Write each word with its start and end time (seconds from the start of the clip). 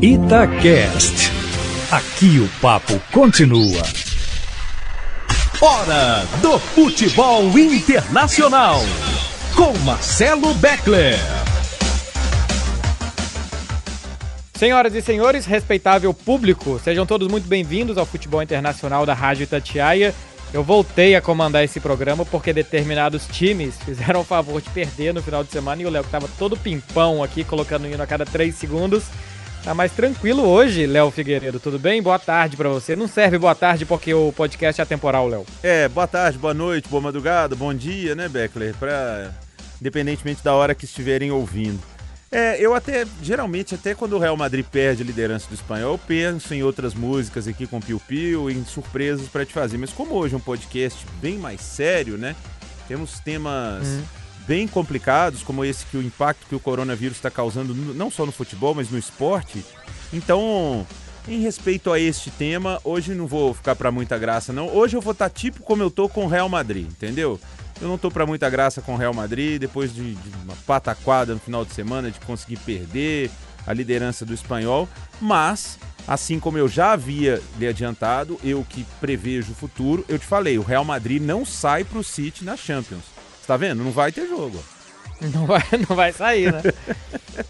Itacast. 0.00 1.32
Aqui 1.90 2.38
o 2.38 2.48
papo 2.60 3.00
continua. 3.12 3.82
Hora 5.60 6.24
do 6.40 6.56
futebol 6.56 7.58
internacional. 7.58 8.76
Com 9.56 9.76
Marcelo 9.78 10.54
Beckler. 10.54 11.16
Senhoras 14.54 14.94
e 14.94 15.02
senhores, 15.02 15.46
respeitável 15.46 16.14
público, 16.14 16.78
sejam 16.78 17.04
todos 17.04 17.26
muito 17.26 17.48
bem-vindos 17.48 17.98
ao 17.98 18.06
Futebol 18.06 18.40
Internacional 18.40 19.04
da 19.04 19.14
Rádio 19.14 19.42
Itatiaia. 19.42 20.14
Eu 20.54 20.62
voltei 20.62 21.16
a 21.16 21.20
comandar 21.20 21.64
esse 21.64 21.80
programa 21.80 22.24
porque 22.24 22.52
determinados 22.52 23.26
times 23.26 23.74
fizeram 23.84 24.20
o 24.20 24.24
favor 24.24 24.62
de 24.62 24.70
perder 24.70 25.12
no 25.12 25.24
final 25.24 25.42
de 25.42 25.50
semana 25.50 25.82
e 25.82 25.86
o 25.86 25.90
Léo 25.90 26.04
que 26.04 26.08
estava 26.08 26.28
todo 26.38 26.56
pimpão 26.56 27.20
aqui, 27.20 27.42
colocando 27.42 27.88
hino 27.88 28.00
a 28.00 28.06
cada 28.06 28.24
três 28.24 28.54
segundos. 28.54 29.02
Tá 29.64 29.74
mais 29.74 29.92
tranquilo 29.92 30.46
hoje, 30.46 30.86
Léo 30.86 31.10
Figueiredo, 31.10 31.60
tudo 31.60 31.78
bem? 31.78 32.02
Boa 32.02 32.18
tarde 32.18 32.56
para 32.56 32.68
você. 32.68 32.96
Não 32.96 33.06
serve 33.06 33.38
boa 33.38 33.54
tarde 33.54 33.84
porque 33.84 34.14
o 34.14 34.32
podcast 34.32 34.80
é 34.80 34.84
atemporal, 34.84 35.28
Léo. 35.28 35.44
É, 35.62 35.88
boa 35.88 36.06
tarde, 36.06 36.38
boa 36.38 36.54
noite, 36.54 36.88
boa 36.88 37.02
madrugada, 37.02 37.54
bom 37.54 37.74
dia, 37.74 38.14
né, 38.14 38.28
Beckler? 38.28 38.74
Pra... 38.76 39.30
Independentemente 39.80 40.42
da 40.42 40.54
hora 40.54 40.74
que 40.74 40.86
estiverem 40.86 41.30
ouvindo. 41.30 41.80
É, 42.30 42.60
eu 42.60 42.74
até, 42.74 43.06
geralmente, 43.22 43.74
até 43.74 43.94
quando 43.94 44.14
o 44.14 44.18
Real 44.18 44.36
Madrid 44.36 44.64
perde 44.64 45.02
a 45.02 45.06
liderança 45.06 45.48
do 45.48 45.54
espanhol, 45.54 45.92
eu 45.92 45.98
penso 45.98 46.52
em 46.52 46.62
outras 46.62 46.94
músicas 46.94 47.48
aqui 47.48 47.66
com 47.66 47.80
Piu 47.80 48.00
Piu, 48.06 48.50
em 48.50 48.64
surpresas 48.64 49.28
para 49.28 49.46
te 49.46 49.52
fazer. 49.52 49.78
Mas 49.78 49.92
como 49.92 50.14
hoje 50.14 50.34
é 50.34 50.36
um 50.36 50.40
podcast 50.40 51.06
bem 51.20 51.38
mais 51.38 51.60
sério, 51.60 52.18
né? 52.18 52.36
Temos 52.86 53.18
temas 53.20 53.86
uhum. 53.86 54.02
Bem 54.48 54.66
complicados, 54.66 55.42
como 55.42 55.62
esse 55.62 55.84
que 55.84 55.98
o 55.98 56.02
impacto 56.02 56.46
que 56.48 56.54
o 56.54 56.60
coronavírus 56.60 57.18
está 57.18 57.30
causando, 57.30 57.74
não 57.74 58.10
só 58.10 58.24
no 58.24 58.32
futebol, 58.32 58.74
mas 58.74 58.90
no 58.90 58.98
esporte. 58.98 59.62
Então, 60.10 60.86
em 61.28 61.40
respeito 61.40 61.92
a 61.92 62.00
este 62.00 62.30
tema, 62.30 62.80
hoje 62.82 63.14
não 63.14 63.26
vou 63.26 63.52
ficar 63.52 63.76
para 63.76 63.92
muita 63.92 64.16
graça, 64.16 64.50
não. 64.50 64.74
Hoje 64.74 64.96
eu 64.96 65.02
vou 65.02 65.12
estar 65.12 65.28
tá 65.28 65.34
tipo 65.34 65.62
como 65.62 65.82
eu 65.82 65.90
tô 65.90 66.08
com 66.08 66.24
o 66.24 66.28
Real 66.28 66.48
Madrid, 66.48 66.86
entendeu? 66.86 67.38
Eu 67.78 67.86
não 67.86 67.96
estou 67.96 68.10
para 68.10 68.24
muita 68.24 68.48
graça 68.48 68.80
com 68.80 68.94
o 68.94 68.96
Real 68.96 69.12
Madrid, 69.12 69.60
depois 69.60 69.94
de, 69.94 70.14
de, 70.14 70.30
uma 70.42 70.56
pataquada 70.66 71.34
no 71.34 71.38
final 71.38 71.64
de 71.64 71.74
semana, 71.74 72.10
de 72.10 72.18
conseguir 72.20 72.56
perder 72.56 73.30
a 73.66 73.74
liderança 73.74 74.24
do 74.24 74.32
espanhol, 74.32 74.88
mas, 75.20 75.78
assim 76.06 76.40
como 76.40 76.56
eu 76.56 76.66
já 76.66 76.92
havia 76.92 77.40
lhe 77.58 77.68
adiantado, 77.68 78.40
eu 78.42 78.66
que 78.66 78.84
prevejo 78.98 79.52
o 79.52 79.54
futuro, 79.54 80.04
eu 80.08 80.18
te 80.18 80.24
falei, 80.24 80.58
o 80.58 80.62
Real 80.62 80.84
Madrid 80.84 81.22
não 81.22 81.44
sai 81.44 81.84
para 81.84 81.98
o 81.98 82.04
City 82.04 82.44
na 82.44 82.56
Champions. 82.56 83.17
Está 83.48 83.56
vendo? 83.56 83.82
Não 83.82 83.92
vai 83.92 84.12
ter 84.12 84.28
jogo. 84.28 84.62
Não 85.32 85.46
vai, 85.46 85.62
não 85.88 85.96
vai 85.96 86.12
sair, 86.12 86.52
né? 86.52 86.62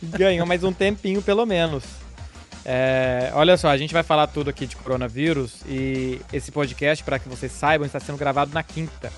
Ganhou 0.03 0.47
mais 0.47 0.65
um 0.65 0.73
tempinho, 0.73 1.21
pelo 1.21 1.45
menos. 1.45 1.85
É, 2.65 3.31
olha 3.35 3.59
só, 3.59 3.69
a 3.69 3.77
gente 3.77 3.93
vai 3.93 4.03
falar 4.03 4.27
tudo 4.29 4.49
aqui 4.49 4.67
de 4.67 4.75
coronavírus 4.77 5.57
e 5.67 6.19
esse 6.33 6.51
podcast, 6.51 7.05
para 7.05 7.19
que 7.19 7.29
vocês 7.29 7.53
saibam, 7.53 7.85
está 7.85 8.01
sendo 8.01 8.17
gravado 8.17 8.55
na 8.55 8.63
quinta. 8.63 9.13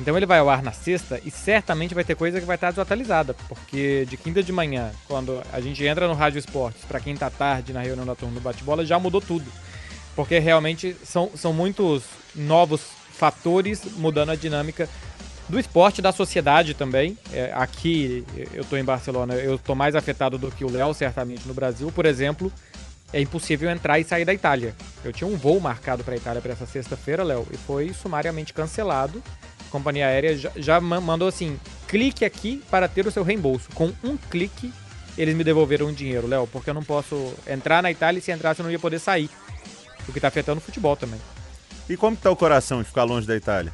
Então 0.00 0.16
ele 0.16 0.24
vai 0.24 0.38
ao 0.38 0.48
ar 0.48 0.62
na 0.62 0.72
sexta 0.72 1.20
e 1.22 1.30
certamente 1.30 1.94
vai 1.94 2.02
ter 2.02 2.14
coisa 2.14 2.40
que 2.40 2.46
vai 2.46 2.54
estar 2.54 2.70
desatualizada, 2.70 3.34
porque 3.46 4.06
de 4.08 4.16
quinta 4.16 4.42
de 4.42 4.52
manhã, 4.52 4.90
quando 5.06 5.42
a 5.52 5.60
gente 5.60 5.84
entra 5.84 6.08
no 6.08 6.14
Rádio 6.14 6.38
Esportes, 6.38 6.84
para 6.86 6.98
quinta 6.98 7.28
tarde 7.30 7.74
na 7.74 7.82
reunião 7.82 8.06
da 8.06 8.14
turma 8.14 8.34
do 8.34 8.40
bate-bola, 8.40 8.86
já 8.86 8.98
mudou 8.98 9.20
tudo. 9.20 9.52
Porque 10.16 10.38
realmente 10.38 10.96
são, 11.04 11.30
são 11.34 11.52
muitos 11.52 12.04
novos 12.34 12.80
fatores 13.12 13.84
mudando 13.96 14.30
a 14.30 14.36
dinâmica 14.36 14.88
do 15.48 15.58
esporte, 15.58 16.00
da 16.00 16.12
sociedade 16.12 16.74
também. 16.74 17.18
É, 17.32 17.52
aqui, 17.54 18.24
eu 18.52 18.62
estou 18.62 18.78
em 18.78 18.84
Barcelona, 18.84 19.34
eu 19.34 19.56
estou 19.56 19.74
mais 19.74 19.94
afetado 19.94 20.38
do 20.38 20.50
que 20.50 20.64
o 20.64 20.70
Léo, 20.70 20.94
certamente, 20.94 21.46
no 21.46 21.54
Brasil. 21.54 21.90
Por 21.92 22.06
exemplo, 22.06 22.52
é 23.12 23.20
impossível 23.20 23.70
entrar 23.70 23.98
e 23.98 24.04
sair 24.04 24.24
da 24.24 24.32
Itália. 24.32 24.74
Eu 25.04 25.12
tinha 25.12 25.28
um 25.28 25.36
voo 25.36 25.60
marcado 25.60 26.02
para 26.04 26.14
a 26.14 26.16
Itália 26.16 26.40
para 26.40 26.52
essa 26.52 26.66
sexta-feira, 26.66 27.22
Léo, 27.22 27.46
e 27.52 27.56
foi 27.56 27.92
sumariamente 27.92 28.52
cancelado 28.52 29.22
companhia 29.72 30.06
aérea 30.06 30.36
já, 30.36 30.52
já 30.54 30.80
mandou 30.80 31.26
assim: 31.26 31.58
clique 31.88 32.24
aqui 32.24 32.62
para 32.70 32.86
ter 32.86 33.06
o 33.06 33.10
seu 33.10 33.24
reembolso. 33.24 33.70
Com 33.74 33.90
um 34.04 34.16
clique, 34.16 34.70
eles 35.16 35.34
me 35.34 35.42
devolveram 35.42 35.86
o 35.86 35.92
dinheiro, 35.92 36.26
Léo, 36.26 36.46
porque 36.46 36.68
eu 36.68 36.74
não 36.74 36.84
posso 36.84 37.32
entrar 37.46 37.82
na 37.82 37.90
Itália 37.90 38.18
e 38.18 38.22
se 38.22 38.30
entrasse 38.30 38.60
eu 38.60 38.64
não 38.64 38.70
ia 38.70 38.78
poder 38.78 38.98
sair. 38.98 39.30
O 40.06 40.12
que 40.12 40.18
está 40.18 40.28
afetando 40.28 40.58
o 40.58 40.62
futebol 40.62 40.96
também. 40.96 41.20
E 41.88 41.96
como 41.96 42.14
está 42.14 42.30
o 42.30 42.36
coração 42.36 42.82
de 42.82 42.88
ficar 42.88 43.04
longe 43.04 43.26
da 43.26 43.36
Itália? 43.36 43.72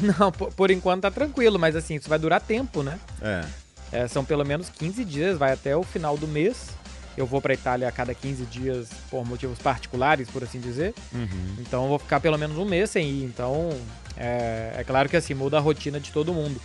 Não, 0.00 0.30
por, 0.30 0.52
por, 0.52 0.70
enquanto 0.70 1.02
tá 1.02 1.10
tranquilo, 1.10 1.58
mas 1.58 1.74
assim, 1.76 1.96
isso 1.96 2.08
vai 2.08 2.18
durar 2.18 2.40
tempo, 2.40 2.82
né? 2.82 2.98
É. 3.20 3.44
é 3.92 4.08
são 4.08 4.24
pelo 4.24 4.44
menos 4.44 4.68
15 4.68 5.04
dias, 5.04 5.38
vai 5.38 5.52
até 5.52 5.76
o 5.76 5.82
final 5.82 6.16
do 6.16 6.28
mês. 6.28 6.70
Eu 7.16 7.26
vou 7.26 7.40
para 7.40 7.52
Itália 7.52 7.88
a 7.88 7.92
cada 7.92 8.14
15 8.14 8.44
dias 8.44 8.90
por 9.10 9.26
motivos 9.26 9.58
particulares, 9.58 10.30
por 10.30 10.44
assim 10.44 10.60
dizer. 10.60 10.94
Uhum. 11.12 11.56
Então 11.58 11.82
eu 11.82 11.88
vou 11.88 11.98
ficar 11.98 12.20
pelo 12.20 12.38
menos 12.38 12.56
um 12.56 12.64
mês 12.64 12.90
sem 12.90 13.08
ir. 13.08 13.24
Então 13.24 13.70
é, 14.16 14.74
é 14.76 14.84
claro 14.84 15.08
que 15.08 15.16
assim, 15.16 15.34
muda 15.34 15.56
a 15.56 15.60
rotina 15.60 15.98
de 15.98 16.12
todo 16.12 16.32
mundo. 16.32 16.60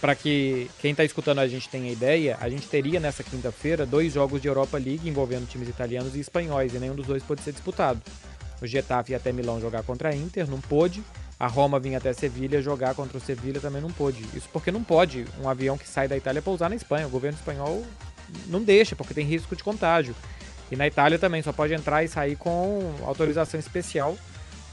Para 0.00 0.14
que 0.14 0.70
quem 0.80 0.92
está 0.92 1.04
escutando 1.04 1.40
a 1.40 1.48
gente 1.48 1.68
tenha 1.68 1.90
ideia, 1.90 2.38
a 2.40 2.48
gente 2.48 2.66
teria 2.68 3.00
nessa 3.00 3.24
quinta-feira 3.24 3.84
dois 3.84 4.12
jogos 4.12 4.40
de 4.40 4.46
Europa 4.46 4.78
League 4.78 5.08
envolvendo 5.08 5.48
times 5.48 5.68
italianos 5.68 6.14
e 6.14 6.20
espanhóis, 6.20 6.72
e 6.74 6.78
nenhum 6.78 6.94
dos 6.94 7.06
dois 7.06 7.24
pode 7.24 7.40
ser 7.42 7.52
disputado. 7.52 8.00
O 8.62 8.66
Getafe 8.66 9.10
ia 9.10 9.16
até 9.16 9.32
Milão 9.32 9.60
jogar 9.60 9.82
contra 9.82 10.10
a 10.10 10.14
Inter, 10.14 10.48
não 10.48 10.60
pôde. 10.60 11.02
A 11.44 11.46
Roma 11.46 11.78
vinha 11.78 11.98
até 11.98 12.10
Sevilha 12.14 12.62
jogar 12.62 12.94
contra 12.94 13.18
o 13.18 13.20
Sevilha, 13.20 13.60
também 13.60 13.82
não 13.82 13.92
pôde. 13.92 14.24
Isso 14.34 14.48
porque 14.50 14.72
não 14.72 14.82
pode 14.82 15.26
um 15.42 15.46
avião 15.46 15.76
que 15.76 15.86
sai 15.86 16.08
da 16.08 16.16
Itália 16.16 16.40
pousar 16.40 16.70
na 16.70 16.74
Espanha. 16.74 17.06
O 17.06 17.10
governo 17.10 17.36
espanhol 17.36 17.84
não 18.46 18.62
deixa, 18.62 18.96
porque 18.96 19.12
tem 19.12 19.26
risco 19.26 19.54
de 19.54 19.62
contágio. 19.62 20.16
E 20.72 20.76
na 20.76 20.86
Itália 20.86 21.18
também, 21.18 21.42
só 21.42 21.52
pode 21.52 21.74
entrar 21.74 22.02
e 22.02 22.08
sair 22.08 22.34
com 22.34 22.94
autorização 23.04 23.60
especial 23.60 24.16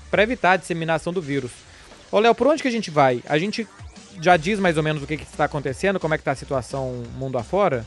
para 0.09 0.23
evitar 0.23 0.53
a 0.53 0.55
disseminação 0.55 1.11
do 1.11 1.21
vírus. 1.21 1.51
Ô, 2.09 2.19
Léo, 2.19 2.33
por 2.33 2.47
onde 2.47 2.61
que 2.61 2.69
a 2.69 2.71
gente 2.71 2.89
vai? 2.89 3.21
A 3.27 3.37
gente 3.37 3.67
já 4.21 4.37
diz 4.37 4.57
mais 4.57 4.77
ou 4.77 4.83
menos 4.83 5.03
o 5.03 5.07
que, 5.07 5.17
que 5.17 5.23
está 5.23 5.43
acontecendo, 5.43 5.99
como 5.99 6.13
é 6.13 6.17
que 6.17 6.21
está 6.21 6.31
a 6.31 6.35
situação 6.35 7.03
mundo 7.17 7.37
afora? 7.37 7.85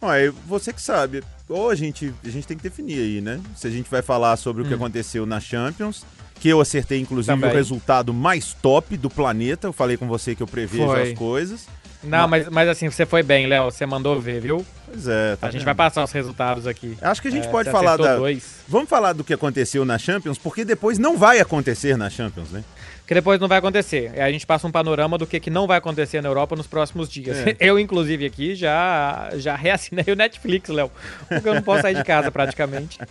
Ué, 0.00 0.30
você 0.46 0.72
que 0.72 0.80
sabe. 0.80 1.24
Ou 1.48 1.68
a 1.68 1.74
gente, 1.74 2.14
a 2.24 2.28
gente 2.28 2.46
tem 2.46 2.56
que 2.56 2.62
definir 2.62 3.00
aí, 3.00 3.20
né? 3.20 3.40
Se 3.56 3.66
a 3.66 3.70
gente 3.70 3.90
vai 3.90 4.02
falar 4.02 4.36
sobre 4.36 4.62
o 4.62 4.64
que 4.64 4.72
hum. 4.72 4.76
aconteceu 4.76 5.26
na 5.26 5.40
Champions, 5.40 6.06
que 6.40 6.48
eu 6.48 6.60
acertei, 6.60 7.00
inclusive, 7.00 7.32
Também. 7.32 7.50
o 7.50 7.54
resultado 7.54 8.12
mais 8.12 8.54
top 8.54 8.96
do 8.96 9.08
planeta. 9.08 9.66
Eu 9.66 9.72
falei 9.72 9.96
com 9.96 10.06
você 10.06 10.34
que 10.34 10.42
eu 10.42 10.46
prevejo 10.46 10.86
Foi. 10.86 11.02
as 11.02 11.18
coisas. 11.18 11.66
Não, 12.02 12.28
mas, 12.28 12.48
mas 12.48 12.68
assim, 12.68 12.90
você 12.90 13.06
foi 13.06 13.22
bem, 13.22 13.46
Léo. 13.46 13.64
Você 13.64 13.86
mandou 13.86 14.20
ver, 14.20 14.40
viu? 14.40 14.64
Pois 14.86 15.08
é. 15.08 15.36
Tá 15.36 15.48
a 15.48 15.50
gente 15.50 15.64
vai 15.64 15.74
passar 15.74 16.04
os 16.04 16.12
resultados 16.12 16.66
aqui. 16.66 16.96
Acho 17.00 17.22
que 17.22 17.28
a 17.28 17.30
gente 17.30 17.48
é, 17.48 17.50
pode 17.50 17.70
falar 17.70 17.96
da. 17.96 18.16
Dois. 18.16 18.60
Vamos 18.68 18.88
falar 18.88 19.12
do 19.12 19.24
que 19.24 19.32
aconteceu 19.32 19.84
na 19.84 19.98
Champions, 19.98 20.38
porque 20.38 20.64
depois 20.64 20.98
não 20.98 21.16
vai 21.16 21.40
acontecer 21.40 21.96
na 21.96 22.10
Champions, 22.10 22.50
né? 22.50 22.62
Que 23.06 23.14
depois 23.14 23.38
não 23.38 23.48
vai 23.48 23.58
acontecer. 23.58 24.18
A 24.18 24.30
gente 24.30 24.46
passa 24.46 24.66
um 24.66 24.70
panorama 24.70 25.18
do 25.18 25.26
que, 25.26 25.38
que 25.38 25.50
não 25.50 25.66
vai 25.66 25.76
acontecer 25.76 26.22
na 26.22 26.28
Europa 26.28 26.56
nos 26.56 26.66
próximos 26.66 27.08
dias. 27.08 27.36
É. 27.38 27.56
Eu, 27.60 27.78
inclusive, 27.78 28.24
aqui 28.24 28.54
já, 28.54 29.30
já 29.36 29.54
reassinei 29.54 30.06
o 30.08 30.16
Netflix, 30.16 30.70
Léo. 30.70 30.90
Porque 31.28 31.48
eu 31.48 31.54
não 31.54 31.62
posso 31.62 31.82
sair 31.82 31.94
de 31.94 32.04
casa 32.04 32.30
praticamente. 32.30 32.98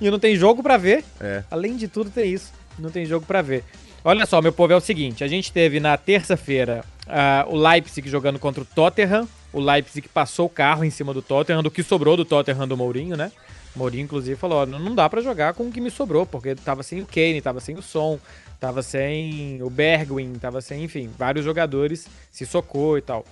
E 0.00 0.10
não 0.10 0.18
tem 0.18 0.36
jogo 0.36 0.62
para 0.62 0.76
ver. 0.76 1.04
É. 1.20 1.42
Além 1.50 1.76
de 1.76 1.88
tudo, 1.88 2.10
tem 2.10 2.32
isso. 2.32 2.52
Não 2.78 2.90
tem 2.90 3.06
jogo 3.06 3.24
para 3.24 3.42
ver. 3.42 3.64
Olha 4.04 4.26
só, 4.26 4.42
meu 4.42 4.52
povo, 4.52 4.72
é 4.72 4.76
o 4.76 4.80
seguinte: 4.80 5.24
a 5.24 5.28
gente 5.28 5.50
teve 5.52 5.80
na 5.80 5.96
terça-feira 5.96 6.84
uh, 7.06 7.54
o 7.54 7.56
Leipzig 7.56 8.08
jogando 8.08 8.38
contra 8.38 8.62
o 8.62 8.66
Tottenham. 8.66 9.26
O 9.52 9.60
Leipzig 9.60 10.08
passou 10.08 10.46
o 10.46 10.50
carro 10.50 10.84
em 10.84 10.90
cima 10.90 11.14
do 11.14 11.22
Tottenham, 11.22 11.62
do 11.62 11.70
que 11.70 11.82
sobrou 11.82 12.16
do 12.16 12.24
Tottenham 12.24 12.66
do 12.66 12.76
Mourinho, 12.76 13.16
né? 13.16 13.32
O 13.74 13.78
Mourinho, 13.78 14.04
inclusive, 14.04 14.36
falou: 14.36 14.66
não 14.66 14.94
dá 14.94 15.08
para 15.08 15.22
jogar 15.22 15.54
com 15.54 15.64
o 15.64 15.72
que 15.72 15.80
me 15.80 15.90
sobrou, 15.90 16.26
porque 16.26 16.54
tava 16.54 16.82
sem 16.82 17.00
o 17.00 17.06
Kane, 17.06 17.40
tava 17.40 17.60
sem 17.60 17.76
o 17.76 17.82
Son, 17.82 18.18
tava 18.60 18.82
sem 18.82 19.62
o 19.62 19.70
Bergwin, 19.70 20.34
tava 20.34 20.60
sem, 20.60 20.84
enfim, 20.84 21.10
vários 21.16 21.44
jogadores, 21.44 22.06
se 22.30 22.44
socou 22.44 22.98
e 22.98 23.00
tal. 23.02 23.24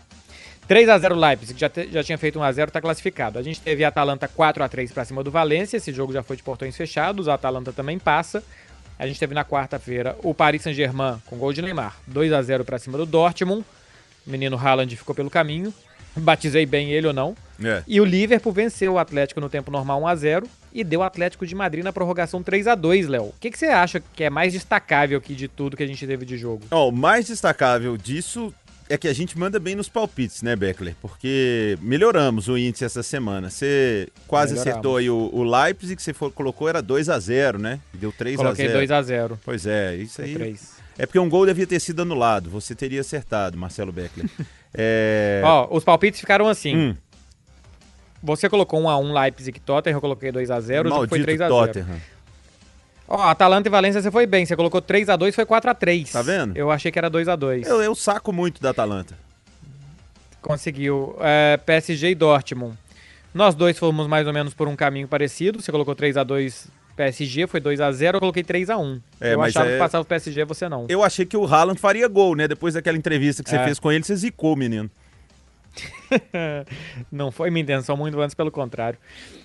3 0.68 0.88
a 0.88 0.98
0 0.98 1.14
Leipzig, 1.14 1.58
já, 1.58 1.68
te, 1.68 1.88
já 1.90 2.02
tinha 2.02 2.16
feito 2.16 2.38
1 2.38 2.42
a 2.42 2.52
0 2.52 2.70
tá 2.70 2.80
classificado. 2.80 3.38
A 3.38 3.42
gente 3.42 3.60
teve 3.60 3.84
a 3.84 3.88
Atalanta 3.88 4.28
4 4.28 4.62
a 4.62 4.68
3 4.68 4.92
para 4.92 5.04
cima 5.04 5.22
do 5.22 5.30
Valência, 5.30 5.76
esse 5.76 5.92
jogo 5.92 6.12
já 6.12 6.22
foi 6.22 6.36
de 6.36 6.42
portões 6.42 6.76
fechados, 6.76 7.28
a 7.28 7.34
Atalanta 7.34 7.72
também 7.72 7.98
passa. 7.98 8.42
A 8.98 9.06
gente 9.06 9.18
teve 9.18 9.34
na 9.34 9.44
quarta-feira 9.44 10.16
o 10.22 10.32
Paris 10.32 10.62
Saint-Germain 10.62 11.16
com 11.26 11.36
gol 11.36 11.52
de 11.52 11.60
Neymar, 11.60 11.96
2 12.06 12.32
a 12.32 12.40
0 12.40 12.64
para 12.64 12.78
cima 12.78 12.96
do 12.96 13.04
Dortmund. 13.04 13.64
O 14.26 14.30
menino 14.30 14.56
Haaland 14.56 14.94
ficou 14.96 15.14
pelo 15.14 15.28
caminho. 15.28 15.74
Batizei 16.14 16.66
bem 16.66 16.90
ele 16.90 17.06
ou 17.06 17.12
não. 17.12 17.34
É. 17.62 17.82
E 17.86 18.00
o 18.00 18.04
Liverpool 18.04 18.52
venceu 18.52 18.94
o 18.94 18.98
Atlético 18.98 19.40
no 19.40 19.48
tempo 19.48 19.70
normal 19.70 20.02
1 20.02 20.06
a 20.06 20.14
0 20.14 20.48
e 20.72 20.84
deu 20.84 21.00
o 21.00 21.02
Atlético 21.02 21.46
de 21.46 21.54
Madrid 21.54 21.82
na 21.82 21.92
prorrogação 21.92 22.42
3 22.42 22.66
a 22.66 22.74
2 22.74 23.08
Léo. 23.08 23.24
O 23.24 23.34
que, 23.40 23.50
que 23.50 23.58
você 23.58 23.66
acha 23.66 24.00
que 24.00 24.24
é 24.24 24.30
mais 24.30 24.52
destacável 24.52 25.18
aqui 25.18 25.34
de 25.34 25.48
tudo 25.48 25.76
que 25.76 25.82
a 25.82 25.86
gente 25.86 26.06
teve 26.06 26.24
de 26.24 26.36
jogo? 26.36 26.62
Oh, 26.70 26.88
o 26.88 26.92
mais 26.92 27.26
destacável 27.26 27.96
disso 27.96 28.54
é 28.92 28.98
que 28.98 29.08
a 29.08 29.12
gente 29.14 29.38
manda 29.38 29.58
bem 29.58 29.74
nos 29.74 29.88
palpites, 29.88 30.42
né, 30.42 30.54
Beckler? 30.54 30.94
Porque 31.00 31.78
melhoramos 31.80 32.46
o 32.48 32.58
índice 32.58 32.84
essa 32.84 33.02
semana. 33.02 33.48
Você 33.48 34.06
quase 34.28 34.52
melhoramos. 34.52 34.70
acertou 34.70 34.96
aí 34.98 35.08
o, 35.08 35.30
o 35.32 35.42
Leipzig, 35.42 35.96
que 35.96 36.02
você 36.02 36.12
for, 36.12 36.30
colocou 36.30 36.68
era 36.68 36.82
2 36.82 37.08
a 37.08 37.18
0 37.18 37.58
né? 37.58 37.80
Deu 37.94 38.12
3 38.12 38.34
a 38.34 38.36
0 38.36 38.44
Coloquei 38.44 38.68
2 38.68 38.90
a 38.90 39.00
0 39.00 39.40
Pois 39.42 39.64
é, 39.64 39.96
isso 39.96 40.20
aí. 40.20 40.34
3. 40.34 40.72
É 40.98 41.06
porque 41.06 41.18
um 41.18 41.26
gol 41.26 41.46
devia 41.46 41.66
ter 41.66 41.80
sido 41.80 42.02
anulado. 42.02 42.50
Você 42.50 42.74
teria 42.74 43.00
acertado, 43.00 43.56
Marcelo 43.56 43.90
Beckler. 43.90 44.28
é... 44.74 45.40
Ó, 45.42 45.74
os 45.74 45.82
palpites 45.82 46.20
ficaram 46.20 46.46
assim. 46.46 46.76
Hum. 46.76 46.94
Você 48.22 48.46
colocou 48.50 48.78
1x1 48.78 49.22
Leipzig 49.22 49.56
e 49.56 49.60
Tottenham, 49.60 49.96
eu 49.96 50.00
coloquei 50.02 50.30
2x0, 50.30 50.84
o 50.84 50.88
jogo 50.90 51.08
foi 51.08 51.20
3x0. 51.20 51.86
Ó, 53.08 53.20
Atalanta 53.22 53.68
e 53.68 53.70
Valência 53.70 54.00
você 54.00 54.10
foi 54.10 54.26
bem, 54.26 54.46
você 54.46 54.56
colocou 54.56 54.80
3x2, 54.80 55.32
foi 55.32 55.44
4x3. 55.44 56.12
Tá 56.12 56.22
vendo? 56.22 56.56
Eu 56.56 56.70
achei 56.70 56.90
que 56.90 56.98
era 56.98 57.10
2x2. 57.10 57.66
Eu, 57.66 57.82
eu 57.82 57.94
saco 57.94 58.32
muito 58.32 58.62
da 58.62 58.70
Atalanta. 58.70 59.16
Conseguiu. 60.40 61.16
É, 61.20 61.56
PSG 61.58 62.10
e 62.10 62.14
Dortmund. 62.14 62.76
Nós 63.34 63.54
dois 63.54 63.78
fomos 63.78 64.06
mais 64.06 64.26
ou 64.26 64.32
menos 64.32 64.52
por 64.54 64.68
um 64.68 64.76
caminho 64.76 65.08
parecido. 65.08 65.60
Você 65.62 65.70
colocou 65.70 65.94
3x2 65.94 66.66
PSG, 66.96 67.46
foi 67.46 67.60
2x0, 67.60 68.14
eu 68.14 68.20
coloquei 68.20 68.42
3x1. 68.44 69.00
É, 69.20 69.32
eu 69.34 69.38
mas 69.38 69.54
achava 69.56 69.70
é- 69.70 69.72
que 69.74 69.78
passava 69.78 70.02
o 70.02 70.04
PSG, 70.04 70.44
você 70.44 70.68
não. 70.68 70.86
Eu 70.88 71.02
achei 71.02 71.24
que 71.24 71.36
o 71.36 71.46
Haaland 71.46 71.80
faria 71.80 72.06
gol, 72.08 72.34
né? 72.36 72.46
Depois 72.46 72.74
daquela 72.74 72.98
entrevista 72.98 73.42
que 73.42 73.48
você 73.48 73.56
É. 73.56 73.64
fez 73.64 73.78
com 73.78 73.90
ele, 73.90 74.04
você 74.04 74.14
zicou, 74.16 74.54
menino. 74.56 74.90
Não 77.10 77.30
foi 77.30 77.50
minha 77.50 77.62
intenção, 77.62 77.96
muito 77.96 78.20
antes 78.20 78.34
pelo 78.34 78.50
contrário. 78.50 78.98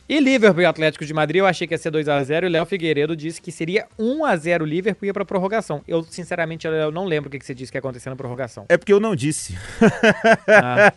E 0.09 0.21
Liverpool 0.21 0.62
e 0.62 0.65
Atlético 0.65 1.06
de 1.06 1.13
Madrid, 1.13 1.39
eu 1.39 1.45
achei 1.45 1.68
que 1.68 1.74
ia 1.74 1.77
ser 1.77 1.91
2x0 1.91 2.44
e 2.44 2.45
o 2.45 2.50
Léo 2.50 2.65
Figueiredo 2.65 3.13
disse 3.13 3.41
que 3.41 3.51
seria 3.51 3.88
1x0 4.00 4.63
Liverpool 4.63 5.06
e 5.06 5.07
ia 5.07 5.13
pra 5.13 5.25
prorrogação. 5.25 5.81
Eu, 5.85 6.01
sinceramente, 6.03 6.65
eu 6.65 6.91
não 6.91 7.03
lembro 7.03 7.27
o 7.27 7.31
que 7.31 7.38
que 7.38 7.45
você 7.45 7.53
disse 7.53 7.71
que 7.71 7.77
ia 7.77 7.79
acontecer 7.79 8.09
na 8.09 8.15
prorrogação. 8.15 8.65
É 8.69 8.77
porque 8.77 8.94
eu 8.94 9.00
não 9.00 9.15
disse. 9.15 9.57
Ah, 10.50 10.91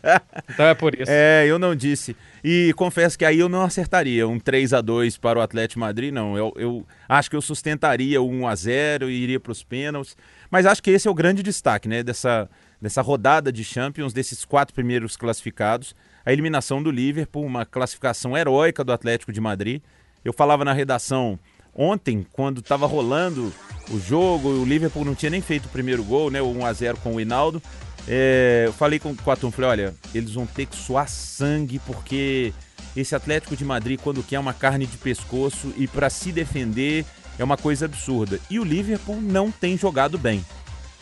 então 0.49 0.67
é 0.67 0.75
por 0.75 0.94
isso. 0.94 1.11
É, 1.11 1.44
eu 1.47 1.59
não 1.59 1.75
disse. 1.75 2.17
E 2.43 2.73
confesso 2.76 3.19
que 3.19 3.25
aí 3.25 3.38
eu 3.38 3.49
não 3.49 3.62
acertaria 3.62 4.26
um 4.26 4.38
3 4.38 4.73
a 4.73 4.81
2 4.81 5.19
para 5.19 5.38
o 5.38 5.43
Atlético 5.43 5.75
de 5.75 5.81
Madrid, 5.81 6.15
não. 6.15 6.37
Eu, 6.37 6.53
eu 6.56 6.87
acho 7.09 7.29
que 7.29 7.37
eu 7.37 7.43
sustentaria 7.43 8.23
o 8.23 8.29
1 8.29 8.49
a 8.49 8.55
0 8.55 9.11
e 9.11 9.23
iria 9.23 9.41
para 9.41 9.53
os 9.53 9.62
pênaltis. 9.62 10.17
Mas 10.50 10.67
acho 10.67 10.83
que 10.83 10.91
esse 10.91 11.06
é 11.06 11.11
o 11.11 11.15
grande 11.15 11.43
destaque, 11.43 11.88
né, 11.88 12.03
dessa, 12.03 12.49
dessa 12.81 13.03
rodada 13.03 13.53
de 13.53 13.62
Champions, 13.62 14.12
desses 14.12 14.44
quatro 14.44 14.75
primeiros 14.75 15.17
classificados. 15.17 15.94
A 16.25 16.32
eliminação 16.32 16.82
do 16.82 16.91
Liverpool, 16.91 17.44
uma 17.44 17.67
classificação 17.67 18.37
heróica 18.37 18.82
do 18.82 18.93
Atlético 18.93 19.32
de 19.32 19.41
Madrid. 19.41 19.82
Eu 20.25 20.32
falava 20.32 20.65
na 20.65 20.73
redação 20.73 21.38
ontem, 21.75 22.27
quando 22.32 22.61
estava 22.61 22.87
rolando 22.87 23.53
o 23.91 23.99
jogo, 23.99 24.49
o 24.49 24.65
Liverpool 24.65 25.05
não 25.05 25.15
tinha 25.15 25.31
nem 25.31 25.41
feito 25.41 25.67
o 25.67 25.71
primeiro 25.71 26.05
gol, 26.05 26.31
né, 26.31 26.41
o 26.41 26.50
1 26.50 26.67
a 26.67 26.73
0 26.73 26.97
com 26.99 27.15
o 27.15 27.21
Hinaldo. 27.21 27.62
É, 28.09 28.65
eu 28.67 28.73
falei 28.73 28.99
com, 28.99 29.15
o 29.15 29.31
Atum, 29.31 29.50
falei, 29.50 29.71
olha, 29.71 29.94
eles 30.15 30.33
vão 30.33 30.47
ter 30.47 30.67
que 30.67 30.76
suar 30.76 31.09
sangue, 31.09 31.79
porque 31.81 32.53
esse 32.97 33.15
Atlético 33.15 33.56
de 33.56 33.65
Madrid, 33.65 34.00
quando 34.00 34.23
quer 34.23 34.38
uma 34.38 34.53
carne 34.53 34.87
de 34.87 34.97
pescoço 34.97 35.73
e 35.76 35.87
para 35.87 36.11
se 36.11 36.33
defender, 36.33 37.05
é 37.38 37.44
uma 37.44 37.56
coisa 37.56 37.87
absurda. 37.87 38.38
E 38.50 38.59
o 38.59 38.65
Liverpool 38.65 39.21
não 39.21 39.50
tem 39.50 39.76
jogado 39.76 40.19
bem. 40.19 40.44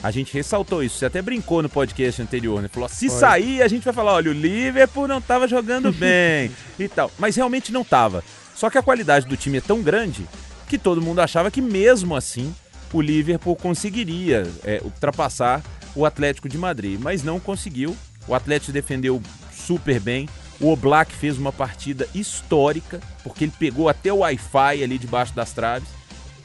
A 0.02 0.10
gente 0.12 0.32
ressaltou 0.32 0.82
isso, 0.82 0.96
você 0.98 1.06
até 1.06 1.20
brincou 1.20 1.60
no 1.62 1.68
podcast 1.68 2.22
anterior, 2.22 2.62
né? 2.62 2.68
Falou, 2.68 2.88
se 2.88 3.08
Foi. 3.08 3.18
sair, 3.18 3.62
a 3.62 3.68
gente 3.68 3.84
vai 3.84 3.92
falar, 3.92 4.12
olha, 4.14 4.30
o 4.30 4.34
Liverpool 4.34 5.08
não 5.08 5.18
estava 5.18 5.48
jogando 5.48 5.90
bem 5.94 6.50
e 6.78 6.86
tal. 6.88 7.10
Mas 7.18 7.34
realmente 7.34 7.72
não 7.72 7.82
estava. 7.82 8.22
Só 8.54 8.70
que 8.70 8.78
a 8.78 8.82
qualidade 8.82 9.26
do 9.26 9.36
time 9.36 9.58
é 9.58 9.60
tão 9.60 9.82
grande 9.82 10.26
que 10.68 10.78
todo 10.78 11.02
mundo 11.02 11.20
achava 11.20 11.50
que 11.50 11.60
mesmo 11.60 12.14
assim 12.14 12.54
o 12.92 13.00
Liverpool 13.00 13.56
conseguiria 13.56 14.46
é, 14.64 14.80
ultrapassar 14.84 15.62
o 15.96 16.04
Atlético 16.06 16.48
de 16.48 16.56
Madrid, 16.56 16.98
mas 17.00 17.22
não 17.24 17.40
conseguiu. 17.40 17.96
O 18.28 18.34
Atlético 18.34 18.70
defendeu 18.72 19.20
super 19.52 19.98
bem. 19.98 20.28
O 20.60 20.70
Oblak 20.70 21.12
fez 21.14 21.38
uma 21.38 21.52
partida 21.52 22.06
histórica, 22.14 23.00
porque 23.24 23.44
ele 23.44 23.52
pegou 23.58 23.88
até 23.88 24.12
o 24.12 24.18
Wi-Fi 24.18 24.82
ali 24.82 24.98
debaixo 24.98 25.34
das 25.34 25.52
traves. 25.52 25.88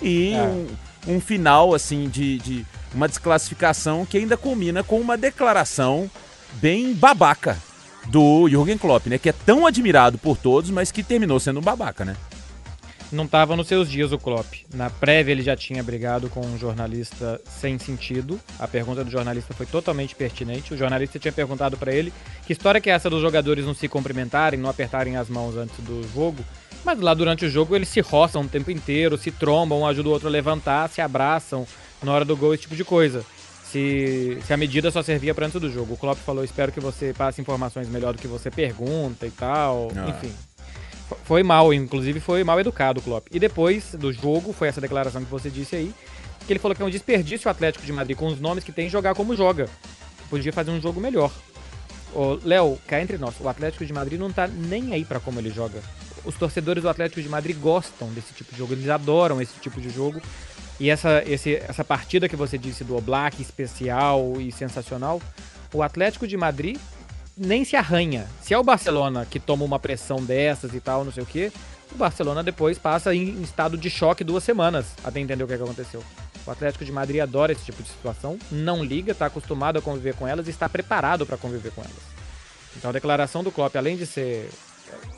E 0.01 0.33
É. 0.33 0.41
um, 0.41 0.67
um 1.15 1.19
final, 1.21 1.73
assim, 1.73 2.07
de, 2.09 2.37
de 2.39 2.65
uma 2.93 3.07
desclassificação 3.07 4.05
que 4.05 4.17
ainda 4.17 4.37
culmina 4.37 4.83
com 4.83 4.99
uma 4.99 5.17
declaração 5.17 6.09
bem 6.53 6.93
babaca 6.93 7.57
do 8.07 8.47
Jürgen 8.49 8.77
Klopp, 8.77 9.07
né? 9.07 9.17
Que 9.17 9.29
é 9.29 9.33
tão 9.33 9.65
admirado 9.65 10.17
por 10.17 10.37
todos, 10.37 10.69
mas 10.69 10.91
que 10.91 11.03
terminou 11.03 11.39
sendo 11.39 11.59
um 11.59 11.63
babaca, 11.63 12.03
né? 12.05 12.15
Não 13.11 13.25
estava 13.25 13.55
nos 13.55 13.67
seus 13.67 13.89
dias 13.89 14.11
o 14.11 14.17
Klopp. 14.17 14.65
Na 14.73 14.89
prévia 14.89 15.33
ele 15.33 15.43
já 15.43 15.55
tinha 15.55 15.83
brigado 15.83 16.29
com 16.29 16.41
um 16.41 16.57
jornalista 16.57 17.39
sem 17.47 17.77
sentido. 17.77 18.39
A 18.57 18.67
pergunta 18.67 19.03
do 19.03 19.11
jornalista 19.11 19.53
foi 19.53 19.67
totalmente 19.67 20.15
pertinente. 20.15 20.73
O 20.73 20.77
jornalista 20.77 21.19
tinha 21.19 21.31
perguntado 21.31 21.77
para 21.77 21.93
ele 21.93 22.11
que 22.45 22.53
história 22.53 22.81
que 22.81 22.89
é 22.89 22.93
essa 22.93 23.11
dos 23.11 23.21
jogadores 23.21 23.65
não 23.65 23.75
se 23.75 23.87
cumprimentarem, 23.87 24.59
não 24.59 24.69
apertarem 24.69 25.15
as 25.15 25.29
mãos 25.29 25.55
antes 25.55 25.77
do 25.79 26.01
jogo. 26.11 26.43
Mas 26.83 26.99
lá 26.99 27.13
durante 27.13 27.45
o 27.45 27.49
jogo 27.49 27.75
eles 27.75 27.87
se 27.87 28.01
roçam 28.01 28.41
o 28.41 28.47
tempo 28.47 28.71
inteiro, 28.71 29.15
se 29.15 29.29
trombam, 29.29 29.81
um 29.81 29.83
o 29.83 30.09
outro 30.09 30.27
a 30.27 30.31
levantar, 30.31 30.89
se 30.89 30.99
abraçam 30.99 31.67
na 32.05 32.11
hora 32.11 32.25
do 32.25 32.35
gol, 32.37 32.53
esse 32.53 32.63
tipo 32.63 32.75
de 32.75 32.83
coisa. 32.83 33.25
Se, 33.65 34.37
se 34.45 34.53
a 34.53 34.57
medida 34.57 34.91
só 34.91 35.01
servia 35.01 35.33
para 35.33 35.47
antes 35.47 35.59
do 35.59 35.69
jogo. 35.69 35.95
O 35.95 35.97
Klopp 35.97 36.19
falou: 36.19 36.43
espero 36.43 36.71
que 36.71 36.79
você 36.79 37.13
passe 37.13 37.41
informações 37.41 37.89
melhor 37.89 38.13
do 38.13 38.21
que 38.21 38.27
você 38.27 38.51
pergunta 38.51 39.25
e 39.25 39.31
tal. 39.31 39.91
Ah. 39.95 40.09
Enfim. 40.09 40.33
Foi 41.25 41.43
mal, 41.43 41.73
inclusive 41.73 42.19
foi 42.19 42.43
mal 42.43 42.59
educado 42.59 42.99
o 42.99 43.03
Klopp. 43.03 43.27
E 43.31 43.39
depois 43.39 43.93
do 43.93 44.11
jogo, 44.11 44.53
foi 44.53 44.67
essa 44.67 44.81
declaração 44.81 45.23
que 45.23 45.29
você 45.29 45.49
disse 45.49 45.75
aí, 45.75 45.93
que 46.45 46.53
ele 46.53 46.59
falou 46.59 46.75
que 46.75 46.81
é 46.81 46.85
um 46.85 46.89
desperdício 46.89 47.47
o 47.47 47.51
Atlético 47.51 47.85
de 47.85 47.91
Madrid 47.91 48.17
com 48.17 48.27
os 48.27 48.39
nomes 48.39 48.63
que 48.63 48.71
tem 48.71 48.89
jogar 48.89 49.13
como 49.13 49.35
joga. 49.35 49.69
Podia 50.29 50.53
fazer 50.53 50.71
um 50.71 50.81
jogo 50.81 50.99
melhor. 50.99 51.31
Léo, 52.43 52.79
cá 52.87 53.01
entre 53.01 53.17
nós, 53.17 53.35
o 53.39 53.49
Atlético 53.49 53.85
de 53.85 53.93
Madrid 53.93 54.19
não 54.19 54.31
tá 54.31 54.47
nem 54.47 54.93
aí 54.93 55.03
pra 55.03 55.19
como 55.19 55.39
ele 55.39 55.49
joga. 55.49 55.81
Os 56.23 56.35
torcedores 56.35 56.83
do 56.83 56.89
Atlético 56.89 57.21
de 57.21 57.29
Madrid 57.29 57.57
gostam 57.57 58.07
desse 58.09 58.33
tipo 58.33 58.51
de 58.51 58.57
jogo, 58.57 58.73
eles 58.73 58.87
adoram 58.87 59.41
esse 59.41 59.59
tipo 59.59 59.81
de 59.81 59.89
jogo. 59.89 60.21
E 60.79 60.89
essa, 60.89 61.23
esse, 61.25 61.55
essa 61.55 61.83
partida 61.83 62.27
que 62.27 62.35
você 62.35 62.57
disse 62.57 62.83
do 62.83 62.95
Oblak, 62.95 63.41
especial 63.41 64.33
e 64.39 64.51
sensacional, 64.51 65.21
o 65.73 65.81
Atlético 65.81 66.27
de 66.27 66.35
Madrid 66.35 66.77
nem 67.37 67.63
se 67.63 67.75
arranha. 67.75 68.27
Se 68.41 68.53
é 68.53 68.57
o 68.57 68.63
Barcelona 68.63 69.25
que 69.29 69.39
toma 69.39 69.65
uma 69.65 69.79
pressão 69.79 70.17
dessas 70.23 70.73
e 70.73 70.79
tal, 70.79 71.03
não 71.03 71.11
sei 71.11 71.23
o 71.23 71.27
quê, 71.27 71.51
o 71.91 71.97
Barcelona 71.97 72.43
depois 72.43 72.77
passa 72.77 73.13
em, 73.13 73.41
estado 73.41 73.77
de 73.77 73.89
choque 73.89 74.23
duas 74.23 74.43
semanas 74.43 74.87
até 75.03 75.19
entender 75.19 75.43
o 75.43 75.47
que, 75.47 75.53
é 75.53 75.57
que 75.57 75.63
aconteceu. 75.63 76.03
O 76.45 76.51
Atlético 76.51 76.83
de 76.83 76.91
Madrid 76.91 77.21
adora 77.21 77.51
esse 77.51 77.63
tipo 77.63 77.81
de 77.81 77.89
situação, 77.89 78.37
não 78.51 78.83
liga, 78.83 79.13
está 79.13 79.27
acostumado 79.27 79.79
a 79.79 79.81
conviver 79.81 80.15
com 80.15 80.27
elas 80.27 80.47
e 80.47 80.49
está 80.49 80.67
preparado 80.67 81.25
para 81.25 81.37
conviver 81.37 81.71
com 81.71 81.81
elas. 81.81 82.13
Então 82.75 82.89
a 82.89 82.93
declaração 82.93 83.43
do 83.43 83.51
Klopp, 83.51 83.75
além 83.75 83.95
de 83.95 84.05
ser 84.05 84.49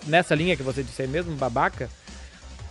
nessa 0.06 0.36
linha 0.36 0.56
que 0.56 0.64
você 0.64 0.84
disse 0.84 1.08
mesmo, 1.08 1.36
babaca, 1.36 1.90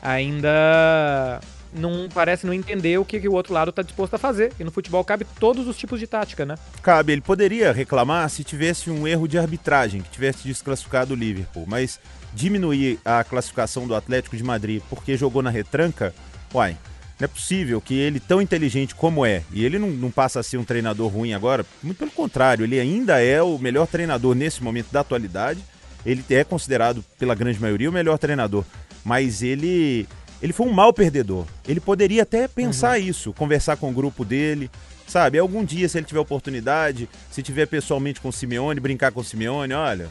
ainda 0.02 1.40
não 1.74 2.08
parece 2.12 2.46
não 2.46 2.54
entender 2.54 2.96
o 2.98 3.04
que, 3.04 3.20
que 3.20 3.28
o 3.28 3.32
outro 3.32 3.52
lado 3.52 3.70
está 3.70 3.82
disposto 3.82 4.14
a 4.14 4.18
fazer. 4.18 4.52
E 4.58 4.64
no 4.64 4.70
futebol 4.70 5.04
cabe 5.04 5.26
todos 5.38 5.66
os 5.66 5.76
tipos 5.76 5.98
de 5.98 6.06
tática, 6.06 6.46
né? 6.46 6.56
Cabe, 6.82 7.12
ele 7.12 7.20
poderia 7.20 7.72
reclamar 7.72 8.28
se 8.30 8.44
tivesse 8.44 8.90
um 8.90 9.06
erro 9.06 9.26
de 9.26 9.36
arbitragem, 9.36 10.00
que 10.00 10.10
tivesse 10.10 10.46
desclassificado 10.46 11.12
o 11.12 11.16
Liverpool, 11.16 11.64
mas 11.66 11.98
diminuir 12.32 12.98
a 13.04 13.22
classificação 13.24 13.86
do 13.86 13.94
Atlético 13.94 14.36
de 14.36 14.44
Madrid 14.44 14.82
porque 14.88 15.16
jogou 15.16 15.42
na 15.42 15.50
retranca, 15.50 16.14
uai, 16.52 16.76
não 17.18 17.26
é 17.26 17.28
possível 17.28 17.80
que 17.80 17.94
ele, 17.94 18.18
tão 18.18 18.42
inteligente 18.42 18.94
como 18.94 19.24
é, 19.24 19.42
e 19.52 19.64
ele 19.64 19.78
não, 19.78 19.88
não 19.88 20.10
passa 20.10 20.40
a 20.40 20.42
ser 20.42 20.58
um 20.58 20.64
treinador 20.64 21.08
ruim 21.08 21.32
agora, 21.32 21.64
muito 21.82 21.98
pelo 21.98 22.10
contrário, 22.10 22.64
ele 22.64 22.78
ainda 22.78 23.22
é 23.22 23.40
o 23.40 23.56
melhor 23.56 23.86
treinador 23.86 24.34
nesse 24.34 24.62
momento 24.62 24.90
da 24.90 25.00
atualidade, 25.00 25.60
ele 26.04 26.24
é 26.28 26.42
considerado 26.42 27.04
pela 27.18 27.34
grande 27.34 27.60
maioria 27.60 27.88
o 27.88 27.92
melhor 27.92 28.18
treinador, 28.18 28.64
mas 29.04 29.42
ele 29.42 30.08
ele 30.44 30.52
foi 30.52 30.66
um 30.66 30.72
mau 30.72 30.92
perdedor. 30.92 31.46
Ele 31.66 31.80
poderia 31.80 32.22
até 32.22 32.46
pensar 32.46 32.98
isso, 32.98 33.32
conversar 33.32 33.78
com 33.78 33.88
o 33.88 33.94
grupo 33.94 34.26
dele, 34.26 34.70
sabe? 35.06 35.38
Algum 35.38 35.64
dia, 35.64 35.88
se 35.88 35.96
ele 35.96 36.04
tiver 36.04 36.20
oportunidade, 36.20 37.08
se 37.30 37.42
tiver 37.42 37.64
pessoalmente 37.64 38.20
com 38.20 38.28
o 38.28 38.32
Simeone, 38.32 38.78
brincar 38.78 39.10
com 39.10 39.20
o 39.20 39.24
Simeone, 39.24 39.72
olha, 39.72 40.10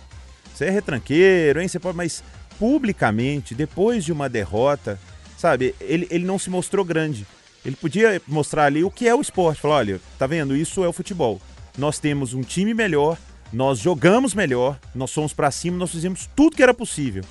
você 0.51 0.65
é 0.65 0.69
retranqueiro, 0.71 1.61
hein? 1.61 1.67
Você 1.67 1.77
pode, 1.77 1.95
mas 1.95 2.23
publicamente, 2.57 3.53
depois 3.53 4.03
de 4.03 4.11
uma 4.11 4.27
derrota, 4.27 4.99
sabe? 5.37 5.75
Ele, 5.79 6.07
ele 6.09 6.25
não 6.25 6.39
se 6.39 6.49
mostrou 6.49 6.83
grande. 6.83 7.27
Ele 7.63 7.75
podia 7.75 8.19
mostrar 8.27 8.65
ali 8.65 8.83
o 8.83 8.89
que 8.89 9.07
é 9.07 9.13
o 9.13 9.21
esporte. 9.21 9.61
Falar, 9.61 9.75
olha, 9.75 10.01
tá 10.17 10.25
vendo? 10.25 10.57
Isso 10.57 10.83
é 10.83 10.87
o 10.87 10.93
futebol. 10.93 11.39
Nós 11.77 11.99
temos 11.99 12.33
um 12.33 12.41
time 12.41 12.73
melhor, 12.73 13.19
nós 13.51 13.77
jogamos 13.77 14.33
melhor, 14.33 14.79
nós 14.95 15.11
somos 15.11 15.31
pra 15.31 15.51
cima, 15.51 15.77
nós 15.77 15.91
fizemos 15.91 16.27
tudo 16.35 16.55
que 16.55 16.63
era 16.63 16.73
possível. 16.73 17.23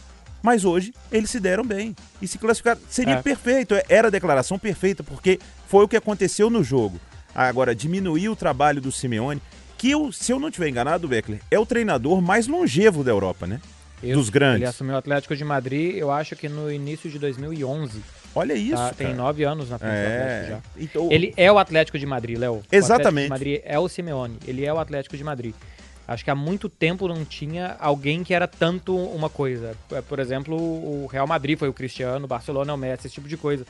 Mas 0.43 0.65
hoje 0.65 0.93
eles 1.11 1.31
se 1.31 1.39
deram 1.39 1.65
bem 1.65 1.95
e 2.21 2.27
se 2.27 2.37
classificaram. 2.39 2.81
Seria 2.89 3.15
É. 3.15 3.23
perfeito, 3.23 3.75
era 3.89 4.09
a 4.09 4.11
declaração 4.11 4.59
perfeita, 4.59 5.03
porque 5.03 5.39
foi 5.69 5.85
o 5.85 5.89
que 5.89 5.97
aconteceu 5.97 6.51
no 6.51 6.63
jogo. 6.65 6.99
Agora, 7.35 7.75
diminuir 7.75 8.29
o 8.29 8.37
trabalho 8.37 8.81
do 8.81 8.91
Simeone, 8.93 9.41
que 9.79 9.91
eu, 9.91 10.13
se 10.13 10.33
eu 10.33 10.39
não 10.39 10.49
estiver 10.49 10.69
enganado, 10.69 11.09
Beckler, 11.09 11.41
é 11.51 11.59
o 11.59 11.65
treinador 11.67 12.21
mais 12.21 12.47
longevo 12.47 13.03
da 13.03 13.11
Europa, 13.11 13.47
né? 13.47 13.61
Isso. 14.03 14.15
Dos 14.15 14.29
grandes. 14.31 14.57
Ele 14.63 14.67
assumiu 14.67 14.95
o 14.95 14.99
Atlético 14.99 15.35
de 15.37 15.45
Madrid, 15.45 15.95
eu 15.97 16.11
acho 16.11 16.35
que 16.35 16.49
no 16.49 16.71
início 16.71 17.09
de 17.09 17.19
2011. 17.21 18.03
Olha 18.35 18.55
isso, 18.55 18.75
tá? 18.77 18.93
Tem 18.95 19.15
nove 19.15 19.45
anos 19.45 19.71
na 19.71 19.79
frente 19.79 19.93
do 19.93 19.99
Atlético 19.99 20.25
É. 20.27 20.49
já. 20.49 20.61
Então, 20.77 21.09
Ele 21.13 21.33
é 21.37 21.53
o 21.53 21.59
Atlético 21.59 21.99
de 21.99 22.07
Madrid, 22.07 22.39
Léo. 22.39 22.55
O 22.55 22.63
Exatamente. 22.73 23.07
Atlético 23.07 23.23
de 23.25 23.29
Madrid 23.29 23.61
é 23.65 23.79
o 23.79 23.89
Simeone. 23.89 24.39
Ele 24.47 24.65
é 24.65 24.73
o 24.73 24.79
Atlético 24.79 25.17
de 25.17 25.23
Madrid. 25.23 25.55
Acho 26.07 26.25
que 26.25 26.31
há 26.31 26.35
muito 26.35 26.69
tempo 26.69 27.07
não 27.07 27.25
tinha 27.25 27.77
alguém 27.79 28.25
que 28.25 28.35
era 28.35 28.47
tanto 28.49 28.95
uma 28.97 29.31
coisa. 29.31 29.77
É, 29.93 30.01
Por 30.03 30.19
exemplo, 30.19 30.57
o 30.57 31.07
Real 31.07 31.27
Madrid 31.27 31.59
foi 31.59 31.69
o 31.69 31.73
Cristiano, 31.73 32.25
o 32.25 32.29
Barcelona 32.29 32.73
é 32.73 32.75
o 32.75 32.79
Messi, 32.79 33.07
esse 33.07 33.15
tipo 33.15 33.29
de 33.29 33.37
coisa. 33.37 33.65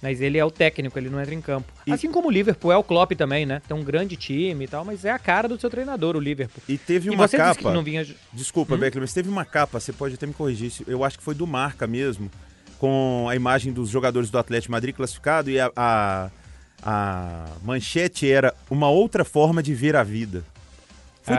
Mas 0.00 0.20
ele 0.20 0.38
é 0.38 0.44
o 0.44 0.50
técnico, 0.50 0.96
ele 0.96 1.08
não 1.10 1.20
entra 1.20 1.34
em 1.34 1.40
campo. 1.40 1.72
E- 1.84 1.90
Assim 1.90 2.12
como 2.12 2.28
o 2.28 2.30
Liverpool 2.30 2.70
é 2.70 2.76
o 2.76 2.84
Klopp 2.84 3.12
também, 3.16 3.44
né? 3.44 3.60
Tem 3.66 3.76
um 3.76 3.82
grande 3.82 4.16
time 4.16 4.64
e 4.64 4.68
tal, 4.68 4.84
mas 4.84 5.04
é 5.04 5.10
a 5.10 5.18
cara 5.18 5.48
do 5.48 5.58
seu 5.58 5.68
treinador, 5.68 6.14
o 6.14 6.20
Liverpool. 6.20 6.62
E 6.68 6.78
teve 6.78 7.08
E 7.08 7.10
uma 7.10 7.24
disse 7.24 7.36
capa. 7.36 7.60
que 7.60 7.64
não 7.74 7.82
vinha... 7.82 8.06
Desculpa, 8.32 8.74
Hum? 8.74 8.78
Beckler, 8.78 9.00
mas 9.02 9.12
teve 9.12 9.28
uma 9.28 9.44
capa, 9.44 9.80
você 9.80 9.92
pode 9.92 10.14
até 10.14 10.24
me 10.24 10.32
corrigir, 10.34 10.70
eu 10.86 11.02
acho 11.02 11.18
que 11.18 11.24
foi 11.24 11.34
do 11.34 11.48
Marca 11.48 11.84
mesmo, 11.88 12.30
com 12.78 13.26
a 13.28 13.34
imagem 13.34 13.72
dos 13.72 13.88
jogadores 13.88 14.30
do 14.30 14.38
Atlético 14.38 14.70
Madrid 14.70 14.94
classificado 14.94 15.50
e 15.50 15.58
a, 15.58 15.68
a, 15.74 16.30
a 16.80 17.46
manchete 17.64 18.30
era 18.30 18.54
uma 18.70 18.88
outra 18.88 19.24
forma 19.24 19.60
de 19.62 19.74
ver 19.74 19.96
a 19.96 20.04
vida. 20.04 20.44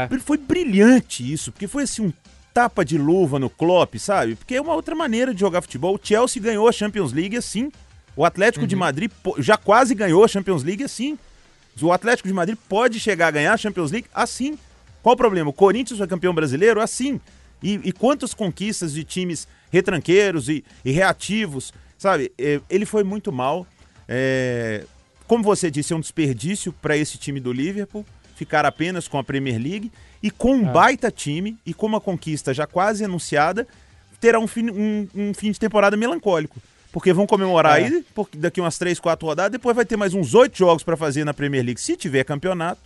Foi, 0.07 0.17
É. 0.17 0.19
foi 0.21 0.37
brilhante 0.37 1.31
isso, 1.31 1.51
porque 1.51 1.67
foi 1.67 1.83
assim 1.83 2.03
um 2.07 2.13
tapa 2.53 2.83
de 2.83 2.97
luva 2.97 3.39
no 3.39 3.49
Klopp, 3.49 3.95
sabe? 3.97 4.35
Porque 4.35 4.55
é 4.55 4.61
uma 4.61 4.73
outra 4.73 4.95
maneira 4.95 5.33
de 5.33 5.39
jogar 5.39 5.61
futebol. 5.61 5.95
O 5.95 5.99
Chelsea 6.01 6.41
ganhou 6.41 6.67
a 6.67 6.71
Champions 6.71 7.11
League 7.13 7.37
assim. 7.37 7.71
O 8.15 8.25
Atlético 8.25 8.65
de 8.67 8.75
Madrid 8.75 9.11
já 9.37 9.55
quase 9.55 9.95
ganhou 9.95 10.23
a 10.23 10.27
Champions 10.27 10.63
League 10.63 10.83
assim. 10.83 11.17
O 11.81 11.93
Atlético 11.93 12.27
de 12.27 12.33
Madrid 12.33 12.57
pode 12.67 12.99
chegar 12.99 13.27
a 13.27 13.31
ganhar 13.31 13.53
a 13.53 13.57
Champions 13.57 13.91
League 13.91 14.07
assim. 14.13 14.57
Qual 15.01 15.13
o 15.13 15.17
problema? 15.17 15.49
O 15.49 15.53
Corinthians 15.53 15.97
foi 15.97 16.07
campeão 16.07 16.33
brasileiro 16.33 16.81
assim. 16.81 17.21
E, 17.63 17.79
e 17.83 17.91
quantas 17.93 18.33
conquistas 18.33 18.93
de 18.93 19.03
times 19.03 19.47
retranqueiros 19.71 20.49
e, 20.49 20.63
e 20.83 20.91
reativos, 20.91 21.71
sabe? 21.97 22.31
É, 22.37 22.59
Ele 22.69 22.85
foi 22.85 23.03
muito 23.03 23.31
mal. 23.31 23.65
É, 24.07 24.83
como 25.27 25.43
você 25.43 25.69
disse, 25.71 25.93
é 25.93 25.95
um 25.95 25.99
desperdício 26.01 26.73
para 26.73 26.97
esse 26.97 27.17
time 27.17 27.39
do 27.39 27.53
Liverpool 27.53 28.05
ficar 28.39 28.65
apenas 28.65 29.05
com 29.07 29.17
a 29.17 29.23
Premier 29.23 29.61
League 29.61 29.91
e 30.23 30.31
com 30.31 30.55
um 30.55 30.69
É. 30.69 30.71
baita 30.71 31.11
time 31.11 31.57
e 31.65 31.73
com 31.73 31.85
uma 31.85 31.99
conquista 31.99 32.53
já 32.53 32.65
quase 32.65 33.03
anunciada, 33.03 33.67
terá 34.19 34.39
um 34.39 34.47
fim, 34.47 34.69
um- 34.71 35.07
um 35.13 35.33
fim 35.33 35.51
de 35.51 35.59
temporada 35.59 35.97
melancólico. 35.97 36.57
Porque 36.91 37.11
vão 37.13 37.27
comemorar 37.27 37.79
É. 37.79 37.83
aí, 37.85 38.05
porque 38.15 38.37
daqui 38.37 38.59
umas 38.61 38.77
três, 38.77 38.97
quatro 38.99 39.27
rodadas, 39.27 39.51
depois 39.51 39.75
vai 39.75 39.85
ter 39.85 39.97
mais 39.97 40.13
uns 40.13 40.33
oito 40.33 40.57
jogos 40.57 40.83
para 40.83 40.95
fazer 40.97 41.23
na 41.25 41.33
Premier 41.33 41.63
League, 41.63 41.79
se 41.81 41.95
tiver 41.97 42.23
campeonato, 42.23 42.81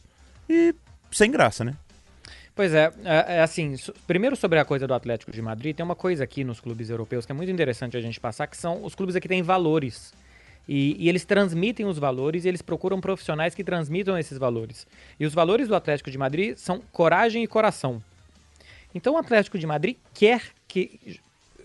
e 0.49 0.73
sem 1.11 1.29
graça, 1.31 1.63
né? 1.63 1.73
Pois 2.55 2.73
é, 2.73 2.91
é, 3.05 3.37
é 3.37 3.41
assim, 3.41 3.75
primeiro 4.05 4.35
sobre 4.35 4.59
a 4.59 4.65
coisa 4.65 4.85
do 4.87 4.93
Atlético 4.93 5.31
de 5.31 5.41
Madrid, 5.41 5.75
tem 5.75 5.83
uma 5.85 5.95
coisa 5.95 6.23
aqui 6.23 6.43
nos 6.43 6.59
clubes 6.59 6.89
europeus 6.89 7.25
que 7.25 7.31
é 7.31 7.35
muito 7.35 7.51
interessante 7.51 7.95
a 7.95 8.01
gente 8.01 8.19
passar, 8.19 8.45
que 8.47 8.57
são 8.57 8.83
os 8.83 8.93
clubes 8.93 9.15
aqui 9.15 9.27
têm 9.27 9.41
valores. 9.41 10.13
E, 10.67 10.95
e 10.97 11.09
eles 11.09 11.25
transmitem 11.25 11.85
os 11.85 11.99
valores 11.99 12.45
e 12.45 12.47
eles 12.47 12.61
procuram 12.61 13.01
profissionais 13.01 13.53
que 13.53 13.63
transmitam 13.63 14.17
esses 14.17 14.37
valores. 14.37 14.87
E 15.19 15.25
os 15.25 15.33
valores 15.33 15.67
do 15.67 15.75
Atlético 15.75 16.09
de 16.09 16.17
Madrid 16.17 16.55
são 16.57 16.81
coragem 16.91 17.43
e 17.43 17.47
coração. 17.47 18.01
Então 18.95 19.15
o 19.15 19.17
Atlético 19.17 19.57
de 19.57 19.67
Madrid 19.67 19.97
quer 20.13 20.41
que 20.67 21.19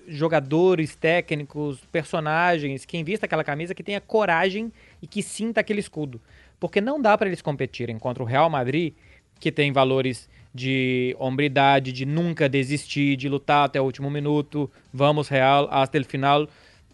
jogadores, 0.08 0.96
técnicos, 0.96 1.78
personagens, 1.92 2.84
quem 2.84 3.04
vista 3.04 3.26
aquela 3.26 3.44
camisa, 3.44 3.74
que 3.74 3.82
tenha 3.82 4.00
coragem 4.00 4.72
e 5.02 5.06
que 5.06 5.22
sinta 5.22 5.60
aquele 5.60 5.80
escudo. 5.80 6.20
Porque 6.58 6.80
não 6.80 7.00
dá 7.00 7.16
para 7.16 7.28
eles 7.28 7.42
competirem 7.42 7.98
contra 7.98 8.22
o 8.22 8.26
Real 8.26 8.48
Madrid, 8.48 8.94
que 9.38 9.52
tem 9.52 9.70
valores 9.70 10.28
de 10.52 11.14
hombridade, 11.18 11.92
de 11.92 12.06
nunca 12.06 12.48
desistir, 12.48 13.16
de 13.16 13.28
lutar 13.28 13.66
até 13.66 13.80
o 13.80 13.84
último 13.84 14.10
minuto, 14.10 14.70
vamos 14.92 15.28
Real, 15.28 15.68
hasta 15.70 15.98
el 15.98 16.04
final. 16.04 16.48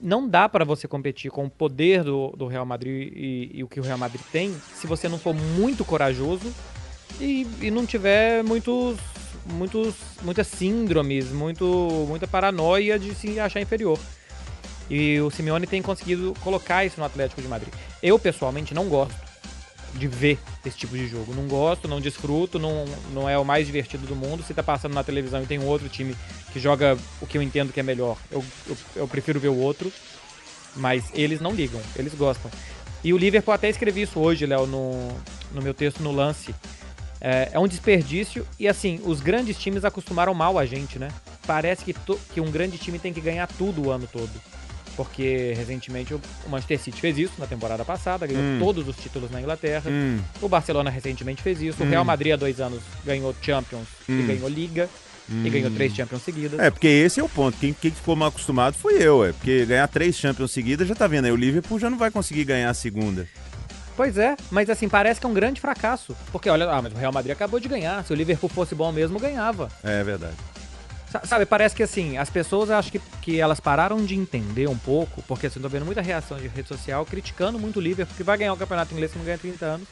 Não 0.05 0.29
dá 0.29 0.47
para 0.51 0.67
você 0.67 0.87
competir 0.87 1.31
com 1.31 1.47
o 1.47 1.51
poder 1.51 2.05
do, 2.05 2.29
do 2.37 2.47
Real 2.47 2.67
Madrid 2.67 3.11
e, 3.17 3.51
e 3.55 3.65
o 3.65 3.67
que 3.67 3.81
o 3.81 3.83
Real 3.83 3.97
Madrid 3.97 4.21
tem 4.31 4.55
se 4.75 4.87
você 4.87 5.09
não 5.09 5.19
for 5.19 5.33
muito 5.35 5.83
corajoso 5.83 6.55
e, 7.19 7.47
e 7.63 7.71
não 7.71 7.87
tiver 7.87 8.45
muitos, 8.45 8.99
muitos, 9.47 9.95
muitas 10.21 10.47
síndromes, 10.47 11.33
muito, 11.33 12.05
muita 12.07 12.27
paranoia 12.27 12.99
de 12.99 13.15
se 13.15 13.41
achar 13.41 13.63
inferior. 13.63 13.99
E 14.91 15.19
o 15.21 15.31
Simeone 15.31 15.67
tem 15.67 15.81
conseguido 15.81 16.35
colocar 16.45 16.85
isso 16.85 17.01
no 17.01 17.07
Atlético 17.07 17.41
de 17.41 17.49
Madrid. 17.49 17.73
Eu, 18.03 18.19
pessoalmente, 18.19 18.75
não 18.75 18.91
gosto 18.91 19.24
de 19.95 20.07
ver 20.09 20.39
esse 20.65 20.77
tipo 20.77 20.97
de 20.97 21.07
jogo. 21.09 21.35
Não 21.35 21.47
gosto, 21.47 21.87
não 21.89 22.01
desfruto, 22.01 22.59
não, 22.59 22.85
não 23.13 23.29
é 23.29 23.39
o 23.39 23.45
mais 23.45 23.67
divertido 23.67 24.07
do 24.07 24.17
mundo. 24.17 24.43
Se 24.43 24.53
tá 24.53 24.63
passando 24.63 24.95
na 24.95 25.05
televisão 25.05 25.43
e 25.43 25.47
tem 25.47 25.59
um 25.59 25.67
outro 25.67 25.89
time 25.89 26.15
que 26.53 26.61
joga 26.61 26.99
o 27.21 27.27
que 27.27 27.39
eu 27.39 27.43
entendo 27.43 27.73
que 27.73 27.81
é 27.81 27.83
melhor, 27.83 28.17
eu, 28.31 28.45
eu, 28.67 28.77
eu 28.97 29.09
prefiro 29.09 29.39
ver 29.41 29.49
o 29.49 29.57
outro. 29.57 29.93
Mas 30.77 31.05
eles 31.15 31.41
não 31.41 31.53
ligam, 31.53 31.81
eles 31.95 32.15
gostam. 32.15 32.51
E 33.05 33.13
o 33.13 33.17
Liverpool 33.17 33.55
até 33.55 33.69
escrevi 33.69 34.03
isso 34.03 34.19
hoje, 34.19 34.45
Léo, 34.45 34.67
no, 34.67 35.09
no 35.53 35.63
meu 35.63 35.73
texto 35.73 36.03
no 36.03 36.11
lance. 36.11 36.53
É, 37.21 37.51
é 37.53 37.59
um 37.59 37.69
desperdício 37.69 38.47
e 38.59 38.67
assim, 38.67 39.01
os 39.05 39.21
grandes 39.21 39.57
times 39.57 39.85
acostumaram 39.85 40.35
mal 40.35 40.59
a 40.59 40.67
gente, 40.67 40.99
né? 40.99 41.09
Parece 41.47 41.85
que, 41.85 41.93
to- 41.93 42.19
que 42.33 42.41
um 42.41 42.51
grande 42.51 42.77
time 42.77 42.99
tem 42.99 43.13
que 43.13 43.21
ganhar 43.21 43.47
tudo 43.47 43.87
o 43.87 43.91
ano 43.91 44.09
todo. 44.13 44.31
Porque 44.97 45.53
recentemente 45.57 46.15
o 46.15 46.21
Manchester 46.49 46.79
City 46.79 47.01
fez 47.01 47.19
isso 47.19 47.33
na 47.39 47.47
temporada 47.47 47.85
passada, 47.85 48.27
ganhou 48.27 48.43
Hum. 48.43 48.59
todos 48.61 48.87
os 48.87 48.97
títulos 48.97 49.31
na 49.31 49.41
Inglaterra. 49.41 49.91
Hum, 49.91 50.21
O 50.41 50.49
Barcelona 50.49 50.89
recentemente 50.91 51.43
fez 51.43 51.61
isso. 51.61 51.83
O 51.83 51.87
Hum. 51.87 51.91
Real 51.91 52.05
Madrid 52.05 52.33
há 52.33 52.37
dois 52.37 52.61
anos 52.61 52.81
ganhou 53.05 53.35
Champions 53.43 53.89
e 54.09 54.13
Hum. 54.13 54.27
ganhou 54.27 54.49
Liga. 54.49 54.89
E 55.27 55.49
ganhou 55.49 55.71
três 55.71 55.95
Champions 55.95 56.21
seguidas. 56.21 56.61
É, 56.61 56.71
porque 56.71 56.87
esse 56.87 57.19
é 57.19 57.25
o 57.25 57.29
ponto. 57.31 57.57
Quem, 57.57 57.73
quem 57.73 57.91
ficou 57.91 58.15
mal 58.15 58.29
acostumado 58.29 58.75
foi 58.77 59.03
eu, 59.03 59.25
é. 59.25 59.33
Porque 59.33 59.65
ganhar 59.65 59.89
três 59.89 60.17
Champions 60.19 60.51
seguidas, 60.51 60.87
já 60.87 60.95
tá 60.95 61.07
vendo 61.07 61.25
aí, 61.25 61.33
o 61.33 61.37
Liverpool 61.37 61.79
já 61.79 61.89
não 61.89 61.97
vai 61.97 62.11
conseguir 62.11 62.45
ganhar 62.45 62.69
a 62.69 62.75
segunda. 62.75 63.27
Pois 63.97 64.19
é, 64.19 64.37
mas 64.51 64.69
assim, 64.69 64.87
parece 64.87 65.19
que 65.21 65.25
é 65.25 65.29
um 65.29 65.33
grande 65.33 65.63
fracasso. 65.63 66.15
Porque 66.31 66.51
olha, 66.51 66.69
ah, 66.69 66.83
mas 66.83 66.93
o 66.93 66.97
Real 66.97 67.11
Madrid 67.11 67.33
acabou 67.33 67.59
de 67.59 67.69
ganhar. 67.69 68.05
Se 68.05 68.13
o 68.13 68.17
Liverpool 68.17 68.51
fosse 68.51 68.75
bom 68.75 68.93
mesmo, 68.93 69.19
ganhava. 69.19 69.71
É 69.83 70.05
verdade. 70.05 70.35
Sa- 71.15 71.25
Sabe, 71.25 71.47
parece 71.47 71.77
que 71.77 71.83
assim, 71.85 72.17
as 72.19 72.29
pessoas 72.29 72.71
acho 72.71 72.91
que, 72.91 72.99
que 73.23 73.41
elas 73.41 73.61
pararam 73.61 74.05
de 74.05 74.17
entender 74.17 74.69
um 74.69 74.77
pouco, 74.77 75.23
porque 75.29 75.47
assim, 75.47 75.61
tô 75.61 75.69
vendo 75.69 75.85
muita 75.87 76.01
reação 76.03 76.37
de 76.39 76.49
rede 76.49 76.67
social 76.67 77.07
criticando 77.07 77.57
muito 77.59 77.77
o 77.79 77.81
Liverpool, 77.83 78.17
que 78.17 78.25
vai 78.25 78.37
ganhar 78.37 78.53
o 78.53 78.57
campeonato 78.57 78.93
inglês 78.93 79.13
que 79.13 79.19
não 79.19 79.25
ganha 79.25 79.37
há 79.37 79.39
30 79.39 79.65
anos. 79.65 79.87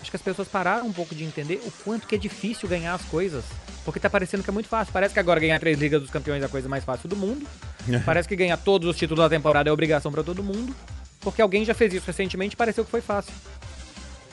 Acho 0.00 0.10
que 0.10 0.16
as 0.16 0.22
pessoas 0.22 0.48
pararam 0.48 0.86
um 0.88 0.92
pouco 0.92 1.14
de 1.14 1.22
entender 1.24 1.62
o 1.64 1.70
quanto 1.84 2.06
que 2.08 2.14
é 2.16 2.18
difícil 2.18 2.68
ganhar 2.68 2.92
as 2.92 3.02
coisas. 3.02 3.44
Porque 3.84 4.00
tá 4.00 4.10
parecendo 4.10 4.42
que 4.42 4.50
é 4.50 4.52
muito 4.52 4.68
fácil. 4.68 4.92
Parece 4.92 5.14
que 5.14 5.20
agora 5.20 5.38
ganhar 5.40 5.58
três 5.60 5.78
ligas 5.78 6.00
dos 6.02 6.10
campeões 6.10 6.42
é 6.42 6.46
a 6.46 6.48
coisa 6.48 6.68
mais 6.68 6.82
fácil 6.84 7.08
do 7.08 7.14
mundo. 7.16 7.46
Parece 8.04 8.28
que 8.28 8.34
ganhar 8.36 8.56
todos 8.58 8.88
os 8.88 8.96
títulos 8.96 9.22
da 9.24 9.30
temporada 9.30 9.70
é 9.70 9.72
obrigação 9.72 10.10
pra 10.12 10.22
todo 10.22 10.42
mundo. 10.42 10.74
Porque 11.20 11.40
alguém 11.40 11.64
já 11.64 11.72
fez 11.72 11.94
isso 11.94 12.06
recentemente 12.06 12.54
e 12.54 12.56
pareceu 12.56 12.84
que 12.84 12.90
foi 12.90 13.00
fácil. 13.00 13.32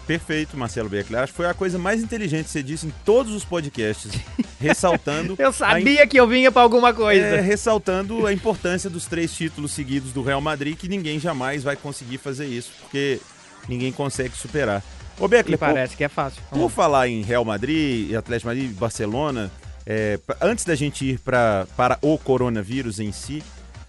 Perfeito, 0.08 0.58
Marcelo 0.58 0.90
Beckler. 0.90 1.22
Acho 1.22 1.32
que 1.32 1.38
foi 1.38 1.46
a 1.48 1.54
coisa 1.54 1.78
mais 1.78 2.02
inteligente 2.02 2.46
que 2.46 2.52
você 2.52 2.64
disse 2.64 2.88
em 2.88 2.94
todos 3.06 3.32
os 3.34 3.46
podcasts. 3.46 4.12
ressaltando. 4.62 5.36
Eu 5.40 5.52
sabia 5.52 6.06
que 6.06 6.18
eu 6.18 6.28
vinha 6.28 6.52
pra 6.52 6.62
alguma 6.62 6.94
coisa. 6.94 7.26
É, 7.26 7.42
ressaltando 7.42 8.26
a 8.28 8.34
importância 8.34 8.90
dos 8.90 9.06
três 9.06 9.34
títulos 9.34 9.72
seguidos 9.72 10.12
do 10.14 10.22
Real 10.22 10.40
Madrid, 10.40 10.78
que 10.78 10.88
ninguém 10.88 11.20
jamais 11.20 11.64
vai 11.64 11.76
conseguir 11.76 12.18
fazer 12.18 12.46
isso, 12.46 12.72
porque 12.80 13.20
ninguém 13.68 13.92
consegue 13.92 14.36
superar. 14.36 14.84
Ô, 15.20 15.28
Beckler, 15.28 15.58
por, 15.58 15.66
parece 15.66 15.98
que 15.98 16.04
é 16.04 16.10
fácil. 16.10 16.42
por 16.50 16.70
falar 16.70 17.08
em 17.08 17.22
Real 17.22 17.44
Madrid, 17.44 18.14
Atlético 18.14 18.48
Madrid 18.48 18.70
e 18.70 18.74
Barcelona, 18.74 19.52
é, 19.86 20.20
antes 20.40 20.64
da 20.64 20.76
gente 20.76 21.06
ir 21.06 21.20
pra, 21.20 21.68
para 21.76 21.98
o 22.02 22.18
coronavírus 22.18 23.00
em 23.00 23.12
si, 23.12 23.44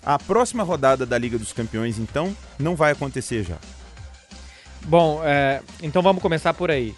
a 0.05 0.19
próxima 0.19 0.62
rodada 0.62 1.07
da 1.07 1.17
Liga 1.17 1.38
dos 1.38 1.52
Campeões, 1.52 1.99
então, 1.99 2.37
não 2.59 2.75
vai 2.75 2.93
acontecer 2.93 3.45
já. 3.45 3.57
Bom, 4.85 5.23
é, 5.25 5.61
então 5.83 6.02
vamos 6.02 6.21
começar 6.21 6.52
por 6.55 6.71
aí. 6.71 6.95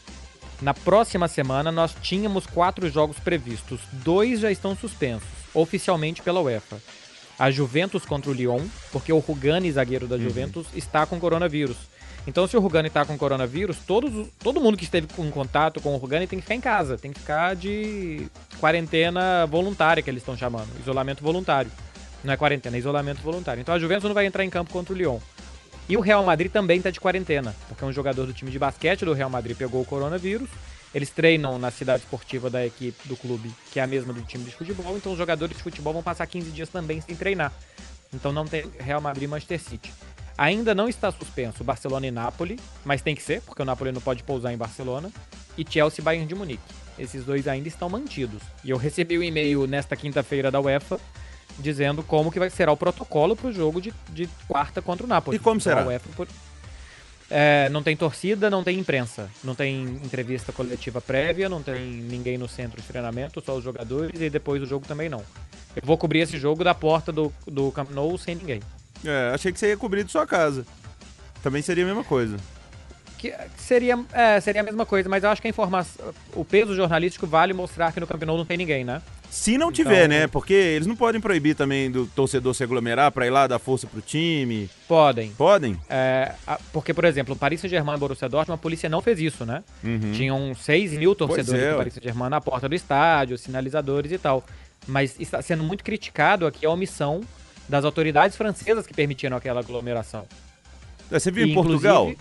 Na 0.64 0.73
próxima 0.73 1.28
semana 1.28 1.71
nós 1.71 1.94
tínhamos 2.00 2.47
quatro 2.47 2.88
jogos 2.88 3.18
previstos. 3.18 3.80
Dois 3.92 4.40
já 4.40 4.50
estão 4.50 4.75
suspensos, 4.75 5.28
oficialmente 5.52 6.23
pela 6.23 6.40
UEFA. 6.40 6.78
A 7.38 7.50
Juventus 7.50 8.06
contra 8.06 8.30
o 8.30 8.33
Lyon, 8.33 8.62
porque 8.90 9.12
o 9.12 9.18
Rugani, 9.18 9.71
zagueiro 9.71 10.06
da 10.06 10.16
Juventus, 10.16 10.66
está 10.75 11.04
com 11.04 11.21
coronavírus. 11.21 11.76
Então, 12.26 12.47
se 12.47 12.56
o 12.56 12.61
Rugani 12.61 12.88
está 12.88 13.04
com 13.04 13.18
coronavírus, 13.18 13.76
todos, 13.87 14.14
os- 14.14 14.28
todo 14.42 14.59
mundo 14.59 14.78
que 14.78 14.85
esteve 14.85 15.06
com 15.09 15.30
contato 15.30 15.83
com 15.83 15.92
o 15.94 15.99
Rugani 15.99 16.26
tem 16.26 16.38
que 16.38 16.44
ficar 16.44 16.54
em 16.54 16.61
casa, 16.62 16.97
tem 16.97 17.12
que 17.12 17.21
ficar 17.21 17.54
de 17.54 18.26
quarentena 18.59 19.44
voluntária, 19.44 20.02
que 20.02 20.09
eles 20.09 20.23
estão 20.23 20.35
chamando, 20.35 20.68
isolamento 20.80 21.23
voluntário. 21.23 21.71
Não 22.25 22.33
é 22.33 22.38
quarentena, 22.38 22.75
é 22.75 22.78
isolamento 22.78 23.21
voluntário. 23.21 23.61
Então 23.61 23.75
a 23.75 23.78
Juventus 23.78 24.04
não 24.04 24.14
vai 24.14 24.25
entrar 24.25 24.42
em 24.42 24.49
campo 24.49 24.73
contra 24.73 24.94
o 24.94 24.97
Lyon. 24.97 25.18
E 25.88 25.97
o 25.97 26.00
Real 26.00 26.25
Madrid 26.25 26.50
também 26.50 26.79
está 26.79 26.91
de 26.91 26.99
quarentena, 26.99 27.55
porque 27.69 27.85
um 27.85 27.93
jogador 27.93 28.26
do 28.26 28.33
time 28.33 28.50
de 28.50 28.59
basquete 28.59 29.05
do 29.05 29.12
Real 29.12 29.29
Madrid 29.29 29.57
pegou 29.57 29.83
o 29.83 29.85
coronavírus. 29.85 30.49
Eles 30.95 31.11
treinam 31.11 31.59
na 31.59 31.71
cidade 31.71 32.05
esportiva 32.05 32.49
da 32.49 32.64
equipe 32.64 33.07
do 33.07 33.17
clube, 33.17 33.53
que 33.71 33.81
é 33.81 33.83
a 33.83 33.87
mesma 33.87 34.12
do 34.12 34.23
time 34.23 34.45
de 34.45 34.53
futebol, 34.53 34.97
então 34.97 35.12
os 35.12 35.19
jogadores 35.19 35.57
de 35.57 35.62
futebol 35.62 35.93
vão 35.93 36.03
passar 36.03 36.26
15 36.26 36.50
dias 36.53 36.69
também 36.69 37.00
sem 37.00 37.14
treinar. 37.14 37.53
Então 38.12 38.33
não 38.33 38.47
tem 38.47 38.64
Real 38.79 39.00
Madrid 39.00 39.25
e 39.25 39.26
Manchester 39.26 39.61
City. 39.61 39.93
Ainda 40.38 40.75
não 40.75 40.88
está 40.88 41.12
suspenso 41.12 41.62
Barcelona 41.62 42.07
e 42.07 42.11
Napoli, 42.11 42.59
mas 42.85 43.03
tem 43.03 43.14
que 43.14 43.23
ser, 43.23 43.41
porque 43.43 43.61
o 43.61 43.64
Napoli 43.64 43.93
não 43.93 44.00
pode 44.00 44.23
pousar 44.23 44.53
em 44.53 44.57
Barcelona. 44.57 45.11
E 45.57 45.64
Chelsea 45.69 46.00
e 46.00 46.03
Bayern 46.03 46.26
de 46.26 46.35
Munique. 46.35 46.62
Esses 46.99 47.25
dois 47.25 47.47
ainda 47.47 47.69
estão 47.69 47.88
mantidos. 47.88 48.43
E 48.64 48.71
eu 48.71 48.76
recebi 48.76 49.17
o 49.17 49.21
um 49.21 49.23
e-mail 49.23 49.67
nesta 49.67 49.95
quinta-feira 49.95 50.50
da 50.50 50.61
UEFA 50.61 50.99
dizendo 51.58 52.02
como 52.02 52.30
que 52.30 52.38
vai 52.38 52.50
será 52.50 52.72
o 52.72 52.76
protocolo 52.76 53.36
para 53.36 53.48
o 53.48 53.52
jogo 53.52 53.80
de, 53.80 53.92
de 54.10 54.28
quarta 54.48 54.82
contra 54.82 55.04
o 55.04 55.08
Napoli. 55.08 55.36
E 55.36 55.40
como 55.40 55.60
será? 55.60 55.86
É, 57.30 57.68
não 57.70 57.82
tem 57.82 57.96
torcida, 57.96 58.50
não 58.50 58.62
tem 58.62 58.78
imprensa, 58.78 59.30
não 59.42 59.54
tem 59.54 59.82
entrevista 59.82 60.52
coletiva 60.52 61.00
prévia, 61.00 61.48
não 61.48 61.62
tem 61.62 61.80
ninguém 61.84 62.36
no 62.36 62.46
centro 62.46 62.80
de 62.80 62.86
treinamento, 62.86 63.42
só 63.44 63.56
os 63.56 63.64
jogadores 63.64 64.20
e 64.20 64.28
depois 64.28 64.60
do 64.60 64.66
jogo 64.66 64.86
também 64.86 65.08
não. 65.08 65.22
Eu 65.74 65.82
vou 65.82 65.96
cobrir 65.98 66.20
esse 66.20 66.38
jogo 66.38 66.62
da 66.62 66.74
porta 66.74 67.10
do, 67.10 67.32
do 67.46 67.72
Camp 67.72 67.90
Nou 67.90 68.16
sem 68.18 68.34
ninguém. 68.34 68.60
É, 69.04 69.32
achei 69.34 69.52
que 69.52 69.58
você 69.58 69.68
ia 69.68 69.76
cobrir 69.76 70.04
de 70.04 70.12
sua 70.12 70.26
casa. 70.26 70.66
Também 71.42 71.62
seria 71.62 71.84
a 71.84 71.86
mesma 71.86 72.04
coisa. 72.04 72.36
Que 73.18 73.34
seria, 73.56 73.98
é, 74.12 74.40
seria 74.40 74.60
a 74.60 74.64
mesma 74.64 74.86
coisa, 74.86 75.08
mas 75.08 75.24
eu 75.24 75.30
acho 75.30 75.40
que 75.40 75.48
a 75.48 75.50
informação, 75.50 76.14
o 76.34 76.44
peso 76.44 76.74
jornalístico 76.74 77.26
vale 77.26 77.52
mostrar 77.52 77.92
que 77.92 78.00
no 78.00 78.06
Camp 78.06 78.22
Nou 78.22 78.36
não 78.36 78.44
tem 78.44 78.56
ninguém, 78.56 78.84
né? 78.84 79.02
Se 79.31 79.59
não 79.59 79.73
tiver, 79.73 80.04
Então- 80.07 80.09
né? 80.19 80.26
Porque 80.28 80.52
eles 80.54 80.87
não 80.87 80.95
podem 80.95 81.21
proibir 81.21 81.57
também 81.57 81.90
do 81.90 82.07
torcedor 82.07 82.54
se 82.54 82.62
aglomerar 82.62 83.11
pra 83.11 83.26
ir 83.26 83.31
lá 83.31 83.47
dar 83.47 83.59
força 83.59 83.87
pro 83.87 84.00
time. 84.00 84.71
Podem. 84.87 85.31
Podem? 85.33 85.76
É, 85.90 86.33
porque, 86.73 86.95
por 86.95 87.04
exemplo, 87.04 87.35
Paris 87.35 87.61
Saint-Germain 87.61 87.97
e 87.97 87.99
Borussia 87.99 88.28
Dortmund, 88.28 88.59
a 88.59 88.62
polícia 88.62 88.88
não 88.88 89.02
fez 89.02 89.19
isso, 89.19 89.45
né? 89.45 89.64
Uhum. 89.83 90.12
Tinham 90.12 90.54
6 90.54 90.93
mil 90.93 91.14
torcedores 91.16 91.62
é, 91.62 91.71
do. 91.73 91.76
Paris 91.78 91.95
Saint-Germain 91.95 92.28
na 92.31 92.40
porta 92.40 92.69
do 92.69 92.75
estádio, 92.75 93.37
sinalizadores 93.37 94.12
e 94.12 94.19
tal. 94.19 94.45
Mas 94.87 95.19
está 95.19 95.43
sendo 95.43 95.64
muito 95.64 95.83
criticado 95.83 96.47
aqui 96.47 96.64
a 96.64 96.71
omissão 96.71 97.21
das 97.69 97.85
autoridades 97.85 98.37
francesas 98.37 98.87
que 98.87 98.95
permitiram 98.95 99.37
aquela 99.37 99.61
aglomeração. 99.61 100.26
Você 101.11 101.31
viu 101.31 101.47
E, 101.47 101.50
em 101.50 101.54
Portugal? 101.54 102.12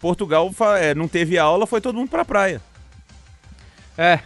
Portugal 0.00 0.50
é, 0.78 0.94
não 0.94 1.08
teve 1.08 1.36
aula, 1.38 1.66
foi 1.66 1.80
todo 1.80 1.96
mundo 1.96 2.08
pra 2.08 2.24
praia. 2.24 2.60
É, 3.96 4.20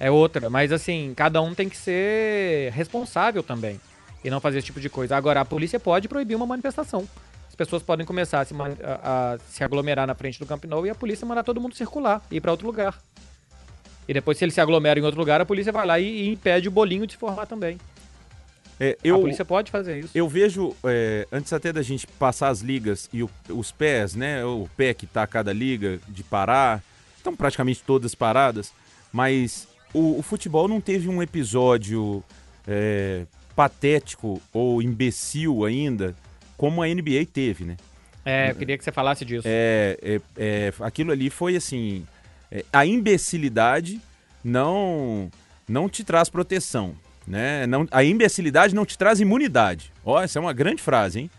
é 0.00 0.10
outra. 0.10 0.48
Mas 0.50 0.72
assim, 0.72 1.12
cada 1.16 1.40
um 1.42 1.54
tem 1.54 1.68
que 1.68 1.76
ser 1.76 2.72
responsável 2.72 3.42
também. 3.42 3.80
E 4.24 4.30
não 4.30 4.40
fazer 4.40 4.58
esse 4.58 4.66
tipo 4.66 4.80
de 4.80 4.88
coisa. 4.88 5.16
Agora, 5.16 5.40
a 5.40 5.44
polícia 5.44 5.78
pode 5.78 6.08
proibir 6.08 6.34
uma 6.34 6.46
manifestação. 6.46 7.06
As 7.48 7.54
pessoas 7.54 7.82
podem 7.82 8.04
começar 8.04 8.40
a 8.40 8.44
se, 8.44 8.54
a- 8.54 9.34
a 9.34 9.38
se 9.48 9.62
aglomerar 9.64 10.06
na 10.06 10.14
frente 10.14 10.38
do 10.38 10.44
Camp 10.46 10.64
Nou 10.64 10.86
e 10.86 10.90
a 10.90 10.94
polícia 10.94 11.26
mandar 11.26 11.42
todo 11.44 11.60
mundo 11.60 11.74
circular, 11.74 12.20
ir 12.30 12.40
pra 12.40 12.50
outro 12.50 12.66
lugar. 12.66 12.98
E 14.08 14.12
depois, 14.14 14.36
se 14.38 14.44
ele 14.44 14.52
se 14.52 14.60
aglomera 14.60 14.98
em 15.00 15.02
outro 15.02 15.18
lugar, 15.18 15.40
a 15.40 15.44
polícia 15.46 15.72
vai 15.72 15.86
lá 15.86 15.98
e, 15.98 16.04
e 16.06 16.28
impede 16.28 16.68
o 16.68 16.70
bolinho 16.70 17.06
de 17.06 17.12
se 17.14 17.18
formar 17.18 17.46
também. 17.46 17.78
É, 18.78 18.90
A 19.02 19.08
eu, 19.08 19.18
polícia 19.20 19.44
pode 19.44 19.70
fazer 19.70 20.00
isso. 20.00 20.10
eu 20.14 20.28
vejo, 20.28 20.76
é, 20.84 21.26
antes 21.32 21.50
até 21.52 21.72
da 21.72 21.80
gente 21.82 22.06
passar 22.06 22.48
as 22.48 22.60
ligas 22.60 23.08
e 23.12 23.22
o- 23.22 23.30
os 23.48 23.72
pés, 23.72 24.14
né? 24.14 24.44
O 24.44 24.68
pé 24.76 24.92
que 24.92 25.06
tá 25.06 25.26
cada 25.26 25.52
liga 25.52 25.98
de 26.08 26.22
parar, 26.22 26.82
estão 27.16 27.34
praticamente 27.34 27.82
todas 27.82 28.14
paradas, 28.14 28.72
mas 29.12 29.66
o, 29.98 30.18
o 30.18 30.22
futebol 30.22 30.68
não 30.68 30.80
teve 30.80 31.08
um 31.08 31.22
episódio 31.22 32.22
é, 32.66 33.24
patético 33.54 34.40
ou 34.52 34.82
imbecil 34.82 35.64
ainda, 35.64 36.14
como 36.56 36.82
a 36.82 36.86
NBA 36.86 37.26
teve, 37.32 37.64
né? 37.64 37.76
É, 38.24 38.50
eu 38.50 38.54
queria 38.56 38.76
que 38.76 38.82
você 38.84 38.90
falasse 38.92 39.24
disso. 39.24 39.46
É, 39.46 39.96
é, 40.02 40.20
é, 40.36 40.72
aquilo 40.80 41.12
ali 41.12 41.30
foi 41.30 41.56
assim. 41.56 42.04
é, 42.50 42.64
a 42.72 42.84
imbecilidade 42.84 44.00
não 44.44 45.30
não 45.68 45.88
te 45.88 46.04
traz 46.04 46.28
proteção, 46.28 46.94
né? 47.26 47.66
Não, 47.66 47.86
a 47.90 48.04
imbecilidade 48.04 48.74
não 48.74 48.84
te 48.84 48.96
traz 48.98 49.20
imunidade. 49.20 49.92
Ó, 50.04 50.20
essa 50.20 50.38
é 50.38 50.40
uma 50.40 50.52
grande 50.52 50.82
frase, 50.82 51.20
hein? 51.20 51.30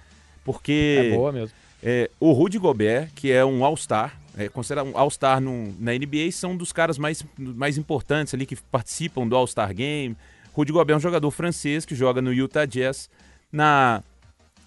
Porque 0.44 1.12
É 1.12 1.16
boa 1.16 1.32
mesmo. 1.32 1.56
é, 1.84 2.10
o 2.20 2.32
Rudy 2.32 2.58
Gobert, 2.58 3.10
que 3.16 3.32
é 3.32 3.44
um 3.46 3.64
All-Star, 3.64 4.18
é 4.38 4.48
considerado 4.48 4.88
um 4.88 4.98
All-Star 4.98 5.42
na 5.42 5.94
NBA, 5.94 6.32
são 6.32 6.52
um 6.52 6.58
dos 6.58 6.72
caras 6.72 6.98
mais, 6.98 7.26
mais 7.38 7.78
importantes 7.78 8.34
ali 8.34 8.46
que 8.46 8.56
participam 8.56 9.28
do 9.28 9.36
All-Star 9.36 9.74
Game. 9.74 10.16
Rudy 10.54 10.72
Gobert 10.72 10.94
é 10.94 10.98
um 10.98 11.02
jogador 11.02 11.32
francês 11.32 11.86
que 11.86 11.96
joga 11.96 12.22
no 12.22 12.32
Utah 12.32 12.66
Jazz. 12.66 13.10
Na 13.52 14.04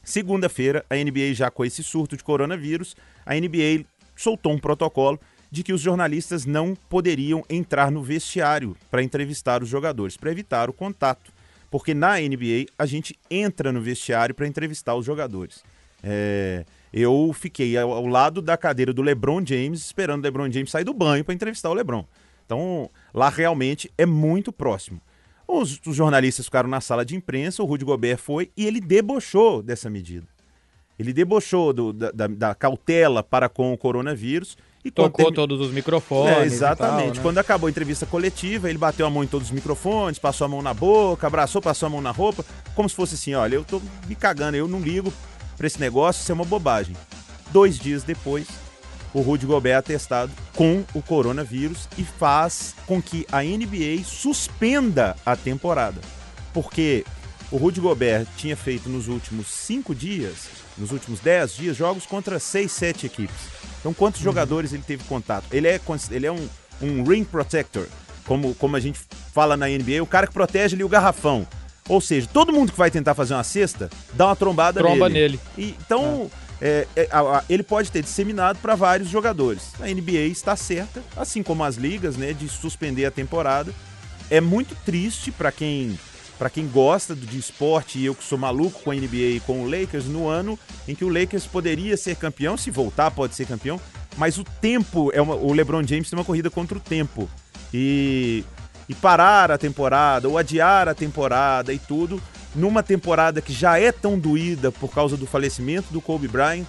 segunda-feira, 0.02 0.84
a 0.90 0.96
NBA 0.96 1.34
já 1.34 1.50
com 1.50 1.64
esse 1.64 1.84
surto 1.84 2.16
de 2.16 2.24
coronavírus, 2.24 2.96
a 3.24 3.34
NBA 3.34 3.84
soltou 4.16 4.52
um 4.52 4.58
protocolo 4.58 5.20
de 5.50 5.62
que 5.62 5.72
os 5.72 5.80
jornalistas 5.80 6.44
não 6.44 6.74
poderiam 6.74 7.44
entrar 7.48 7.90
no 7.90 8.02
vestiário 8.02 8.76
para 8.90 9.02
entrevistar 9.02 9.62
os 9.62 9.68
jogadores, 9.68 10.16
para 10.16 10.30
evitar 10.30 10.68
o 10.68 10.72
contato. 10.72 11.32
Porque 11.70 11.94
na 11.94 12.18
NBA 12.18 12.66
a 12.76 12.86
gente 12.86 13.16
entra 13.30 13.72
no 13.72 13.80
vestiário 13.80 14.34
para 14.34 14.46
entrevistar 14.46 14.96
os 14.96 15.04
jogadores. 15.04 15.62
É, 16.02 16.64
eu 16.92 17.32
fiquei 17.34 17.76
ao, 17.78 17.92
ao 17.92 18.06
lado 18.06 18.40
da 18.42 18.56
cadeira 18.56 18.92
do 18.92 19.02
LeBron 19.02 19.44
James, 19.44 19.80
esperando 19.84 20.20
o 20.20 20.24
LeBron 20.24 20.50
James 20.50 20.70
sair 20.70 20.84
do 20.84 20.94
banho 20.94 21.24
para 21.24 21.34
entrevistar 21.34 21.70
o 21.70 21.74
LeBron. 21.74 22.04
Então, 22.46 22.90
lá 23.14 23.28
realmente 23.28 23.90
é 23.96 24.04
muito 24.04 24.52
próximo. 24.52 25.00
Os, 25.46 25.80
os 25.86 25.96
jornalistas 25.96 26.46
ficaram 26.46 26.68
na 26.68 26.80
sala 26.80 27.04
de 27.04 27.14
imprensa, 27.16 27.62
o 27.62 27.66
Rudy 27.66 27.84
Gobert 27.84 28.18
foi 28.18 28.50
e 28.56 28.66
ele 28.66 28.80
debochou 28.80 29.62
dessa 29.62 29.88
medida. 29.90 30.26
Ele 30.98 31.12
debochou 31.12 31.72
do- 31.72 31.92
da, 31.92 32.10
da- 32.10 32.26
da 32.26 32.54
cautela 32.54 33.22
para 33.22 33.48
com 33.48 33.72
o 33.72 33.78
coronavírus. 33.78 34.56
E 34.84 34.90
Tocou 34.90 35.26
termi- 35.26 35.34
todos 35.34 35.60
os 35.60 35.70
microfones. 35.72 36.36
é, 36.38 36.44
exatamente. 36.44 37.04
tal, 37.06 37.14
né? 37.16 37.22
Quando 37.22 37.38
acabou 37.38 37.66
a 37.66 37.70
entrevista 37.70 38.06
coletiva, 38.06 38.68
ele 38.68 38.78
bateu 38.78 39.06
a 39.06 39.10
mão 39.10 39.22
em 39.22 39.26
todos 39.26 39.48
os 39.48 39.52
microfones, 39.54 40.18
passou 40.18 40.44
a 40.44 40.48
mão 40.48 40.62
na 40.62 40.72
boca, 40.72 41.26
abraçou, 41.26 41.60
passou 41.60 41.86
a 41.86 41.90
mão 41.90 42.00
na 42.00 42.10
roupa, 42.10 42.44
como 42.74 42.88
se 42.88 42.94
fosse 42.94 43.14
assim: 43.14 43.34
olha, 43.34 43.54
eu 43.56 43.64
tô 43.64 43.80
me 44.08 44.14
cagando, 44.14 44.56
eu 44.56 44.66
não 44.68 44.80
ligo 44.80 45.12
pra 45.60 45.66
esse 45.66 45.78
negócio, 45.78 46.22
isso 46.22 46.32
é 46.32 46.34
uma 46.34 46.46
bobagem. 46.46 46.96
Dois 47.52 47.78
dias 47.78 48.02
depois, 48.02 48.46
o 49.12 49.20
Rudy 49.20 49.44
Gobert 49.44 49.80
é 49.80 49.82
testado 49.82 50.32
com 50.54 50.82
o 50.94 51.02
coronavírus 51.02 51.86
e 51.98 52.02
faz 52.02 52.74
com 52.86 53.02
que 53.02 53.26
a 53.30 53.42
NBA 53.42 54.02
suspenda 54.06 55.14
a 55.24 55.36
temporada. 55.36 56.00
Porque 56.54 57.04
o 57.50 57.58
Rudy 57.58 57.78
Gobert 57.78 58.26
tinha 58.38 58.56
feito 58.56 58.88
nos 58.88 59.06
últimos 59.06 59.48
cinco 59.48 59.94
dias, 59.94 60.48
nos 60.78 60.92
últimos 60.92 61.20
dez 61.20 61.54
dias, 61.54 61.76
jogos 61.76 62.06
contra 62.06 62.38
seis, 62.38 62.72
sete 62.72 63.04
equipes. 63.04 63.36
Então, 63.80 63.92
quantos 63.92 64.22
jogadores 64.22 64.72
ele 64.72 64.82
teve 64.82 65.04
contato? 65.04 65.44
Ele 65.52 65.68
é, 65.68 65.78
ele 66.10 66.26
é 66.26 66.32
um, 66.32 66.48
um 66.80 67.04
ring 67.04 67.22
protector, 67.22 67.86
como, 68.24 68.54
como 68.54 68.76
a 68.76 68.80
gente 68.80 68.98
fala 69.34 69.58
na 69.58 69.66
NBA, 69.66 70.02
o 70.02 70.06
cara 70.06 70.26
que 70.26 70.32
protege 70.32 70.74
ali 70.74 70.84
o 70.84 70.88
garrafão. 70.88 71.46
Ou 71.90 72.00
seja, 72.00 72.28
todo 72.32 72.52
mundo 72.52 72.70
que 72.72 72.78
vai 72.78 72.90
tentar 72.90 73.14
fazer 73.14 73.34
uma 73.34 73.42
cesta, 73.44 73.90
dá 74.14 74.26
uma 74.26 74.36
trombada 74.36 74.80
Tromba 74.80 75.08
nele. 75.08 75.38
nele. 75.56 75.70
E, 75.70 75.74
então, 75.84 76.30
é, 76.60 76.86
é, 76.94 77.08
a- 77.10 77.38
a- 77.38 77.44
ele 77.50 77.62
pode 77.64 77.90
ter 77.90 78.00
disseminado 78.02 78.58
para 78.60 78.74
vários 78.76 79.08
jogadores. 79.08 79.72
A 79.80 79.88
NBA 79.88 80.26
está 80.30 80.54
certa, 80.54 81.02
assim 81.16 81.42
como 81.42 81.64
as 81.64 81.74
ligas, 81.76 82.16
né, 82.16 82.32
de 82.32 82.48
suspender 82.48 83.06
a 83.06 83.10
temporada. 83.10 83.72
É 84.30 84.40
muito 84.40 84.74
triste 84.84 85.32
para 85.32 85.50
quem 85.50 85.98
para 86.38 86.48
quem 86.48 86.66
gosta 86.66 87.14
de 87.14 87.36
esporte 87.38 87.98
e 87.98 88.06
eu 88.06 88.14
que 88.14 88.24
sou 88.24 88.38
maluco 88.38 88.80
com 88.82 88.90
a 88.90 88.94
NBA 88.94 89.36
e 89.36 89.40
com 89.40 89.60
o 89.62 89.68
Lakers 89.68 90.06
no 90.06 90.26
ano 90.26 90.58
em 90.88 90.94
que 90.94 91.04
o 91.04 91.08
Lakers 91.10 91.44
poderia 91.46 91.98
ser 91.98 92.16
campeão, 92.16 92.56
se 92.56 92.70
voltar 92.70 93.10
pode 93.10 93.34
ser 93.34 93.44
campeão, 93.46 93.78
mas 94.16 94.38
o 94.38 94.44
tempo 94.44 95.10
é 95.12 95.20
uma, 95.20 95.34
o 95.34 95.52
LeBron 95.52 95.82
James 95.86 96.08
tem 96.08 96.18
uma 96.18 96.24
corrida 96.24 96.48
contra 96.48 96.78
o 96.78 96.80
tempo. 96.80 97.28
E 97.74 98.42
e 98.90 98.94
parar 98.96 99.52
a 99.52 99.56
temporada 99.56 100.28
ou 100.28 100.36
adiar 100.36 100.88
a 100.88 100.94
temporada 100.94 101.72
e 101.72 101.78
tudo 101.78 102.20
numa 102.56 102.82
temporada 102.82 103.40
que 103.40 103.52
já 103.52 103.78
é 103.78 103.92
tão 103.92 104.18
doída 104.18 104.72
por 104.72 104.90
causa 104.90 105.16
do 105.16 105.28
falecimento 105.28 105.92
do 105.92 106.00
Kobe 106.00 106.26
Bryant. 106.26 106.66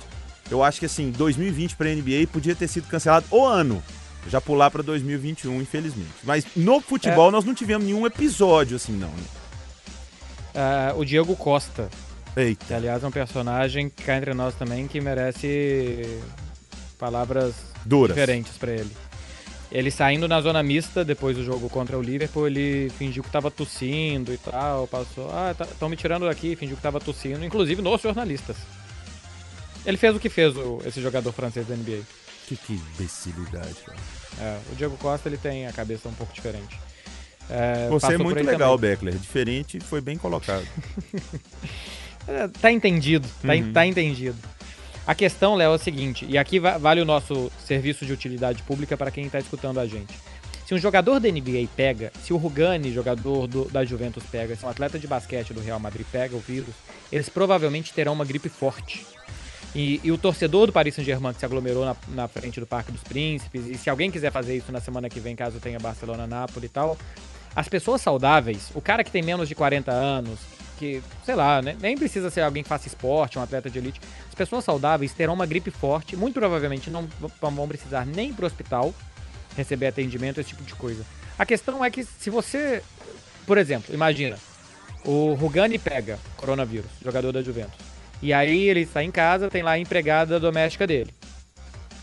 Eu 0.47 0.63
acho 0.63 0.79
que 0.79 0.85
assim, 0.85 1.09
2020 1.09 1.75
para 1.75 1.89
a 1.89 1.95
NBA 1.95 2.27
podia 2.31 2.55
ter 2.55 2.67
sido 2.67 2.87
cancelado 2.87 3.25
o 3.31 3.43
ano. 3.43 3.81
Já 4.29 4.39
pular 4.39 4.69
para 4.69 4.83
2021, 4.83 5.63
infelizmente. 5.63 6.11
Mas 6.23 6.45
no 6.55 6.79
futebol 6.79 7.31
nós 7.31 7.43
não 7.43 7.55
tivemos 7.55 7.87
nenhum 7.87 8.05
episódio 8.05 8.75
assim, 8.75 8.91
não. 8.91 9.07
né? 9.07 9.23
Ah, 10.53 10.93
o 10.95 11.03
Diego 11.03 11.35
Costa, 11.35 11.89
que 12.35 12.39
Eita. 12.39 12.75
aliás 12.75 13.03
é 13.03 13.07
um 13.07 13.11
personagem 13.11 13.89
que 13.89 14.03
cá 14.03 14.15
entre 14.17 14.35
nós 14.35 14.53
também 14.53 14.87
que 14.87 15.01
merece 15.01 16.21
palavras 16.99 17.55
Duras. 17.83 18.15
diferentes 18.15 18.55
pra 18.59 18.73
ele. 18.73 18.91
Ele 19.71 19.89
saindo 19.89 20.27
na 20.27 20.41
zona 20.41 20.61
mista 20.61 21.05
depois 21.05 21.37
do 21.37 21.45
jogo 21.45 21.69
contra 21.69 21.97
o 21.97 22.01
Liverpool, 22.01 22.45
ele 22.45 22.89
fingiu 22.97 23.23
que 23.23 23.29
tava 23.29 23.49
tossindo 23.49 24.33
e 24.33 24.37
tal, 24.37 24.85
passou, 24.85 25.29
ah, 25.31 25.55
estão 25.61 25.87
me 25.87 25.95
tirando 25.95 26.25
daqui, 26.25 26.55
fingiu 26.57 26.75
que 26.75 26.81
tava 26.81 26.99
tossindo, 26.99 27.45
inclusive 27.45 27.81
nos 27.81 28.01
jornalistas. 28.01 28.57
Ele 29.85 29.95
fez 29.97 30.13
o 30.15 30.19
que 30.19 30.27
fez 30.29 30.55
o- 30.57 30.81
esse 30.85 31.01
jogador 31.01 31.31
francês 31.31 31.65
da 31.65 31.73
NBA. 31.75 32.01
Que, 32.47 32.57
que 32.57 32.73
imbecilidade, 32.73 33.75
cara. 33.85 33.97
É, 34.39 34.59
o 34.71 34.75
Diego 34.75 34.97
Costa 34.97 35.29
ele 35.29 35.37
tem 35.37 35.65
a 35.65 35.71
cabeça 35.71 36.09
um 36.09 36.13
pouco 36.13 36.33
diferente. 36.33 36.77
É, 37.49 37.87
Você 37.89 38.13
é 38.13 38.17
muito 38.17 38.43
legal, 38.43 38.75
também. 38.77 38.91
Beckler. 38.91 39.13
Diferente, 39.17 39.79
foi 39.79 40.01
bem 40.01 40.17
colocado. 40.17 40.65
É, 42.27 42.47
tá 42.47 42.71
entendido, 42.71 43.27
tá, 43.41 43.53
Uhum. 43.53 43.73
tá 43.73 43.85
entendido. 43.85 44.37
A 45.05 45.15
questão, 45.15 45.55
Léo, 45.55 45.71
é 45.71 45.75
o 45.75 45.79
seguinte, 45.79 46.25
e 46.29 46.37
aqui 46.37 46.59
va- 46.59 46.77
vale 46.77 47.01
o 47.01 47.05
nosso 47.05 47.51
serviço 47.65 48.05
de 48.05 48.13
utilidade 48.13 48.61
pública 48.63 48.95
para 48.95 49.09
quem 49.11 49.27
tá 49.29 49.39
escutando 49.39 49.79
a 49.79 49.85
gente. 49.87 50.13
Se 50.65 50.75
um 50.75 50.77
jogador 50.77 51.19
da 51.19 51.27
NBA 51.27 51.67
pega, 51.75 52.13
se 52.23 52.31
o 52.31 52.37
Rugani, 52.37 52.93
jogador 52.93 53.47
do- 53.47 53.65
da 53.65 53.83
Juventus, 53.83 54.23
pega, 54.31 54.55
se 54.55 54.65
um 54.65 54.69
atleta 54.69 54.97
de 54.99 55.07
basquete 55.07 55.53
do 55.53 55.59
Real 55.59 55.79
Madrid 55.79 56.05
pega 56.11 56.35
o 56.35 56.39
vírus, 56.39 56.73
eles 57.11 57.27
provavelmente 57.27 57.91
terão 57.93 58.13
uma 58.13 58.23
gripe 58.23 58.47
forte. 58.47 59.05
E, 59.73 59.99
e 60.03 60.11
o 60.11 60.17
torcedor 60.17 60.67
do 60.67 60.73
Paris 60.73 60.95
Saint-Germain 60.95 61.33
que 61.33 61.39
se 61.39 61.45
aglomerou 61.45 61.83
na, 61.85 61.95
na 62.09 62.27
frente 62.27 62.59
do 62.59 62.67
Parque 62.67 62.91
dos 62.91 63.01
Príncipes, 63.03 63.65
e 63.67 63.77
se 63.77 63.89
alguém 63.89 64.11
quiser 64.11 64.31
fazer 64.31 64.55
isso 64.55 64.71
na 64.71 64.79
semana 64.79 65.09
que 65.09 65.19
vem, 65.19 65.35
caso 65.35 65.59
tenha 65.59 65.79
Barcelona, 65.79 66.27
Nápoles 66.27 66.69
e 66.69 66.73
tal, 66.73 66.97
as 67.55 67.67
pessoas 67.67 68.01
saudáveis, 68.01 68.69
o 68.75 68.81
cara 68.81 69.03
que 69.03 69.11
tem 69.11 69.21
menos 69.23 69.49
de 69.49 69.55
40 69.55 69.91
anos, 69.91 70.39
que, 70.81 71.03
sei 71.23 71.35
lá, 71.35 71.61
né, 71.61 71.77
nem 71.79 71.95
precisa 71.95 72.31
ser 72.31 72.41
alguém 72.41 72.63
que 72.63 72.69
faça 72.69 72.87
esporte, 72.87 73.37
um 73.37 73.43
atleta 73.43 73.69
de 73.69 73.77
elite. 73.77 74.01
As 74.27 74.33
pessoas 74.33 74.63
saudáveis 74.65 75.13
terão 75.13 75.35
uma 75.35 75.45
gripe 75.45 75.69
forte, 75.69 76.15
muito 76.17 76.33
provavelmente 76.33 76.89
não 76.89 77.07
vão 77.39 77.67
precisar 77.67 78.03
nem 78.03 78.31
ir 78.31 78.33
pro 78.33 78.47
hospital 78.47 78.91
receber 79.55 79.87
atendimento, 79.87 80.39
esse 80.39 80.49
tipo 80.49 80.63
de 80.63 80.73
coisa. 80.73 81.05
A 81.37 81.45
questão 81.45 81.85
é 81.85 81.91
que 81.91 82.03
se 82.03 82.31
você, 82.31 82.81
por 83.45 83.59
exemplo, 83.59 83.93
imagina, 83.93 84.39
o 85.05 85.33
Rugani 85.33 85.77
pega 85.77 86.17
coronavírus, 86.35 86.89
jogador 87.03 87.31
da 87.31 87.43
Juventus. 87.43 87.77
E 88.19 88.33
aí 88.33 88.67
ele 88.67 88.81
está 88.81 89.03
em 89.03 89.11
casa, 89.11 89.49
tem 89.49 89.61
lá 89.61 89.71
a 89.71 89.79
empregada 89.79 90.39
doméstica 90.39 90.87
dele. 90.87 91.13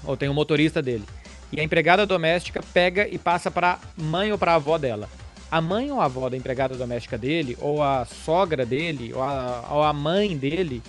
Ou 0.04 0.16
tem 0.16 0.28
o 0.28 0.34
motorista 0.34 0.80
dele. 0.80 1.04
E 1.50 1.58
a 1.58 1.64
empregada 1.64 2.06
doméstica 2.06 2.60
pega 2.72 3.08
e 3.08 3.18
passa 3.18 3.50
para 3.50 3.80
mãe 3.96 4.30
ou 4.30 4.38
para 4.38 4.54
avó 4.54 4.78
dela 4.78 5.08
a 5.50 5.60
mãe 5.60 5.90
ou 5.90 6.00
a 6.00 6.04
avó 6.04 6.28
da 6.28 6.36
empregada 6.36 6.76
doméstica 6.76 7.16
dele, 7.16 7.56
ou 7.60 7.82
a 7.82 8.04
sogra 8.04 8.66
dele, 8.66 9.12
ou 9.14 9.22
a, 9.22 9.68
ou 9.70 9.82
a 9.82 9.92
mãe 9.92 10.36
dele, 10.36 10.82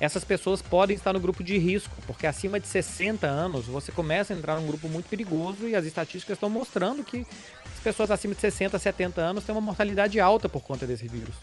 essas 0.00 0.24
pessoas 0.24 0.62
podem 0.62 0.96
estar 0.96 1.12
no 1.12 1.20
grupo 1.20 1.42
de 1.42 1.58
risco, 1.58 1.94
porque 2.06 2.26
acima 2.26 2.60
de 2.60 2.68
60 2.68 3.26
anos 3.26 3.66
você 3.66 3.90
começa 3.90 4.32
a 4.32 4.36
entrar 4.36 4.58
num 4.58 4.66
grupo 4.66 4.88
muito 4.88 5.08
perigoso 5.08 5.68
e 5.68 5.74
as 5.74 5.84
estatísticas 5.84 6.36
estão 6.36 6.48
mostrando 6.48 7.02
que 7.02 7.26
as 7.74 7.82
pessoas 7.82 8.10
acima 8.10 8.34
de 8.34 8.40
60, 8.40 8.78
70 8.78 9.20
anos 9.20 9.44
têm 9.44 9.54
uma 9.54 9.60
mortalidade 9.60 10.20
alta 10.20 10.48
por 10.48 10.62
conta 10.62 10.86
desse 10.86 11.08
vírus. 11.08 11.34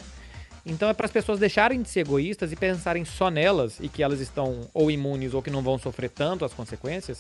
Então 0.66 0.90
é 0.90 0.94
para 0.94 1.06
as 1.06 1.12
pessoas 1.12 1.38
deixarem 1.38 1.82
de 1.82 1.90
ser 1.90 2.00
egoístas 2.00 2.52
e 2.52 2.56
pensarem 2.56 3.06
só 3.06 3.30
nelas 3.30 3.78
e 3.80 3.88
que 3.88 4.02
elas 4.02 4.20
estão 4.20 4.62
ou 4.74 4.90
imunes 4.90 5.34
ou 5.34 5.42
que 5.42 5.52
não 5.52 5.62
vão 5.62 5.78
sofrer 5.78 6.10
tanto 6.10 6.44
as 6.44 6.54
consequências 6.54 7.20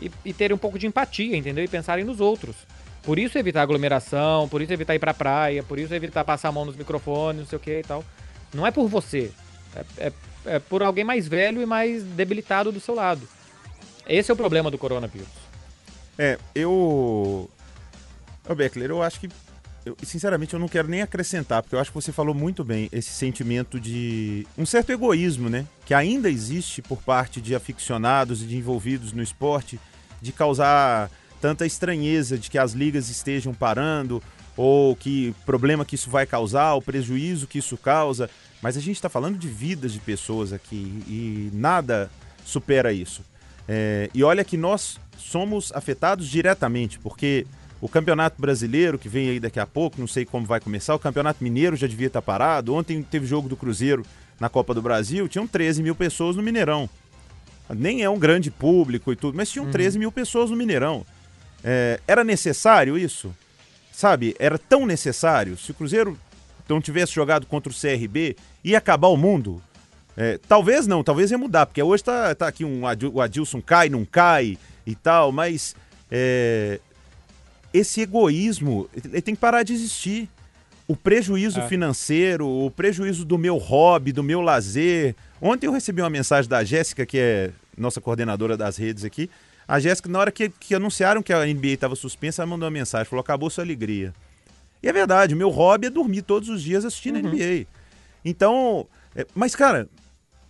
e, 0.00 0.10
e 0.24 0.32
terem 0.32 0.54
um 0.54 0.58
pouco 0.58 0.78
de 0.78 0.86
empatia, 0.86 1.36
entendeu? 1.36 1.62
E 1.62 1.68
pensarem 1.68 2.04
nos 2.04 2.20
outros. 2.20 2.56
Por 3.02 3.18
isso 3.18 3.36
evitar 3.36 3.62
aglomeração, 3.62 4.48
por 4.48 4.62
isso 4.62 4.72
evitar 4.72 4.94
ir 4.94 4.98
pra 5.00 5.12
praia, 5.12 5.62
por 5.62 5.78
isso 5.78 5.92
evitar 5.92 6.24
passar 6.24 6.48
a 6.48 6.52
mão 6.52 6.64
nos 6.64 6.76
microfones, 6.76 7.40
não 7.40 7.46
sei 7.46 7.56
o 7.56 7.60
que 7.60 7.80
e 7.80 7.82
tal. 7.82 8.04
Não 8.54 8.66
é 8.66 8.70
por 8.70 8.86
você. 8.86 9.32
É, 9.74 10.06
é, 10.06 10.12
é 10.46 10.58
por 10.58 10.82
alguém 10.82 11.04
mais 11.04 11.26
velho 11.26 11.60
e 11.60 11.66
mais 11.66 12.02
debilitado 12.04 12.70
do 12.70 12.80
seu 12.80 12.94
lado. 12.94 13.28
Esse 14.06 14.30
é 14.30 14.34
o 14.34 14.36
problema 14.36 14.70
do 14.70 14.78
coronavírus. 14.78 15.28
É, 16.18 16.38
eu. 16.54 17.50
Ô, 18.48 18.54
Beckler, 18.54 18.90
eu 18.90 19.02
acho 19.02 19.20
que. 19.20 19.28
Eu, 19.84 19.96
sinceramente, 20.04 20.54
eu 20.54 20.60
não 20.60 20.68
quero 20.68 20.86
nem 20.86 21.02
acrescentar, 21.02 21.60
porque 21.60 21.74
eu 21.74 21.80
acho 21.80 21.90
que 21.90 21.94
você 21.94 22.12
falou 22.12 22.34
muito 22.34 22.62
bem 22.62 22.88
esse 22.92 23.10
sentimento 23.10 23.80
de. 23.80 24.46
um 24.56 24.66
certo 24.66 24.90
egoísmo, 24.90 25.48
né? 25.48 25.66
Que 25.84 25.94
ainda 25.94 26.30
existe 26.30 26.82
por 26.82 27.02
parte 27.02 27.40
de 27.40 27.54
aficionados 27.54 28.42
e 28.42 28.46
de 28.46 28.56
envolvidos 28.56 29.12
no 29.12 29.22
esporte, 29.22 29.80
de 30.20 30.30
causar 30.30 31.10
tanta 31.42 31.66
estranheza 31.66 32.38
de 32.38 32.48
que 32.48 32.56
as 32.56 32.72
ligas 32.72 33.10
estejam 33.10 33.52
parando, 33.52 34.22
ou 34.56 34.94
que 34.94 35.34
problema 35.44 35.84
que 35.84 35.96
isso 35.96 36.08
vai 36.08 36.24
causar, 36.24 36.74
o 36.74 36.80
prejuízo 36.80 37.48
que 37.48 37.58
isso 37.58 37.76
causa. 37.76 38.30
Mas 38.62 38.76
a 38.76 38.80
gente 38.80 38.94
está 38.94 39.08
falando 39.08 39.36
de 39.36 39.48
vidas 39.48 39.92
de 39.92 39.98
pessoas 39.98 40.52
aqui 40.52 41.02
e 41.08 41.50
nada 41.52 42.08
supera 42.44 42.92
isso. 42.92 43.22
É, 43.66 44.08
e 44.14 44.22
olha 44.22 44.44
que 44.44 44.56
nós 44.56 45.00
somos 45.18 45.72
afetados 45.74 46.28
diretamente, 46.28 47.00
porque 47.00 47.44
o 47.80 47.88
Campeonato 47.88 48.40
Brasileiro, 48.40 48.96
que 48.96 49.08
vem 49.08 49.28
aí 49.28 49.40
daqui 49.40 49.58
a 49.58 49.66
pouco, 49.66 49.98
não 49.98 50.06
sei 50.06 50.24
como 50.24 50.46
vai 50.46 50.60
começar, 50.60 50.94
o 50.94 50.98
Campeonato 50.98 51.42
Mineiro 51.42 51.74
já 51.74 51.88
devia 51.88 52.06
estar 52.06 52.22
parado. 52.22 52.72
Ontem 52.72 53.02
teve 53.02 53.26
jogo 53.26 53.48
do 53.48 53.56
Cruzeiro 53.56 54.06
na 54.38 54.48
Copa 54.48 54.72
do 54.72 54.80
Brasil, 54.80 55.26
tinham 55.26 55.46
13 55.48 55.82
mil 55.82 55.96
pessoas 55.96 56.36
no 56.36 56.42
Mineirão. 56.42 56.88
Nem 57.68 58.02
é 58.02 58.08
um 58.08 58.18
grande 58.18 58.48
público 58.48 59.12
e 59.12 59.16
tudo, 59.16 59.36
mas 59.36 59.50
tinham 59.50 59.68
13 59.68 59.96
uhum. 59.96 60.00
mil 60.00 60.12
pessoas 60.12 60.50
no 60.50 60.56
Mineirão. 60.56 61.04
É, 61.64 62.00
era 62.06 62.24
necessário 62.24 62.98
isso? 62.98 63.34
Sabe, 63.92 64.34
era 64.38 64.58
tão 64.58 64.86
necessário? 64.86 65.56
Se 65.56 65.70
o 65.70 65.74
Cruzeiro 65.74 66.18
não 66.68 66.80
tivesse 66.80 67.12
jogado 67.12 67.46
contra 67.46 67.70
o 67.70 67.74
CRB, 67.74 68.36
ia 68.64 68.78
acabar 68.78 69.08
o 69.08 69.16
mundo? 69.16 69.62
É, 70.16 70.38
talvez 70.48 70.86
não, 70.86 71.02
talvez 71.02 71.30
ia 71.30 71.38
mudar, 71.38 71.66
porque 71.66 71.82
hoje 71.82 72.04
tá, 72.04 72.34
tá 72.34 72.48
aqui 72.48 72.64
um 72.64 72.82
o 73.12 73.20
Adilson 73.20 73.60
cai, 73.60 73.88
não 73.88 74.04
cai 74.04 74.58
e 74.86 74.94
tal, 74.94 75.32
mas 75.32 75.74
é, 76.10 76.80
esse 77.72 78.02
egoísmo 78.02 78.88
ele 78.94 79.22
tem 79.22 79.34
que 79.34 79.40
parar 79.40 79.62
de 79.62 79.72
existir. 79.72 80.28
O 80.86 80.96
prejuízo 80.96 81.60
é. 81.60 81.68
financeiro, 81.68 82.46
o 82.46 82.70
prejuízo 82.70 83.24
do 83.24 83.38
meu 83.38 83.56
hobby, 83.56 84.12
do 84.12 84.22
meu 84.22 84.40
lazer. 84.40 85.14
Ontem 85.40 85.66
eu 85.66 85.72
recebi 85.72 86.02
uma 86.02 86.10
mensagem 86.10 86.48
da 86.50 86.62
Jéssica, 86.64 87.06
que 87.06 87.18
é 87.18 87.50
nossa 87.78 88.00
coordenadora 88.00 88.56
das 88.56 88.76
redes 88.76 89.04
aqui, 89.04 89.30
a 89.72 89.80
Jéssica, 89.80 90.06
na 90.06 90.18
hora 90.18 90.30
que, 90.30 90.50
que 90.50 90.74
anunciaram 90.74 91.22
que 91.22 91.32
a 91.32 91.46
NBA 91.46 91.68
estava 91.68 91.96
suspensa, 91.96 92.42
ela 92.42 92.50
mandou 92.50 92.66
uma 92.66 92.70
mensagem, 92.70 93.06
falou, 93.06 93.22
acabou 93.22 93.48
sua 93.48 93.64
alegria. 93.64 94.12
E 94.82 94.86
é 94.86 94.92
verdade, 94.92 95.34
meu 95.34 95.48
hobby 95.48 95.86
é 95.86 95.90
dormir 95.90 96.20
todos 96.20 96.50
os 96.50 96.62
dias 96.62 96.84
assistindo 96.84 97.16
uhum. 97.16 97.32
NBA. 97.32 97.66
Então, 98.22 98.86
é, 99.16 99.26
mas 99.34 99.56
cara, 99.56 99.88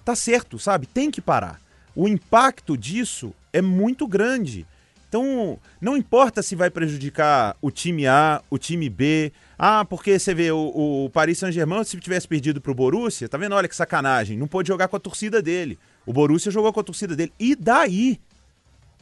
tá 0.04 0.16
certo, 0.16 0.58
sabe? 0.58 0.88
Tem 0.88 1.08
que 1.08 1.20
parar. 1.20 1.61
O 1.94 2.08
impacto 2.08 2.76
disso 2.76 3.32
é 3.52 3.62
muito 3.62 4.08
grande. 4.08 4.66
Então, 5.08 5.56
não 5.80 5.96
importa 5.96 6.42
se 6.42 6.56
vai 6.56 6.68
prejudicar 6.68 7.56
o 7.62 7.70
time 7.70 8.08
A, 8.08 8.42
o 8.50 8.58
time 8.58 8.90
B. 8.90 9.32
Ah, 9.56 9.85
porque 9.85 10.18
você 10.18 10.35
vê 10.35 10.50
o, 10.50 11.04
o 11.04 11.11
Paris 11.11 11.38
Saint-Germain, 11.38 11.85
se 11.85 11.96
tivesse 12.00 12.26
perdido 12.26 12.61
pro 12.61 12.74
Borussia, 12.74 13.28
tá 13.28 13.38
vendo? 13.38 13.54
Olha 13.54 13.68
que 13.68 13.76
sacanagem. 13.76 14.37
Não 14.37 14.48
pôde 14.48 14.66
jogar 14.66 14.88
com 14.88 14.96
a 14.96 15.00
torcida 15.00 15.40
dele. 15.40 15.78
O 16.04 16.12
Borussia 16.12 16.50
jogou 16.50 16.72
com 16.72 16.80
a 16.80 16.82
torcida 16.82 17.14
dele. 17.14 17.32
E 17.38 17.54
daí? 17.54 18.18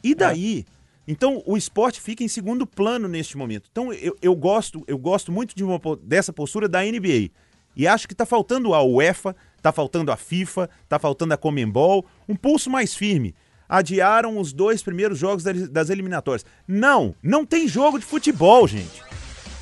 E 0.03 0.15
daí? 0.15 0.65
É. 0.67 0.81
Então 1.07 1.41
o 1.45 1.57
esporte 1.57 1.99
fica 1.99 2.23
em 2.23 2.27
segundo 2.27 2.65
plano 2.65 3.07
neste 3.07 3.37
momento. 3.37 3.67
Então 3.71 3.91
eu, 3.93 4.15
eu 4.21 4.35
gosto 4.35 4.83
eu 4.87 4.97
gosto 4.97 5.31
muito 5.31 5.55
de 5.55 5.63
uma, 5.63 5.79
dessa 6.03 6.31
postura 6.31 6.69
da 6.69 6.81
NBA. 6.81 7.31
E 7.75 7.87
acho 7.87 8.07
que 8.07 8.13
está 8.13 8.25
faltando 8.25 8.73
a 8.73 8.83
UEFA, 8.83 9.35
está 9.57 9.71
faltando 9.71 10.11
a 10.11 10.17
FIFA, 10.17 10.69
está 10.83 10.99
faltando 10.99 11.33
a 11.33 11.37
Comembol, 11.37 12.05
um 12.27 12.35
pulso 12.35 12.69
mais 12.69 12.93
firme. 12.93 13.33
Adiaram 13.67 14.37
os 14.37 14.51
dois 14.51 14.83
primeiros 14.83 15.17
jogos 15.17 15.43
das 15.43 15.89
eliminatórias. 15.89 16.45
Não, 16.67 17.15
não 17.23 17.45
tem 17.45 17.67
jogo 17.67 17.97
de 17.97 18.05
futebol, 18.05 18.67
gente. 18.67 19.01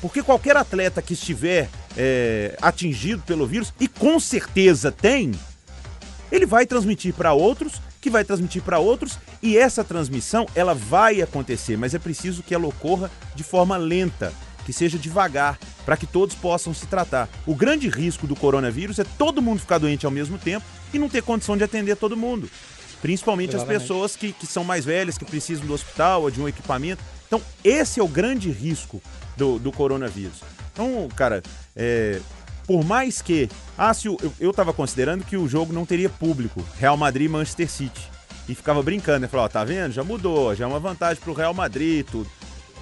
Porque 0.00 0.22
qualquer 0.22 0.56
atleta 0.56 1.00
que 1.00 1.12
estiver 1.12 1.68
é, 1.96 2.56
atingido 2.60 3.22
pelo 3.22 3.46
vírus, 3.46 3.72
e 3.78 3.86
com 3.86 4.18
certeza 4.18 4.90
tem, 4.90 5.30
ele 6.32 6.46
vai 6.46 6.66
transmitir 6.66 7.14
para 7.14 7.32
outros 7.32 7.80
que 8.00 8.10
vai 8.10 8.24
transmitir 8.24 8.62
para 8.62 8.78
outros 8.78 9.18
e 9.42 9.56
essa 9.56 9.82
transmissão 9.82 10.46
ela 10.54 10.74
vai 10.74 11.22
acontecer, 11.22 11.76
mas 11.76 11.94
é 11.94 11.98
preciso 11.98 12.42
que 12.42 12.54
ela 12.54 12.66
ocorra 12.66 13.10
de 13.34 13.42
forma 13.42 13.76
lenta, 13.76 14.32
que 14.64 14.72
seja 14.72 14.98
devagar, 14.98 15.58
para 15.84 15.96
que 15.96 16.06
todos 16.06 16.34
possam 16.34 16.74
se 16.74 16.86
tratar. 16.86 17.28
O 17.46 17.54
grande 17.54 17.88
risco 17.88 18.26
do 18.26 18.36
coronavírus 18.36 18.98
é 18.98 19.04
todo 19.04 19.42
mundo 19.42 19.60
ficar 19.60 19.78
doente 19.78 20.04
ao 20.04 20.12
mesmo 20.12 20.38
tempo 20.38 20.64
e 20.92 20.98
não 20.98 21.08
ter 21.08 21.22
condição 21.22 21.56
de 21.56 21.64
atender 21.64 21.96
todo 21.96 22.16
mundo. 22.16 22.50
Principalmente 23.00 23.54
Exatamente. 23.54 23.76
as 23.76 23.82
pessoas 23.82 24.16
que, 24.16 24.32
que 24.32 24.46
são 24.46 24.62
mais 24.62 24.84
velhas, 24.84 25.16
que 25.16 25.24
precisam 25.24 25.66
do 25.66 25.72
hospital 25.72 26.22
ou 26.22 26.30
de 26.30 26.40
um 26.40 26.46
equipamento. 26.46 27.02
Então, 27.26 27.40
esse 27.64 27.98
é 27.98 28.02
o 28.02 28.08
grande 28.08 28.50
risco 28.50 29.02
do, 29.36 29.58
do 29.58 29.72
coronavírus. 29.72 30.42
Então, 30.72 31.08
cara, 31.16 31.42
é, 31.74 32.20
por 32.66 32.84
mais 32.84 33.22
que. 33.22 33.48
Ah, 33.76 33.94
se 33.94 34.06
eu, 34.06 34.18
eu 34.38 34.52
tava 34.52 34.72
considerando 34.72 35.24
que 35.24 35.36
o 35.36 35.48
jogo 35.48 35.72
não 35.72 35.86
teria 35.86 36.10
público. 36.10 36.62
Real 36.78 36.96
Madrid 36.96 37.26
e 37.26 37.28
Manchester 37.28 37.70
City. 37.70 38.19
E 38.50 38.54
ficava 38.54 38.82
brincando, 38.82 39.20
né? 39.20 39.28
Falava, 39.28 39.46
ó, 39.46 39.48
tá 39.48 39.62
vendo? 39.62 39.92
Já 39.92 40.02
mudou, 40.02 40.56
já 40.56 40.64
é 40.64 40.66
uma 40.66 40.80
vantagem 40.80 41.22
pro 41.22 41.32
Real 41.32 41.54
Madrid 41.54 42.00
e 42.00 42.02
tudo. 42.02 42.28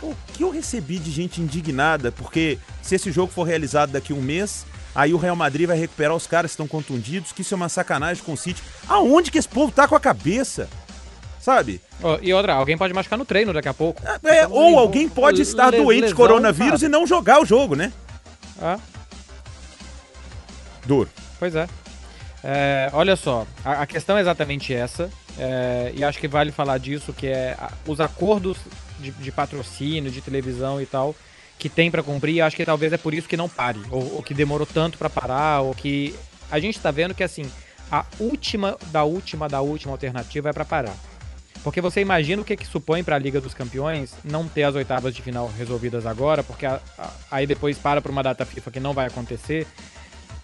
O 0.03 0.15
que 0.33 0.43
eu 0.43 0.49
recebi 0.49 0.99
de 0.99 1.11
gente 1.11 1.43
indignada, 1.43 2.11
porque 2.11 2.59
se 2.81 2.95
esse 2.95 3.13
jogo 3.13 3.31
for 3.31 3.43
realizado 3.43 3.91
daqui 3.91 4.15
a 4.15 4.17
um 4.17 4.23
mês, 4.23 4.65
aí 4.95 5.13
o 5.13 5.19
Real 5.19 5.37
Madrid 5.37 5.67
vai 5.67 5.77
recuperar 5.77 6.17
os 6.17 6.27
caras 6.27 6.53
que 6.53 6.55
estão 6.55 6.67
contundidos, 6.67 7.33
que 7.33 7.43
isso 7.43 7.53
é 7.53 7.57
uma 7.57 7.69
sacanagem 7.69 8.25
com 8.25 8.33
o 8.33 8.37
City. 8.37 8.63
Aonde 8.89 9.31
que 9.31 9.37
esse 9.37 9.49
povo 9.49 9.71
tá 9.71 9.87
com 9.87 9.95
a 9.95 10.01
cabeça? 10.01 10.71
Sabe? 11.39 11.83
Oh, 12.03 12.19
e 12.23 12.33
outra, 12.33 12.55
alguém 12.55 12.79
pode 12.79 12.95
machucar 12.95 13.19
no 13.19 13.27
treino 13.27 13.53
daqui 13.53 13.69
a 13.69 13.75
pouco. 13.75 14.01
É, 14.25 14.45
então, 14.45 14.53
ou 14.53 14.79
alguém 14.79 15.07
pode 15.07 15.43
estar 15.43 15.71
doente 15.71 16.09
de 16.09 16.15
coronavírus 16.15 16.83
e 16.83 16.89
não 16.89 17.07
jogar 17.07 17.43
o 17.43 17.45
jogo, 17.45 17.77
né? 17.77 17.93
Ah. 18.59 18.79
Duro. 20.87 21.11
Pois 21.39 21.55
é. 21.55 21.69
é 22.43 22.91
olha 22.95 23.17
só, 23.17 23.47
a, 23.63 23.83
a, 23.83 23.87
questão 23.87 24.17
é 24.17 24.23
exatamente 24.23 24.73
essa, 24.73 25.11
é, 25.39 25.93
e 25.95 26.03
acho 26.03 26.19
que 26.19 26.27
vale 26.27 26.51
falar 26.51 26.79
disso, 26.79 27.13
que 27.13 27.27
é 27.29 27.57
os 27.87 28.01
acordos 28.01 28.59
de, 28.99 29.13
de, 29.13 29.31
patrocínio, 29.31 30.11
de 30.11 30.21
televisão 30.21 30.81
e 30.83 30.87
tal, 30.87 31.15
que 31.59 31.69
tem 31.69 31.91
para 31.91 32.03
cumprir, 32.03 32.41
acho 32.41 32.57
que 32.57 32.65
talvez 32.65 32.93
é 32.93 32.97
por 32.97 33.15
isso 33.15 33.29
que 33.29 33.37
não 33.37 33.49
pare, 33.49 33.81
ou, 33.91 34.17
ou 34.17 34.23
que 34.23 34.35
demorou 34.35 34.67
tanto 34.67 34.99
para 34.99 35.09
parar, 35.09 35.61
ou 35.61 35.75
que 35.75 36.15
a 36.51 36.59
gente 36.59 36.79
tá 36.81 36.91
vendo 36.91 37.15
que 37.15 37.23
assim, 37.23 37.51
a 37.91 38.05
última 38.19 38.77
da 38.91 39.05
última 39.05 39.49
da 39.49 39.61
última 39.61 39.93
alternativa 39.93 40.51
é 40.51 40.53
para 40.53 40.65
parar. 40.65 40.97
Porque 41.63 41.81
você 41.81 42.01
imagina 42.01 42.43
o 42.43 42.45
que, 42.45 42.57
que 42.57 42.67
supõe 42.67 43.03
para 43.03 43.17
a 43.17 43.19
Liga 43.19 43.41
dos 43.41 43.53
Campeões 43.53 44.15
não 44.25 44.49
ter 44.49 44.63
as 44.63 44.75
oitavas 44.75 45.15
de 45.15 45.23
final 45.23 45.51
resolvidas 45.57 46.07
agora, 46.07 46.43
porque 46.43 46.65
a, 46.65 46.81
a, 46.97 47.11
aí 47.31 47.47
depois 47.47 47.77
para 47.79 48.01
para 48.01 48.13
uma 48.13 48.23
data 48.23 48.45
FIFA 48.45 48.71
que 48.71 48.81
não 48.81 48.93
vai 48.93 49.07
acontecer. 49.07 49.67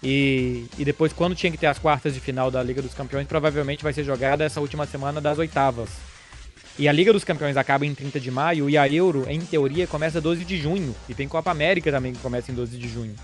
E, 0.03 0.65
e 0.77 0.85
depois, 0.85 1.11
quando 1.13 1.35
tinha 1.35 1.51
que 1.51 1.57
ter 1.57 1.67
as 1.67 1.79
quartas 1.79 2.13
de 2.13 2.19
final 2.19 2.51
da 2.51 2.61
Liga 2.61 2.81
dos 2.81 2.93
Campeões, 2.93 3.27
provavelmente 3.27 3.83
vai 3.83 3.93
ser 3.93 4.03
jogada 4.03 4.43
essa 4.43 4.61
última 4.61 4.85
semana 4.85 5.19
das 5.19 5.37
oitavas. 5.37 5.89
E 6.77 6.89
a 6.89 6.91
Liga 6.91 7.13
dos 7.13 7.23
Campeões 7.23 7.55
acaba 7.55 7.85
em 7.85 7.95
30 7.95 8.19
de 8.19 8.29
maio 8.29 8.69
e 8.69 8.77
a 8.77 8.87
Euro, 8.87 9.25
em 9.29 9.39
teoria, 9.39 9.87
começa 9.87 10.19
12 10.19 10.43
de 10.43 10.57
junho. 10.57 10.93
E 11.07 11.13
tem 11.13 11.27
Copa 11.27 11.49
América 11.49 11.89
também 11.89 12.13
que 12.13 12.19
começa 12.19 12.51
em 12.51 12.55
12 12.55 12.77
de 12.77 12.87
junho. 12.89 13.15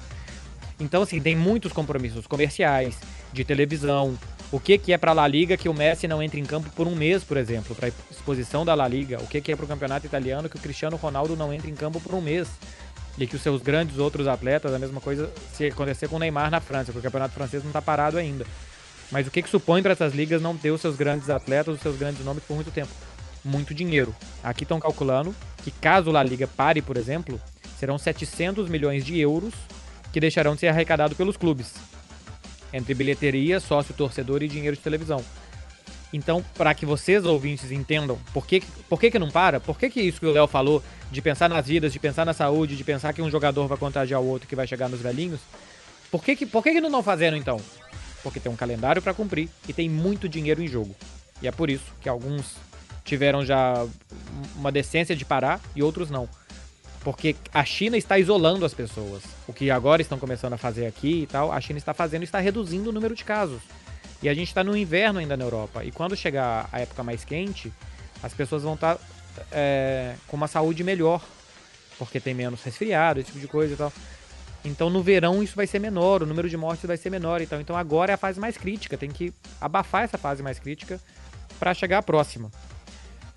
Então, 0.80 1.04
assim, 1.04 1.20
tem 1.20 1.36
muitos 1.36 1.74
compromissos 1.74 2.26
comerciais, 2.26 2.98
de 3.34 3.44
televisão. 3.44 4.18
O 4.52 4.60
que, 4.60 4.78
que 4.78 4.92
é 4.92 4.98
para 4.98 5.12
a 5.12 5.14
La 5.14 5.28
Liga 5.28 5.56
que 5.56 5.70
o 5.70 5.74
Messi 5.74 6.08
não 6.08 6.24
entre 6.24 6.40
em 6.40 6.46
campo 6.46 6.70
por 6.72 6.88
um 6.88 6.96
mês, 6.96 7.24
por 7.24 7.38
exemplo, 7.38 7.76
para 7.76 7.90
exposição 8.10 8.66
da 8.66 8.74
La 8.74 8.88
Liga? 8.88 9.22
O 9.22 9.28
que, 9.28 9.40
que 9.40 9.52
é 9.52 9.56
para 9.56 9.66
o 9.66 9.68
campeonato 9.68 10.06
italiano 10.06 10.50
que 10.50 10.56
o 10.56 10.60
Cristiano 10.60 10.98
Ronaldo 10.98 11.36
não 11.36 11.54
entre 11.54 11.70
em 11.70 11.76
campo 11.76 12.00
por 12.00 12.14
um 12.16 12.22
mês? 12.22 12.48
E 13.18 13.28
que 13.28 13.36
os 13.36 13.42
seus 13.42 13.62
grandes 13.62 13.98
outros 13.98 14.28
atletas, 14.28 14.74
a 14.74 14.80
mesma 14.80 15.02
coisa 15.02 15.32
se 15.54 15.66
acontecer 15.66 16.08
com 16.08 16.16
o 16.16 16.20
Neymar 16.20 16.50
na 16.50 16.62
França, 16.62 16.92
porque 16.92 17.00
o 17.00 17.10
campeonato 17.10 17.34
francês 17.34 17.64
não 17.64 17.70
está 17.70 17.82
parado 17.82 18.18
ainda. 18.18 18.46
Mas 19.12 19.28
o 19.28 19.32
que, 19.32 19.42
que 19.42 19.50
supõe 19.50 19.84
para 19.84 19.92
essas 19.92 20.14
ligas 20.14 20.42
não 20.42 20.56
ter 20.58 20.72
os 20.72 20.80
seus 20.80 20.96
grandes 20.96 21.30
atletas, 21.30 21.76
os 21.76 21.82
seus 21.82 21.98
grandes 21.98 22.24
nomes 22.24 22.44
por 22.44 22.56
muito 22.56 22.72
tempo? 22.72 22.92
Muito 23.44 23.74
dinheiro. 23.74 24.16
Aqui 24.42 24.64
estão 24.64 24.80
calculando 24.80 25.36
que 25.64 25.72
caso 25.72 26.16
a 26.16 26.24
Liga 26.24 26.48
pare, 26.48 26.82
por 26.82 26.96
exemplo, 26.96 27.40
serão 27.78 27.98
700 27.98 28.70
milhões 28.70 29.04
de 29.04 29.20
euros 29.20 29.54
que 30.14 30.20
deixarão 30.20 30.54
de 30.54 30.62
ser 30.62 30.68
arrecadados 30.68 31.18
pelos 31.18 31.36
clubes, 31.36 31.74
entre 32.74 32.94
bilheteria, 32.94 33.60
sócio, 33.60 33.94
torcedor 33.94 34.44
e 34.44 34.48
dinheiro 34.48 34.76
de 34.76 34.82
televisão. 34.82 35.24
Então, 36.14 36.44
para 36.56 36.74
que 36.74 36.86
vocês, 36.86 37.26
ouvintes, 37.26 37.72
entendam 37.72 38.20
por 38.34 38.46
que, 38.46 38.62
por 38.90 39.00
que, 39.00 39.10
que 39.10 39.20
não 39.20 39.32
para, 39.32 39.60
por 39.60 39.78
que, 39.78 39.90
que 39.90 40.02
isso 40.02 40.20
que 40.20 40.26
o 40.26 40.32
Léo 40.32 40.48
falou, 40.48 40.84
de 41.10 41.22
pensar 41.22 41.50
nas 41.50 41.66
vidas, 41.66 41.94
de 41.94 42.00
pensar 42.00 42.26
na 42.26 42.34
saúde, 42.34 42.76
de 42.76 42.84
pensar 42.84 43.14
que 43.14 43.22
um 43.22 43.30
jogador 43.30 43.68
vai 43.68 43.78
contagiar 43.78 44.20
o 44.20 44.28
outro 44.28 44.48
que 44.48 44.56
vai 44.56 44.68
chegar 44.68 44.90
nos 44.90 45.02
velhinhos, 45.02 45.40
por 46.12 46.24
que, 46.24 46.36
que, 46.36 46.46
por 46.46 46.62
que, 46.62 46.74
que 46.74 46.82
não 46.82 46.90
estão 46.90 47.02
fazendo 47.02 47.38
então? 47.38 47.60
Porque 48.22 48.40
tem 48.40 48.52
um 48.52 48.56
calendário 48.56 49.02
para 49.02 49.14
cumprir 49.14 49.50
e 49.68 49.74
tem 49.74 49.90
muito 49.90 50.28
dinheiro 50.28 50.62
em 50.62 50.68
jogo. 50.68 50.94
E 51.42 51.48
é 51.48 51.52
por 51.52 51.70
isso 51.70 51.86
que 52.02 52.10
alguns 52.10 52.56
tiveram 53.06 53.46
já 53.46 53.86
uma 54.56 54.72
decência 54.72 55.16
de 55.16 55.24
parar 55.24 55.62
e 55.76 55.82
outros 55.82 56.10
não. 56.10 56.28
Porque 57.04 57.36
a 57.52 57.64
China 57.66 57.98
está 57.98 58.20
isolando 58.20 58.64
as 58.64 58.74
pessoas. 58.74 59.24
O 59.48 59.54
que 59.54 59.72
agora 59.72 60.02
estão 60.02 60.20
começando 60.20 60.54
a 60.54 60.58
fazer 60.58 60.86
aqui 60.86 61.24
e 61.24 61.28
tal, 61.28 61.52
a 61.52 61.60
China 61.60 61.80
está 61.80 61.94
fazendo 61.94 62.24
está 62.24 62.40
reduzindo 62.40 62.90
o 62.90 62.94
número 62.94 63.16
de 63.16 63.24
casos. 63.24 63.62
E 64.22 64.30
a 64.30 64.34
gente 64.34 64.48
está 64.48 64.64
no 64.64 64.76
inverno 64.78 65.20
ainda 65.20 65.36
na 65.36 65.44
Europa. 65.44 65.84
E 65.84 65.92
quando 65.92 66.16
chegar 66.16 66.70
a 66.72 66.80
época 66.80 67.04
mais 67.04 67.26
quente, 67.26 67.74
as 68.22 68.34
pessoas 68.34 68.64
vão 68.64 68.76
estar 68.76 68.96
tá, 68.96 69.02
é, 69.52 70.16
com 70.28 70.38
uma 70.38 70.48
saúde 70.48 70.84
melhor. 70.84 71.22
Porque 71.98 72.20
tem 72.20 72.34
menos 72.34 72.64
resfriado, 72.64 73.20
esse 73.20 73.28
tipo 73.28 73.40
de 73.40 73.48
coisa 73.48 73.74
e 73.74 73.78
tal. 73.78 73.92
Então 74.64 74.90
no 74.90 75.02
verão 75.02 75.42
isso 75.42 75.56
vai 75.56 75.66
ser 75.66 75.80
menor, 75.80 76.22
o 76.22 76.26
número 76.26 76.48
de 76.48 76.56
mortes 76.56 76.86
vai 76.86 76.98
ser 76.98 77.10
menor. 77.10 77.42
Então, 77.42 77.60
então 77.60 77.76
agora 77.76 78.12
é 78.12 78.16
a 78.16 78.18
fase 78.18 78.40
mais 78.40 78.58
crítica. 78.58 78.98
Tem 78.98 79.10
que 79.10 79.34
abafar 79.60 80.04
essa 80.04 80.18
fase 80.18 80.44
mais 80.44 80.60
crítica 80.60 81.00
para 81.60 81.74
chegar 81.74 82.00
à 82.00 82.02
próxima. 82.02 82.52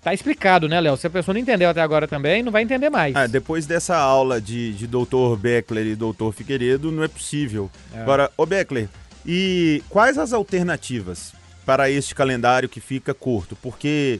Tá 0.05 0.13
explicado, 0.13 0.69
né, 0.69 0.79
Léo? 0.79 0.95
Se 0.97 1.07
a 1.07 1.09
pessoa 1.09 1.33
não 1.33 1.41
entendeu 1.41 1.67
até 1.67 1.81
agora 1.81 2.07
também, 2.07 2.43
não 2.43 2.51
vai 2.51 2.61
entender 2.61 2.91
mais. 2.91 3.15
Ah, 3.15 3.25
depois 3.25 3.65
dessa 3.65 3.97
aula 3.97 4.39
de, 4.39 4.71
de 4.73 4.85
doutor 4.85 5.35
Beckler 5.35 5.87
e 5.87 5.95
doutor 5.95 6.31
Figueiredo, 6.31 6.91
não 6.91 7.01
é 7.01 7.07
possível. 7.07 7.71
É. 7.91 8.01
Agora, 8.01 8.31
ô 8.37 8.45
Beckler, 8.45 8.87
e 9.25 9.83
quais 9.89 10.17
as 10.17 10.33
alternativas 10.33 11.33
para 11.65 11.89
este 11.89 12.13
calendário 12.13 12.69
que 12.69 12.79
fica 12.79 13.13
curto? 13.13 13.55
Porque 13.55 14.19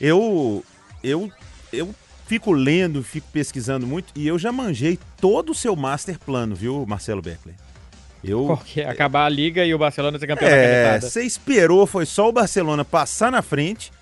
eu, 0.00 0.64
eu, 1.02 1.30
eu 1.72 1.94
fico 2.26 2.52
lendo, 2.52 3.02
fico 3.02 3.26
pesquisando 3.32 3.86
muito 3.86 4.12
e 4.14 4.26
eu 4.26 4.38
já 4.38 4.52
manjei 4.52 4.98
todo 5.20 5.50
o 5.50 5.54
seu 5.54 5.74
master 5.74 6.18
plano, 6.18 6.54
viu, 6.54 6.84
Marcelo 6.86 7.20
Beckler? 7.20 7.54
Eu, 8.22 8.46
Porque 8.46 8.80
acabar 8.80 9.26
a 9.26 9.28
liga 9.28 9.64
e 9.66 9.74
o 9.74 9.78
Barcelona 9.78 10.18
ser 10.18 10.26
campeão 10.26 10.48
é, 10.48 10.98
da 10.98 11.00
Você 11.00 11.22
esperou, 11.22 11.86
foi 11.86 12.06
só 12.06 12.28
o 12.28 12.32
Barcelona 12.32 12.84
passar 12.84 13.30
na 13.30 13.42
frente 13.42 13.92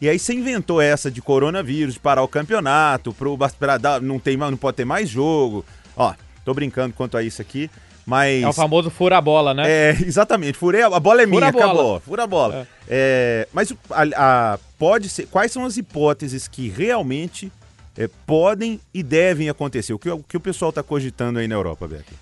e 0.00 0.08
aí 0.08 0.18
você 0.18 0.34
inventou 0.34 0.80
essa 0.80 1.10
de 1.10 1.20
coronavírus, 1.22 1.94
de 1.94 2.00
parar 2.00 2.22
o 2.22 2.28
campeonato, 2.28 3.12
pro, 3.12 3.36
pra 3.58 3.78
dar, 3.78 4.00
não, 4.00 4.18
tem, 4.18 4.36
não 4.36 4.56
pode 4.56 4.76
ter 4.76 4.84
mais 4.84 5.08
jogo. 5.08 5.64
Ó, 5.96 6.14
tô 6.44 6.54
brincando 6.54 6.94
quanto 6.94 7.16
a 7.16 7.22
isso 7.22 7.42
aqui, 7.42 7.70
mas... 8.06 8.42
É 8.42 8.48
o 8.48 8.52
famoso 8.52 8.90
fura 8.90 9.18
a 9.18 9.20
bola, 9.20 9.54
né? 9.54 9.64
É, 9.66 9.90
exatamente. 10.04 10.58
Furei 10.58 10.82
a, 10.82 10.86
a 10.86 11.00
bola 11.00 11.22
é 11.22 11.26
fura 11.26 11.50
minha, 11.50 11.64
acabou. 11.64 12.00
Fura 12.00 12.24
a 12.24 12.26
bola. 12.26 12.66
É. 12.88 13.44
É, 13.44 13.48
mas 13.52 13.72
a, 13.90 14.52
a, 14.52 14.58
pode 14.78 15.08
ser... 15.08 15.26
Quais 15.26 15.52
são 15.52 15.64
as 15.64 15.76
hipóteses 15.76 16.48
que 16.48 16.68
realmente 16.68 17.50
é, 17.96 18.08
podem 18.26 18.80
e 18.92 19.02
devem 19.02 19.48
acontecer? 19.48 19.92
O 19.92 19.98
que 19.98 20.10
o, 20.10 20.22
que 20.22 20.36
o 20.36 20.40
pessoal 20.40 20.70
está 20.70 20.82
cogitando 20.82 21.38
aí 21.38 21.48
na 21.48 21.54
Europa, 21.54 21.86
Beto? 21.86 22.12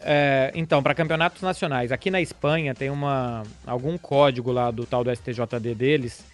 É, 0.00 0.52
então, 0.54 0.82
para 0.82 0.94
campeonatos 0.94 1.42
nacionais, 1.42 1.92
aqui 1.92 2.10
na 2.10 2.20
Espanha 2.20 2.74
tem 2.74 2.88
uma, 2.88 3.42
algum 3.66 3.98
código 3.98 4.52
lá 4.52 4.70
do 4.70 4.86
tal 4.86 5.04
do 5.04 5.14
STJD 5.14 5.74
deles 5.74 6.24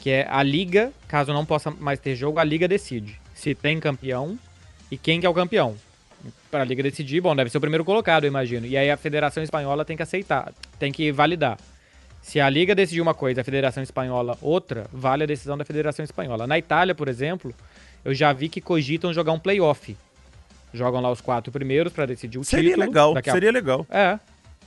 que 0.00 0.08
é 0.08 0.26
a 0.28 0.42
liga, 0.42 0.90
caso 1.06 1.32
não 1.32 1.44
possa 1.44 1.70
mais 1.70 2.00
ter 2.00 2.16
jogo, 2.16 2.38
a 2.38 2.44
liga 2.44 2.66
decide 2.66 3.20
se 3.34 3.54
tem 3.54 3.78
campeão 3.78 4.38
e 4.90 4.96
quem 4.96 5.20
que 5.20 5.26
é 5.26 5.28
o 5.28 5.34
campeão. 5.34 5.76
Para 6.50 6.62
a 6.62 6.64
liga 6.64 6.82
decidir, 6.82 7.20
bom, 7.20 7.34
deve 7.34 7.50
ser 7.50 7.58
o 7.58 7.60
primeiro 7.60 7.84
colocado, 7.84 8.24
eu 8.24 8.28
imagino. 8.28 8.66
E 8.66 8.76
aí 8.76 8.90
a 8.90 8.96
Federação 8.96 9.42
Espanhola 9.42 9.84
tem 9.84 9.96
que 9.96 10.02
aceitar, 10.02 10.52
tem 10.78 10.92
que 10.92 11.10
validar. 11.12 11.58
Se 12.22 12.40
a 12.40 12.48
liga 12.50 12.74
decidir 12.74 13.00
uma 13.00 13.14
coisa, 13.14 13.40
a 13.40 13.44
Federação 13.44 13.82
Espanhola 13.82 14.36
outra, 14.42 14.86
vale 14.92 15.24
a 15.24 15.26
decisão 15.26 15.56
da 15.56 15.64
Federação 15.64 16.04
Espanhola. 16.04 16.46
Na 16.46 16.58
Itália, 16.58 16.94
por 16.94 17.08
exemplo, 17.08 17.54
eu 18.04 18.14
já 18.14 18.32
vi 18.32 18.48
que 18.48 18.60
cogitam 18.60 19.12
jogar 19.12 19.32
um 19.32 19.38
playoff. 19.38 19.96
Jogam 20.72 21.00
lá 21.00 21.10
os 21.10 21.20
quatro 21.20 21.50
primeiros 21.50 21.92
para 21.92 22.06
decidir 22.06 22.38
o 22.38 22.44
seria 22.44 22.70
título. 22.70 22.86
Legal, 22.86 23.14
seria 23.24 23.48
a... 23.48 23.52
legal. 23.52 23.86
É. 23.90 24.18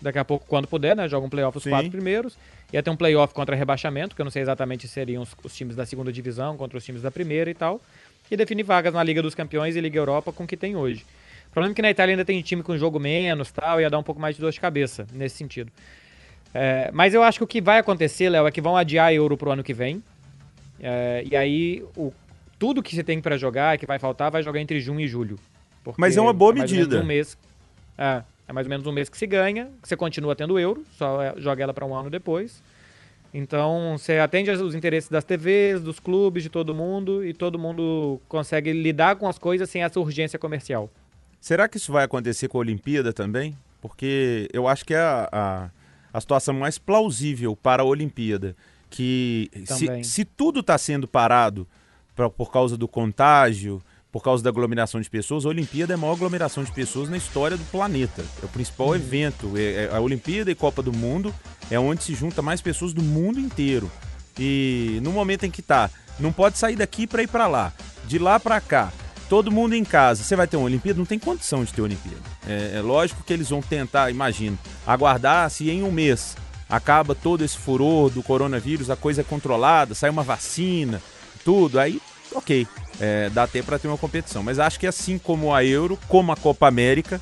Daqui 0.01 0.19
a 0.19 0.25
pouco, 0.25 0.45
quando 0.47 0.67
puder, 0.67 0.95
né? 0.95 1.07
Jogam 1.07 1.27
um 1.27 1.29
playoff 1.29 1.57
os 1.57 1.63
Sim. 1.63 1.69
quatro 1.69 1.89
primeiros. 1.89 2.37
Ia 2.73 2.83
ter 2.83 2.89
um 2.89 2.95
playoff 2.95 3.33
contra 3.33 3.55
rebaixamento, 3.55 4.15
que 4.15 4.21
eu 4.21 4.25
não 4.25 4.31
sei 4.31 4.41
exatamente 4.41 4.87
se 4.87 4.93
seriam 4.93 5.23
os, 5.23 5.29
os, 5.43 5.55
times 5.55 5.75
da 5.75 5.85
segunda 5.85 6.11
divisão 6.11 6.57
contra 6.57 6.77
os 6.77 6.83
times 6.83 7.03
da 7.03 7.11
primeira 7.11 7.49
e 7.49 7.53
tal. 7.53 7.79
E 8.29 8.35
definir 8.35 8.63
vagas 8.63 8.93
na 8.93 9.03
Liga 9.03 9.21
dos 9.21 9.35
Campeões 9.35 9.75
e 9.75 9.79
Liga 9.79 9.97
Europa 9.97 10.33
com 10.33 10.43
o 10.43 10.47
que 10.47 10.57
tem 10.57 10.75
hoje. 10.75 11.05
O 11.53 11.59
problema 11.61 11.71
é 11.71 11.75
que 11.75 11.83
na 11.83 11.91
Itália 11.91 12.13
ainda 12.13 12.25
tem 12.25 12.41
time 12.41 12.63
com 12.63 12.75
jogo 12.75 12.99
menos 12.99 13.51
tal, 13.51 13.79
ia 13.79 13.87
dar 13.87 13.99
um 13.99 14.03
pouco 14.03 14.19
mais 14.19 14.35
de 14.35 14.41
dor 14.41 14.51
de 14.51 14.59
cabeça 14.59 15.05
nesse 15.13 15.37
sentido. 15.37 15.71
É, 16.51 16.89
mas 16.91 17.13
eu 17.13 17.21
acho 17.21 17.37
que 17.37 17.43
o 17.43 17.47
que 17.47 17.61
vai 17.61 17.77
acontecer, 17.77 18.27
Léo, 18.27 18.47
é 18.47 18.51
que 18.51 18.59
vão 18.59 18.75
adiar 18.75 19.09
a 19.09 19.13
Euro 19.13 19.37
pro 19.37 19.51
ano 19.51 19.63
que 19.63 19.71
vem. 19.71 20.01
É, 20.79 21.23
e 21.29 21.35
aí, 21.35 21.85
o, 21.95 22.11
tudo 22.57 22.81
que 22.81 22.95
você 22.95 23.03
tem 23.03 23.21
para 23.21 23.37
jogar, 23.37 23.77
que 23.77 23.85
vai 23.85 23.99
faltar, 23.99 24.31
vai 24.31 24.41
jogar 24.41 24.59
entre 24.61 24.79
junho 24.79 25.01
e 25.01 25.07
julho. 25.07 25.37
Mas 25.95 26.17
é 26.17 26.21
uma 26.21 26.33
boa 26.33 26.53
é 26.53 26.61
medida. 26.61 26.99
Um 26.99 27.05
mês. 27.05 27.37
É, 27.99 28.23
é 28.47 28.51
mais 28.51 28.65
ou 28.65 28.71
menos 28.71 28.87
um 28.87 28.91
mês 28.91 29.07
que 29.07 29.15
se 29.15 29.27
ganha, 29.27 29.69
você 29.83 29.95
continua 29.95 30.35
tendo 30.35 30.57
euro, 30.57 30.83
só 30.97 31.21
é, 31.21 31.35
joga 31.37 31.61
ela 31.61 31.73
para 31.75 31.85
um 31.85 31.93
ano 31.93 32.09
depois. 32.09 32.63
Então, 33.31 33.95
você 33.95 34.17
atende 34.17 34.49
os 34.49 34.73
interesses 34.73 35.07
das 35.07 35.23
TVs, 35.23 35.83
dos 35.83 35.99
clubes, 35.99 36.41
de 36.41 36.49
todo 36.49 36.73
mundo, 36.73 37.23
e 37.23 37.31
todo 37.31 37.59
mundo 37.59 38.19
consegue 38.27 38.73
lidar 38.73 39.17
com 39.17 39.27
as 39.27 39.37
coisas 39.37 39.69
sem 39.69 39.83
essa 39.83 39.99
urgência 39.99 40.39
comercial. 40.39 40.89
Será 41.43 41.67
que 41.67 41.75
isso 41.75 41.91
vai 41.91 42.05
acontecer 42.05 42.47
com 42.47 42.57
a 42.57 42.61
Olimpíada 42.61 43.11
também? 43.11 43.53
Porque 43.81 44.47
eu 44.53 44.65
acho 44.65 44.85
que 44.85 44.93
é 44.93 45.01
a, 45.01 45.27
a, 45.29 45.69
a 46.13 46.21
situação 46.21 46.53
mais 46.53 46.77
plausível 46.77 47.53
para 47.53 47.83
a 47.83 47.85
Olimpíada. 47.85 48.55
Que 48.89 49.51
se, 49.65 50.05
se, 50.05 50.23
tudo 50.23 50.61
está 50.61 50.77
sendo 50.77 51.05
parado 51.05 51.67
pra, 52.15 52.29
por 52.29 52.49
causa 52.49 52.77
do 52.77 52.87
contágio, 52.87 53.83
por 54.09 54.23
causa 54.23 54.41
da 54.41 54.49
aglomeração 54.49 55.01
de 55.01 55.09
pessoas, 55.09 55.45
a 55.45 55.49
Olimpíada 55.49 55.91
é 55.91 55.95
a 55.95 55.97
maior 55.97 56.13
aglomeração 56.13 56.63
de 56.63 56.71
pessoas 56.71 57.09
na 57.09 57.17
história 57.17 57.57
do 57.57 57.65
planeta. 57.65 58.23
É 58.41 58.45
o 58.45 58.47
principal 58.47 58.87
uhum. 58.87 58.95
evento. 58.95 59.51
É, 59.57 59.83
é, 59.83 59.89
a 59.93 59.99
Olimpíada 59.99 60.49
e 60.49 60.55
Copa 60.55 60.81
do 60.81 60.93
Mundo 60.93 61.35
é 61.69 61.77
onde 61.77 62.05
se 62.05 62.15
junta 62.15 62.41
mais 62.41 62.61
pessoas 62.61 62.93
do 62.93 63.03
mundo 63.03 63.37
inteiro. 63.37 63.91
E 64.39 64.97
no 65.03 65.11
momento 65.11 65.45
em 65.45 65.51
que 65.51 65.61
tá, 65.61 65.91
não 66.17 66.31
pode 66.31 66.57
sair 66.57 66.77
daqui 66.77 67.05
para 67.05 67.21
ir 67.21 67.27
para 67.27 67.47
lá, 67.47 67.73
de 68.07 68.17
lá 68.17 68.39
para 68.39 68.61
cá, 68.61 68.93
todo 69.33 69.51
mundo 69.51 69.73
em 69.73 69.83
casa. 69.83 70.23
Você 70.23 70.35
vai 70.35 70.45
ter 70.45 70.57
uma 70.57 70.67
Olimpíada? 70.67 70.99
Não 70.99 71.07
tem 71.07 71.17
condição 71.17 71.63
de 71.63 71.73
ter 71.73 71.81
Olimpíada. 71.81 72.21
É, 72.47 72.73
é 72.75 72.81
lógico 72.81 73.23
que 73.23 73.33
eles 73.33 73.49
vão 73.49 73.63
tentar, 73.63 74.11
imagino, 74.11 74.59
aguardar 74.85 75.49
se 75.49 75.71
em 75.71 75.81
um 75.81 75.91
mês 75.91 76.37
acaba 76.69 77.15
todo 77.15 77.43
esse 77.43 77.57
furor 77.57 78.11
do 78.11 78.21
coronavírus, 78.21 78.91
a 78.91 78.95
coisa 78.95 79.21
é 79.21 79.23
controlada, 79.23 79.95
sai 79.95 80.11
uma 80.11 80.21
vacina, 80.21 81.01
tudo, 81.43 81.79
aí 81.79 81.99
ok 82.35 82.67
é, 82.99 83.27
dá 83.31 83.47
tempo 83.47 83.65
para 83.65 83.79
ter 83.79 83.87
uma 83.87 83.97
competição. 83.97 84.43
Mas 84.43 84.59
acho 84.59 84.79
que 84.79 84.85
assim 84.85 85.17
como 85.17 85.51
a 85.51 85.65
Euro, 85.65 85.97
como 86.07 86.31
a 86.31 86.35
Copa 86.35 86.67
América, 86.67 87.19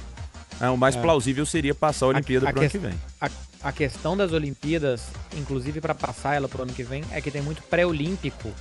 é, 0.59 0.69
o 0.69 0.75
mais 0.75 0.97
é. 0.97 1.01
plausível 1.01 1.45
seria 1.45 1.73
passar 1.73 2.07
a 2.07 2.09
Olimpíada 2.09 2.45
para 2.45 2.57
o 2.57 2.61
ano 2.61 2.69
que 2.69 2.77
vem. 2.77 2.93
A, 3.21 3.29
a, 3.63 3.71
questão 3.71 4.17
das 4.17 4.33
Olimpíadas, 4.33 5.03
inclusive 5.37 5.79
para 5.79 5.95
passar 5.95 6.35
ela 6.35 6.49
para 6.49 6.59
o 6.59 6.63
ano 6.63 6.73
que 6.73 6.83
vem, 6.83 7.05
é 7.09 7.21
que 7.21 7.31
tem 7.31 7.41
muito 7.41 7.61
pré-olímpico. 7.63 8.53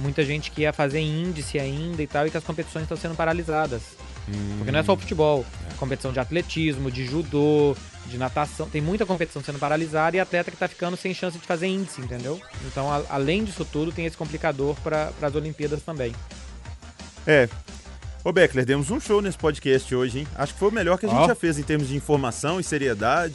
Muita 0.00 0.24
gente 0.24 0.50
que 0.50 0.62
ia 0.62 0.72
fazer 0.72 1.00
índice 1.00 1.58
ainda 1.58 2.02
e 2.02 2.06
tal, 2.06 2.26
e 2.26 2.30
que 2.30 2.36
as 2.36 2.44
competições 2.44 2.82
estão 2.82 2.96
sendo 2.96 3.14
paralisadas. 3.14 3.82
Hum. 4.28 4.56
Porque 4.58 4.72
não 4.72 4.78
é 4.78 4.82
só 4.82 4.94
o 4.94 4.96
futebol, 4.96 5.44
é. 5.70 5.74
competição 5.74 6.12
de 6.12 6.20
atletismo, 6.20 6.90
de 6.90 7.04
judô, 7.04 7.76
de 8.06 8.18
natação, 8.18 8.68
tem 8.68 8.80
muita 8.80 9.06
competição 9.06 9.42
sendo 9.42 9.58
paralisada 9.58 10.16
e 10.16 10.20
atleta 10.20 10.50
que 10.50 10.56
está 10.56 10.68
ficando 10.68 10.96
sem 10.96 11.14
chance 11.14 11.38
de 11.38 11.46
fazer 11.46 11.66
índice, 11.66 12.00
entendeu? 12.00 12.40
Então, 12.66 12.90
a, 12.90 13.02
além 13.08 13.44
disso 13.44 13.64
tudo, 13.64 13.92
tem 13.92 14.06
esse 14.06 14.16
complicador 14.16 14.74
para 14.82 15.12
as 15.22 15.34
Olimpíadas 15.34 15.82
também. 15.82 16.14
É. 17.26 17.48
Ô 18.22 18.32
Beckler, 18.32 18.66
demos 18.66 18.90
um 18.90 19.00
show 19.00 19.22
nesse 19.22 19.38
podcast 19.38 19.94
hoje, 19.94 20.20
hein? 20.20 20.28
Acho 20.34 20.52
que 20.52 20.58
foi 20.58 20.68
o 20.68 20.72
melhor 20.72 20.98
que 20.98 21.06
a 21.06 21.08
gente 21.08 21.22
oh. 21.22 21.26
já 21.26 21.34
fez 21.34 21.58
em 21.58 21.62
termos 21.62 21.88
de 21.88 21.96
informação 21.96 22.60
e 22.60 22.64
seriedade. 22.64 23.34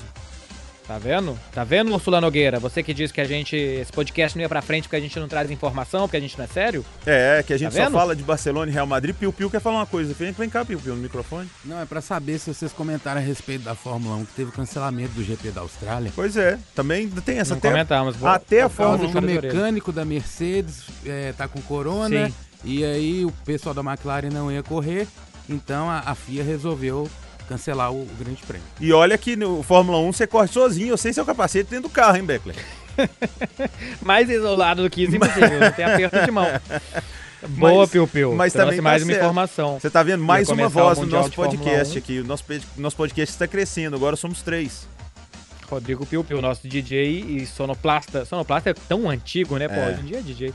Tá 0.88 1.00
vendo? 1.00 1.36
Tá 1.52 1.64
vendo, 1.64 1.92
Ursula 1.92 2.22
Nogueira? 2.22 2.60
Você 2.60 2.84
que 2.84 2.94
diz 2.94 3.12
que 3.12 3.20
a 3.20 3.26
gente. 3.26 3.56
Esse 3.56 3.92
podcast 3.92 4.38
não 4.38 4.44
ia 4.44 4.50
pra 4.50 4.62
frente 4.62 4.84
porque 4.84 4.96
a 4.96 5.00
gente 5.00 5.20
não 5.20 5.28
traz 5.28 5.50
informação, 5.50 6.02
porque 6.02 6.18
a 6.18 6.20
gente 6.20 6.38
não 6.38 6.46
é 6.46 6.48
sério? 6.48 6.86
É, 7.08 7.44
que 7.46 7.52
a 7.54 7.58
gente 7.58 7.74
Tá 7.74 7.86
só 7.86 7.92
fala 7.92 8.16
de 8.16 8.22
Barcelona 8.22 8.70
e 8.70 8.74
Real 8.74 8.86
Madrid. 8.86 9.16
Piu 9.16 9.34
Piu 9.34 9.50
quer 9.50 9.60
falar 9.60 9.78
uma 9.78 9.86
coisa. 9.88 10.14
Vem, 10.14 10.32
vem 10.32 10.48
cá, 10.48 10.64
Piu 10.64 10.80
Piu, 10.80 10.96
no 10.96 11.02
microfone. 11.02 11.50
Não, 11.66 11.82
é 11.82 11.86
pra 11.86 12.02
saber 12.02 12.38
se 12.38 12.54
vocês 12.54 12.72
comentaram 12.72 13.20
a 13.20 13.24
respeito 13.24 13.64
da 13.64 13.74
Fórmula 13.74 14.16
1, 14.18 14.26
que 14.26 14.34
teve 14.34 14.50
o 14.52 14.54
cancelamento 14.54 15.14
do 15.14 15.24
GP 15.24 15.50
da 15.50 15.62
Austrália. 15.62 16.12
Pois 16.16 16.38
é, 16.38 16.60
também 16.76 17.10
tem 17.10 17.40
essa 17.40 17.56
não 17.56 17.58
até. 17.58 17.70
comentamos. 17.72 18.16
Vou- 18.16 18.30
até 18.30 18.62
a 18.62 18.70
Fórmula 18.70 19.08
vou 19.10 19.22
O 19.22 19.26
mecânico 19.26 19.92
da 19.92 20.06
Mercedes 20.06 20.84
é, 21.04 21.34
tá 21.34 21.48
com 21.48 21.60
corona 21.64 22.28
Sim. 22.28 22.34
e 22.64 22.86
aí 22.86 23.26
o 23.26 23.32
pessoal 23.44 23.74
da 23.74 23.82
McLaren 23.82 24.30
não 24.30 24.52
ia 24.52 24.62
correr, 24.62 25.08
então 25.50 25.90
a, 25.90 26.00
a 26.06 26.14
FIA 26.14 26.44
resolveu 26.44 27.10
cancelar 27.46 27.92
o, 27.92 28.02
o 28.04 28.10
Grande 28.20 28.42
Prêmio. 28.46 28.66
E 28.80 28.92
olha 28.92 29.18
que 29.18 29.36
no 29.36 29.62
Fórmula 29.64 30.00
1 30.00 30.12
você 30.14 30.28
corre 30.28 30.48
sozinho. 30.48 30.90
Eu 30.90 30.98
sei 30.98 31.14
seu 31.14 31.26
capacete 31.26 31.70
dentro 31.70 31.90
do 31.90 31.94
carro, 31.94 32.18
hein, 32.18 32.24
Beckler? 32.26 32.56
Mais 34.02 34.30
isolado 34.30 34.84
do 34.84 34.90
que 34.90 35.04
isso, 35.04 35.16
impossível. 35.16 35.60
Não 35.60 35.72
tem 35.72 35.86
aperto 35.86 36.26
de 36.26 36.32
mão. 36.32 36.48
Boa, 37.48 37.82
Mas- 37.82 37.90
Piu 37.92 38.08
Piu. 38.08 38.34
mas 38.34 38.54
Trouxe 38.54 38.66
também 38.66 38.78
tá 38.78 38.82
mais 38.84 39.04
uma 39.04 39.08
certo. 39.12 39.22
informação. 39.24 39.80
Você 39.80 39.90
tá 39.90 40.02
vendo 40.02 40.24
mais 40.24 40.50
uma 40.50 40.68
voz 40.68 40.98
no 40.98 41.06
nosso 41.06 41.30
podcast 41.32 41.96
1. 41.96 41.98
aqui. 42.00 42.20
O 42.20 42.24
nosso, 42.24 42.44
nosso 42.76 42.96
podcast 42.96 43.36
está 43.36 43.48
crescendo, 43.48 43.96
agora 43.96 44.16
somos 44.16 44.42
três. 44.42 44.88
Rodrigo 45.70 46.06
Piu 46.08 46.24
Piu, 46.24 46.42
nosso 46.42 46.68
DJ 46.68 47.20
e 47.20 47.46
sonoplasta. 47.46 48.26
Sonoplasta 48.26 48.72
é 48.72 48.74
tão 48.74 49.08
antigo, 49.08 49.58
né? 49.60 49.68
Pô, 49.68 49.76
É. 49.76 49.90
hoje 49.90 50.02
em 50.02 50.06
dia 50.06 50.18
é 50.18 50.22
DJ. 50.22 50.54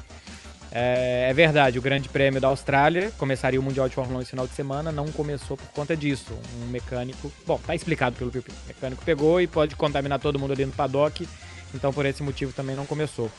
É, 0.72 1.26
é 1.28 1.34
verdade, 1.34 1.78
o 1.78 1.82
Grande 1.82 2.08
Prêmio 2.08 2.40
da 2.40 2.48
Austrália 2.48 3.10
começaria 3.18 3.58
o 3.58 3.62
Mundial 3.62 3.88
de 3.88 3.94
Fórmula 3.94 4.18
1 4.18 4.22
esse 4.22 4.30
final 4.30 4.46
de 4.46 4.54
semana, 4.54 4.92
não 4.92 5.10
começou 5.10 5.56
por 5.56 5.66
conta 5.68 5.96
disso. 5.96 6.32
Um 6.62 6.66
mecânico. 6.68 7.32
Bom, 7.46 7.58
tá 7.66 7.74
explicado 7.74 8.16
pelo 8.16 8.30
Piu. 8.30 8.42
O 8.48 8.68
mecânico 8.68 9.04
pegou 9.04 9.40
e 9.40 9.46
pode 9.46 9.74
contaminar 9.74 10.20
todo 10.20 10.38
mundo 10.38 10.52
ali 10.52 10.64
no 10.64 10.72
paddock, 10.72 11.28
então 11.74 11.92
por 11.92 12.06
esse 12.06 12.22
motivo 12.22 12.52
também 12.52 12.76
não 12.76 12.86
começou. 12.86 13.30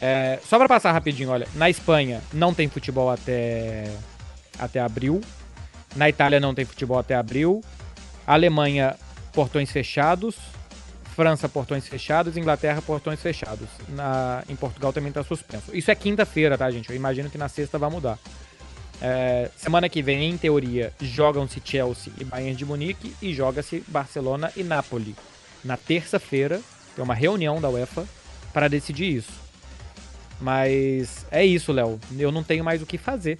É, 0.00 0.40
só 0.44 0.58
pra 0.58 0.68
passar 0.68 0.92
rapidinho, 0.92 1.30
olha, 1.30 1.46
na 1.54 1.70
Espanha 1.70 2.20
não 2.32 2.52
tem 2.52 2.68
futebol 2.68 3.08
até, 3.08 3.90
até 4.58 4.80
abril. 4.80 5.20
Na 5.96 6.08
Itália 6.08 6.40
não 6.40 6.54
tem 6.54 6.64
futebol 6.64 6.98
até 6.98 7.14
abril. 7.14 7.62
Alemanha, 8.26 8.96
portões 9.32 9.70
fechados. 9.70 10.36
França, 11.14 11.48
portões 11.48 11.86
fechados. 11.86 12.36
Inglaterra, 12.36 12.80
portões 12.82 13.20
fechados. 13.20 13.68
Na, 13.88 14.42
em 14.48 14.56
Portugal 14.56 14.92
também 14.92 15.08
está 15.08 15.22
suspenso. 15.22 15.74
Isso 15.76 15.90
é 15.90 15.94
quinta-feira, 15.94 16.56
tá, 16.56 16.70
gente? 16.70 16.88
Eu 16.90 16.96
imagino 16.96 17.28
que 17.30 17.36
na 17.38 17.48
sexta 17.48 17.78
vai 17.78 17.90
mudar. 17.90 18.18
É, 19.00 19.50
semana 19.56 19.88
que 19.88 20.00
vem, 20.00 20.30
em 20.30 20.36
teoria, 20.36 20.92
jogam-se 21.00 21.60
Chelsea 21.64 22.12
e 22.20 22.24
Bayern 22.24 22.54
de 22.54 22.64
Munique 22.64 23.14
e 23.20 23.34
joga-se 23.34 23.82
Barcelona 23.88 24.52
e 24.56 24.62
Napoli. 24.62 25.14
Na 25.64 25.76
terça-feira, 25.76 26.60
tem 26.94 27.04
uma 27.04 27.14
reunião 27.14 27.60
da 27.60 27.68
UEFA 27.68 28.04
para 28.52 28.68
decidir 28.68 29.16
isso. 29.16 29.32
Mas 30.40 31.24
é 31.30 31.44
isso, 31.44 31.72
Léo. 31.72 32.00
Eu 32.18 32.32
não 32.32 32.42
tenho 32.42 32.64
mais 32.64 32.82
o 32.82 32.86
que 32.86 32.98
fazer. 32.98 33.38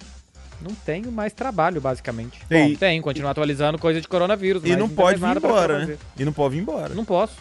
Não 0.61 0.73
tenho 0.73 1.11
mais 1.11 1.33
trabalho, 1.33 1.81
basicamente. 1.81 2.39
E- 2.49 2.53
Bom, 2.53 2.75
tem, 2.75 3.01
continuar 3.01 3.31
atualizando 3.31 3.77
coisa 3.77 3.99
de 3.99 4.07
coronavírus. 4.07 4.63
E 4.65 4.75
não 4.75 4.87
pode 4.87 5.19
vir 5.19 5.37
embora, 5.37 5.85
né? 5.85 5.97
E 6.17 6.23
não 6.23 6.31
pode 6.31 6.55
vir 6.55 6.61
embora. 6.61 6.93
Não 6.93 7.03
posso. 7.03 7.35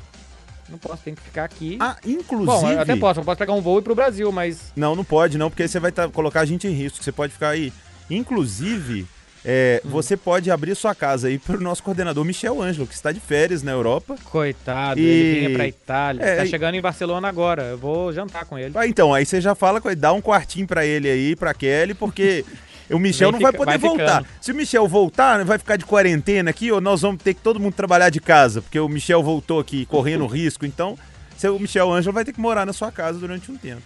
Não 0.73 0.79
posso, 0.79 1.03
tenho 1.05 1.15
que 1.17 1.23
ficar 1.23 1.45
aqui. 1.45 1.77
Ah, 1.79 1.97
inclusive. 2.05 2.47
Bom, 2.47 2.69
eu 2.73 2.81
até 2.81 2.97
posso, 2.97 3.21
eu 3.21 3.25
posso 3.25 3.39
pegar 3.39 3.53
um 3.53 3.61
voo 3.61 3.77
e 3.77 3.81
ir 3.81 3.83
pro 3.83 3.95
Brasil, 3.95 4.33
mas. 4.33 4.73
Não, 4.75 4.97
não 4.97 5.05
pode, 5.05 5.37
não, 5.39 5.51
porque 5.51 5.63
aí 5.63 5.69
você 5.69 5.79
vai 5.79 5.93
tá- 5.93 6.09
colocar 6.09 6.41
a 6.41 6.45
gente 6.47 6.67
em 6.67 6.73
risco. 6.73 7.05
Você 7.05 7.13
pode 7.13 7.33
ficar 7.33 7.51
aí. 7.51 7.71
Inclusive, 8.11 9.07
é, 9.45 9.83
Hum. 9.85 9.91
você 9.91 10.17
pode 10.17 10.51
abrir 10.51 10.75
sua 10.75 10.95
casa 10.95 11.29
aí 11.29 11.39
pro 11.39 11.61
nosso 11.61 11.83
coordenador 11.83 12.25
Michel 12.25 12.63
Ângelo, 12.63 12.87
que 12.87 12.95
está 12.95 13.13
de 13.13 13.21
férias 13.21 13.63
na 13.63 13.73
Europa. 13.73 14.17
Coitado, 14.25 14.99
E- 14.99 15.03
ele 15.05 15.41
vinha 15.41 15.57
pra 15.57 15.69
Itália. 15.69 16.23
É, 16.25 16.37
tá 16.37 16.47
chegando 16.47 16.75
em 16.77 16.81
Barcelona 16.81 17.29
agora. 17.29 17.63
Eu 17.65 17.79
vou 17.79 18.13
jantar 18.13 18.45
com 18.47 18.59
ele. 18.59 18.73
Ah, 18.77 18.87
então, 18.87 19.13
aí 19.13 19.27
você 19.27 19.41
já 19.41 19.55
fala 19.55 19.81
com 19.81 19.89
ele, 19.91 20.01
dá 20.01 20.13
um 20.13 20.21
quartinho 20.23 20.67
pra 20.67 20.87
ele 20.87 21.09
aí, 21.11 21.37
pra 21.37 21.53
Kelly, 21.53 21.93
porque 21.95 22.45
o 22.91 22.99
Michel 22.99 23.33
não 23.33 23.39
vai 23.41 23.53
fica- 23.53 23.65
poder 23.65 23.79
vai 23.79 23.91
voltar. 23.91 24.23
ficando. 24.23 24.27
Se 24.41 24.53
o 24.53 24.55
Michel 24.55 24.89
voltar, 24.89 25.45
vai 25.45 25.59
ficar 25.59 25.77
de 25.77 25.85
quarentena 25.85 26.51
aqui, 26.51 26.71
ou 26.73 26.81
nós 26.81 27.01
vamos 27.03 27.23
ter 27.23 27.35
que 27.35 27.41
todo 27.41 27.59
mundo 27.61 27.75
trabalhar 27.75 28.11
de 28.11 28.21
casa, 28.21 28.61
porque 28.63 28.79
o 28.81 28.89
Michel 28.89 29.23
voltou 29.23 29.61
aqui 29.61 29.87
correndo 29.87 30.27
risco, 30.29 30.65
então 30.67 30.99
o 31.45 31.59
Michel 31.59 31.91
Ângelo 31.93 32.13
vai 32.15 32.25
ter 32.25 32.33
que 32.33 32.41
morar 32.41 32.65
na 32.65 32.73
sua 32.73 32.93
casa 32.93 33.19
durante 33.19 33.51
um 33.51 33.57
tempo. 33.57 33.83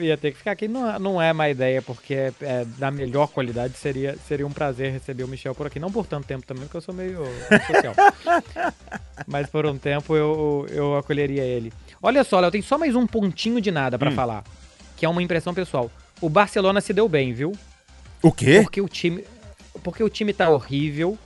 Ia 0.00 0.16
ter 0.16 0.32
que 0.32 0.38
ficar 0.38 0.50
aqui. 0.50 0.66
Não, 0.66 0.98
não 0.98 1.22
é 1.22 1.32
má 1.32 1.48
ideia, 1.48 1.80
porque 1.80 2.12
é, 2.12 2.32
é 2.40 2.64
da 2.78 2.90
melhor 2.90 3.28
qualidade. 3.28 3.74
Seria, 3.76 4.16
seria 4.26 4.44
um 4.44 4.50
prazer 4.50 4.90
receber 4.90 5.22
o 5.22 5.28
Michel 5.28 5.54
por 5.54 5.68
aqui. 5.68 5.78
Não 5.78 5.92
por 5.92 6.04
tanto 6.04 6.26
tempo 6.26 6.44
também, 6.44 6.64
porque 6.64 6.78
eu 6.78 6.80
sou 6.80 6.92
meio 6.92 7.20
social. 7.64 7.94
Mas 9.24 9.48
por 9.48 9.66
um 9.66 9.78
tempo 9.78 10.16
eu, 10.16 10.66
eu 10.70 10.96
acolheria 10.96 11.44
ele. 11.44 11.72
Olha 12.02 12.24
só, 12.24 12.40
Léo, 12.40 12.50
tem 12.50 12.60
só 12.60 12.76
mais 12.76 12.96
um 12.96 13.06
pontinho 13.06 13.60
de 13.60 13.70
nada 13.70 13.96
pra 13.96 14.10
Hum. 14.10 14.14
falar. 14.14 14.42
Que 14.96 15.06
é 15.06 15.08
uma 15.08 15.22
impressão 15.22 15.54
pessoal. 15.54 15.88
O 16.20 16.28
Barcelona 16.28 16.80
se 16.80 16.92
deu 16.92 17.08
bem, 17.08 17.32
viu? 17.32 17.52
O 18.22 18.32
quê? 18.32 18.60
Porque 18.62 18.80
o 18.80 18.88
time. 18.88 19.24
Porque 19.82 20.02
o 20.02 20.08
time 20.08 20.32
tá 20.32 20.50
horrível. 20.50 21.18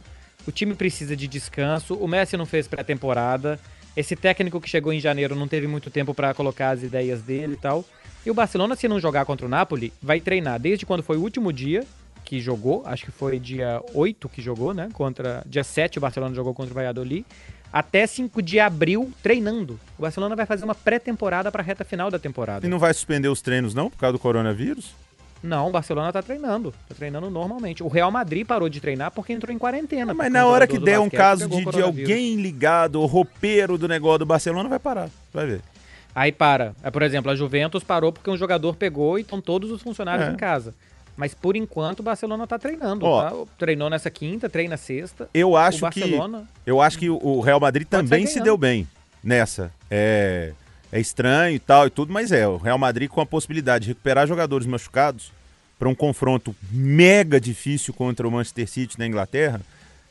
O 0.46 0.52
time 0.52 0.74
precisa 0.74 1.16
de 1.16 1.26
descanso. 1.26 1.94
O 1.94 2.06
Messi 2.06 2.36
não 2.36 2.46
fez 2.46 2.66
pré-temporada. 2.66 3.58
Esse 3.96 4.16
técnico 4.16 4.60
que 4.60 4.68
chegou 4.68 4.92
em 4.92 5.00
janeiro 5.00 5.34
não 5.34 5.46
teve 5.46 5.66
muito 5.66 5.90
tempo 5.90 6.14
pra 6.14 6.34
colocar 6.34 6.70
as 6.70 6.82
ideias 6.82 7.22
dele 7.22 7.54
e 7.54 7.56
tal. 7.56 7.84
E 8.24 8.30
o 8.30 8.34
Barcelona, 8.34 8.74
se 8.76 8.88
não 8.88 9.00
jogar 9.00 9.24
contra 9.24 9.46
o 9.46 9.48
Napoli, 9.48 9.92
vai 10.02 10.20
treinar 10.20 10.58
desde 10.58 10.86
quando 10.86 11.02
foi 11.02 11.16
o 11.16 11.20
último 11.20 11.52
dia 11.52 11.84
que 12.24 12.40
jogou, 12.40 12.82
acho 12.86 13.04
que 13.04 13.10
foi 13.10 13.38
dia 13.38 13.82
8 13.92 14.28
que 14.28 14.40
jogou, 14.40 14.72
né? 14.72 14.88
Contra 14.92 15.42
dia 15.44 15.64
7 15.64 15.98
o 15.98 16.00
Barcelona 16.00 16.34
jogou 16.34 16.54
contra 16.54 16.72
o 16.72 16.74
Valladolid, 16.74 17.26
até 17.72 18.06
5 18.06 18.40
de 18.40 18.60
abril 18.60 19.12
treinando. 19.22 19.78
O 19.98 20.02
Barcelona 20.02 20.36
vai 20.36 20.46
fazer 20.46 20.64
uma 20.64 20.74
pré-temporada 20.74 21.50
pra 21.50 21.62
reta 21.62 21.84
final 21.84 22.10
da 22.10 22.18
temporada. 22.18 22.64
E 22.64 22.70
não 22.70 22.78
vai 22.78 22.94
suspender 22.94 23.28
os 23.28 23.42
treinos, 23.42 23.74
não, 23.74 23.90
por 23.90 23.98
causa 23.98 24.12
do 24.12 24.18
coronavírus? 24.18 24.94
Não, 25.42 25.68
o 25.68 25.70
Barcelona 25.72 26.12
tá 26.12 26.22
treinando. 26.22 26.72
Tá 26.88 26.94
treinando 26.94 27.28
normalmente. 27.30 27.82
O 27.82 27.88
Real 27.88 28.10
Madrid 28.10 28.46
parou 28.46 28.68
de 28.68 28.80
treinar 28.80 29.10
porque 29.10 29.32
entrou 29.32 29.52
em 29.54 29.58
quarentena. 29.58 30.14
Mas 30.14 30.30
na 30.32 30.46
hora 30.46 30.66
que 30.66 30.78
der 30.78 31.00
um 31.00 31.10
caso 31.10 31.48
de, 31.48 31.64
de 31.64 31.82
alguém 31.82 32.36
ligado, 32.36 33.00
o 33.00 33.06
roupeiro 33.06 33.76
do 33.76 33.88
negócio 33.88 34.20
do 34.20 34.26
Barcelona, 34.26 34.68
vai 34.68 34.78
parar. 34.78 35.08
Vai 35.32 35.46
ver. 35.46 35.60
Aí 36.14 36.30
para. 36.30 36.74
É, 36.82 36.90
por 36.90 37.02
exemplo, 37.02 37.30
a 37.30 37.34
Juventus 37.34 37.82
parou 37.82 38.12
porque 38.12 38.30
um 38.30 38.36
jogador 38.36 38.76
pegou 38.76 39.18
e 39.18 39.22
estão 39.22 39.40
todos 39.40 39.70
os 39.70 39.82
funcionários 39.82 40.28
É. 40.28 40.30
em 40.32 40.36
casa. 40.36 40.74
Mas 41.16 41.34
por 41.34 41.56
enquanto 41.56 42.00
o 42.00 42.02
Barcelona 42.02 42.46
tá 42.46 42.58
treinando. 42.58 43.04
Ó. 43.04 43.22
tá? 43.22 43.50
Treinou 43.58 43.90
nessa 43.90 44.10
quinta, 44.10 44.48
treina 44.48 44.76
sexta. 44.76 45.28
Eu 45.34 45.50
o 45.50 45.56
acho 45.56 45.76
que 45.78 46.00
Barcelona. 46.00 46.44
eu 46.64 46.80
acho 46.80 46.98
que 46.98 47.10
o- 47.10 47.18
o 47.22 47.40
Real 47.40 47.58
Madrid 47.60 47.86
também 47.88 48.26
se 48.26 48.40
deu 48.40 48.56
bem 48.56 48.86
nessa. 49.24 49.72
É, 49.90 50.52
é 50.92 51.00
estranho 51.00 51.56
e 51.56 51.58
tal 51.58 51.86
e 51.86 51.90
tudo, 51.90 52.12
mas 52.12 52.30
é. 52.30 52.46
O 52.46 52.58
Real 52.58 52.78
Madrid 52.78 53.08
com 53.08 53.20
a 53.20 53.26
possibilidade 53.26 53.84
de 53.84 53.88
recuperar 53.90 54.26
jogadores 54.26 54.66
machucados 54.66 55.32
para 55.78 55.88
um 55.88 55.94
confronto 55.94 56.54
mega 56.70 57.40
difícil 57.40 57.92
contra 57.94 58.28
o 58.28 58.30
Manchester 58.30 58.68
City 58.68 58.98
na 58.98 59.06
Inglaterra, 59.06 59.60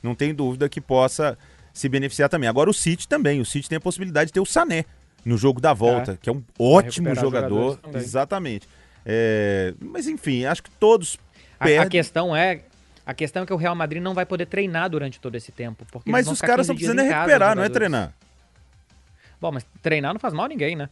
não 0.03 0.13
tem 0.15 0.33
dúvida 0.33 0.67
que 0.67 0.81
possa 0.81 1.37
se 1.73 1.87
beneficiar 1.87 2.27
também. 2.27 2.49
Agora 2.49 2.69
o 2.69 2.73
City 2.73 3.07
também. 3.07 3.39
O 3.39 3.45
City 3.45 3.69
tem 3.69 3.77
a 3.77 3.79
possibilidade 3.79 4.27
de 4.27 4.33
ter 4.33 4.39
o 4.41 4.45
Sané 4.45 4.83
no 5.23 5.37
jogo 5.37 5.61
da 5.61 5.71
volta, 5.71 6.17
que 6.21 6.29
é 6.29 6.33
um 6.33 6.43
ótimo 6.59 7.13
jogador. 7.15 7.79
Exatamente. 7.93 8.67
É, 9.05 9.73
mas 9.79 10.07
enfim, 10.07 10.45
acho 10.45 10.63
que 10.63 10.69
todos 10.71 11.17
A, 11.59 11.63
a 11.63 11.67
perdem. 11.67 11.89
questão 11.89 12.35
é. 12.35 12.61
A 13.05 13.13
questão 13.13 13.43
é 13.43 13.45
que 13.45 13.53
o 13.53 13.57
Real 13.57 13.75
Madrid 13.75 14.01
não 14.01 14.13
vai 14.13 14.25
poder 14.25 14.45
treinar 14.45 14.89
durante 14.89 15.19
todo 15.19 15.35
esse 15.35 15.51
tempo. 15.51 15.85
Porque 15.91 16.09
Mas 16.09 16.27
os 16.27 16.39
caras 16.39 16.67
15 16.67 16.71
estão 16.71 16.75
precisando 16.75 16.99
é 16.99 17.09
casa, 17.09 17.19
recuperar, 17.19 17.49
os 17.51 17.55
não 17.55 17.63
é 17.63 17.69
treinar. 17.69 18.13
Bom, 19.41 19.51
mas 19.51 19.65
treinar 19.81 20.13
não 20.13 20.19
faz 20.19 20.33
mal 20.33 20.45
a 20.45 20.49
ninguém, 20.49 20.75
né? 20.75 20.87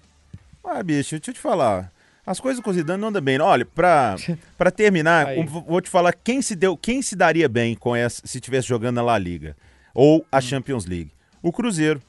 Ah, 0.63 0.81
bicho, 0.83 1.11
deixa 1.15 1.29
eu 1.29 1.33
te 1.33 1.39
falar. 1.39 1.91
As 2.25 2.39
coisas 2.39 2.61
com 2.61 2.69
o 2.69 2.73
Zidane 2.73 2.99
não 3.01 3.07
andam 3.09 3.21
bem. 3.21 3.39
Olha, 3.39 3.65
pra, 3.65 4.15
pra 4.57 4.69
terminar, 4.71 5.35
eu 5.37 5.45
vou 5.45 5.79
te 5.81 5.89
falar 5.89 6.13
quem 6.13 6.41
se 6.41 6.55
deu, 6.55 6.75
quem 6.75 7.01
se 7.01 7.15
daria 7.15 7.47
bem 7.47 7.75
com 7.75 7.95
essa 7.95 8.21
se 8.25 8.39
tivesse 8.39 8.67
jogando 8.67 8.95
na 8.95 9.01
La 9.03 9.17
Liga 9.17 9.55
ou 9.93 10.19
Hum. 10.19 10.25
a 10.31 10.41
Champions 10.41 10.85
League. 10.85 11.11
O 11.41 11.51
Cruzeiro. 11.51 12.01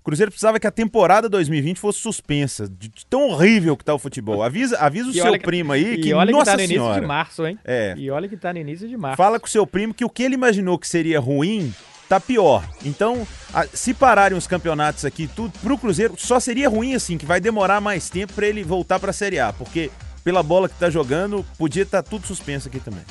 O 0.00 0.04
Cruzeiro 0.08 0.30
precisava 0.32 0.58
que 0.58 0.66
a 0.66 0.70
temporada 0.70 1.28
2020 1.28 1.78
fosse 1.78 1.98
suspensa, 2.00 2.66
de, 2.66 2.88
de 2.88 3.04
tão 3.04 3.28
horrível 3.28 3.76
que 3.76 3.84
tá 3.84 3.92
o 3.92 3.98
futebol. 3.98 4.42
Avisa, 4.42 4.78
avisa 4.78 5.08
o 5.08 5.10
E 5.10 5.14
seu 5.14 5.32
que- 5.32 5.38
primo 5.40 5.72
aí 5.72 5.94
E 5.94 6.00
que 6.00 6.14
olha 6.14 6.32
nossa 6.32 6.44
que 6.44 6.50
tá 6.52 6.56
no 6.56 6.62
início 6.62 6.80
senhora. 6.82 7.00
de 7.02 7.06
março, 7.06 7.46
hein? 7.46 7.58
É. 7.64 7.94
E 7.98 8.10
olha 8.10 8.26
que 8.26 8.36
tá 8.36 8.52
no 8.52 8.58
início 8.58 8.88
de 8.88 8.96
março. 8.96 9.18
Fala 9.18 9.38
com 9.38 9.46
o 9.46 9.50
seu 9.50 9.66
primo 9.66 9.92
que 9.92 10.04
o 10.04 10.08
que 10.08 10.22
ele 10.22 10.34
imaginou 10.34 10.78
que 10.78 10.88
seria 10.88 11.20
ruim 11.20 11.74
tá 12.08 12.18
pior. 12.18 12.64
Então, 12.84 13.26
a- 13.52 13.66
se 13.66 13.92
pararem 13.92 14.36
os 14.36 14.46
campeonatos 14.46 15.04
aqui, 15.04 15.26
tudo 15.26 15.52
pro 15.60 15.76
Cruzeiro 15.78 16.14
só 16.16 16.40
seria 16.40 16.68
ruim 16.68 16.94
assim, 16.94 17.18
que 17.18 17.26
vai 17.26 17.40
demorar 17.40 17.80
mais 17.80 18.08
tempo 18.08 18.32
pra 18.32 18.46
ele 18.46 18.62
voltar 18.62 18.98
pra 18.98 19.12
Série 19.12 19.38
A, 19.38 19.52
porque 19.52 19.90
pela 20.24 20.42
bola 20.42 20.68
que 20.68 20.74
tá 20.76 20.90
jogando, 20.90 21.44
podia 21.56 21.82
estar 21.84 22.02
tudo 22.02 22.26
suspenso 22.26 22.68
aqui 22.68 22.80
também. 22.80 23.02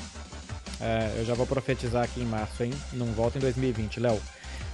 É, 0.80 1.12
eu 1.18 1.26
já 1.26 1.34
vou 1.34 1.48
profetizar 1.48 2.04
aqui 2.04 2.22
em 2.22 2.26
março, 2.26 2.64
hein? 2.64 2.72
Não 2.94 3.08
volta 3.08 3.38
em 3.38 3.42
2020, 3.42 4.00
Léo. 4.00 4.20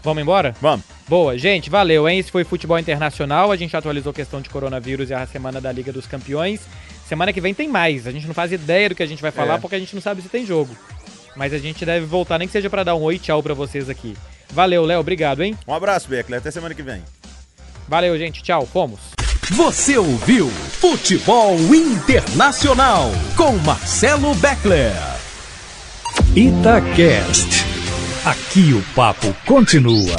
Vamos 0.04 0.22
embora? 0.22 0.54
Vamos. 0.62 0.86
Boa, 1.08 1.38
gente, 1.38 1.70
valeu, 1.70 2.10
hein? 2.10 2.20
Esse 2.20 2.30
foi 2.30 2.44
Futebol 2.44 2.78
Internacional. 2.78 3.54
A 3.54 3.56
gente 3.56 3.76
atualizou 3.78 4.10
a 4.12 4.14
questão 4.14 4.42
de 4.42 4.50
coronavírus 4.50 5.10
e 5.10 5.14
a 5.14 5.26
semana 5.26 5.62
da 5.62 5.72
Liga 5.72 5.94
dos 5.94 6.06
Campeões. 6.06 6.60
Semana 7.08 7.32
que 7.32 7.40
vem 7.40 7.54
tem 7.54 7.70
mais. 7.70 8.06
A 8.06 8.12
gente 8.12 8.28
não 8.28 8.34
faz 8.34 8.52
ideia 8.52 8.90
do 8.90 8.96
que 8.96 9.04
a 9.04 9.06
gente 9.06 9.22
vai 9.22 9.32
falar 9.32 9.56
É. 9.56 9.58
porque 9.60 9.76
a 9.76 9.80
gente 9.80 9.96
não 9.96 10.02
sabe 10.02 10.22
se 10.22 10.28
tem 10.28 10.46
jogo. 10.46 10.76
Mas 11.36 11.54
a 11.54 11.58
gente 11.58 11.86
deve 11.86 12.06
voltar, 12.06 12.38
nem 12.38 12.48
que 12.48 12.52
seja 12.52 12.70
para 12.70 12.84
dar 12.84 12.96
um 12.96 13.02
oi 13.02 13.18
tchau 13.18 13.42
para 13.42 13.54
vocês 13.54 13.90
aqui. 13.90 14.16
Valeu, 14.52 14.86
Léo, 14.86 15.00
obrigado, 15.00 15.42
hein? 15.44 15.58
Um 15.68 15.74
abraço, 15.74 16.08
Beckler, 16.08 16.40
até 16.40 16.52
semana 16.52 16.76
que 16.76 16.84
vem. 16.84 17.02
Valeu, 17.88 18.18
gente, 18.18 18.42
tchau, 18.44 18.66
fomos. 18.66 19.00
Você 19.52 19.98
ouviu 19.98 20.48
Futebol 20.50 21.56
Internacional 21.58 23.12
com 23.36 23.58
Marcelo 23.58 24.34
Beckler. 24.36 24.94
Itacast. 26.36 27.66
Aqui 28.26 28.74
o 28.74 28.82
papo 28.96 29.36
continua. 29.46 30.16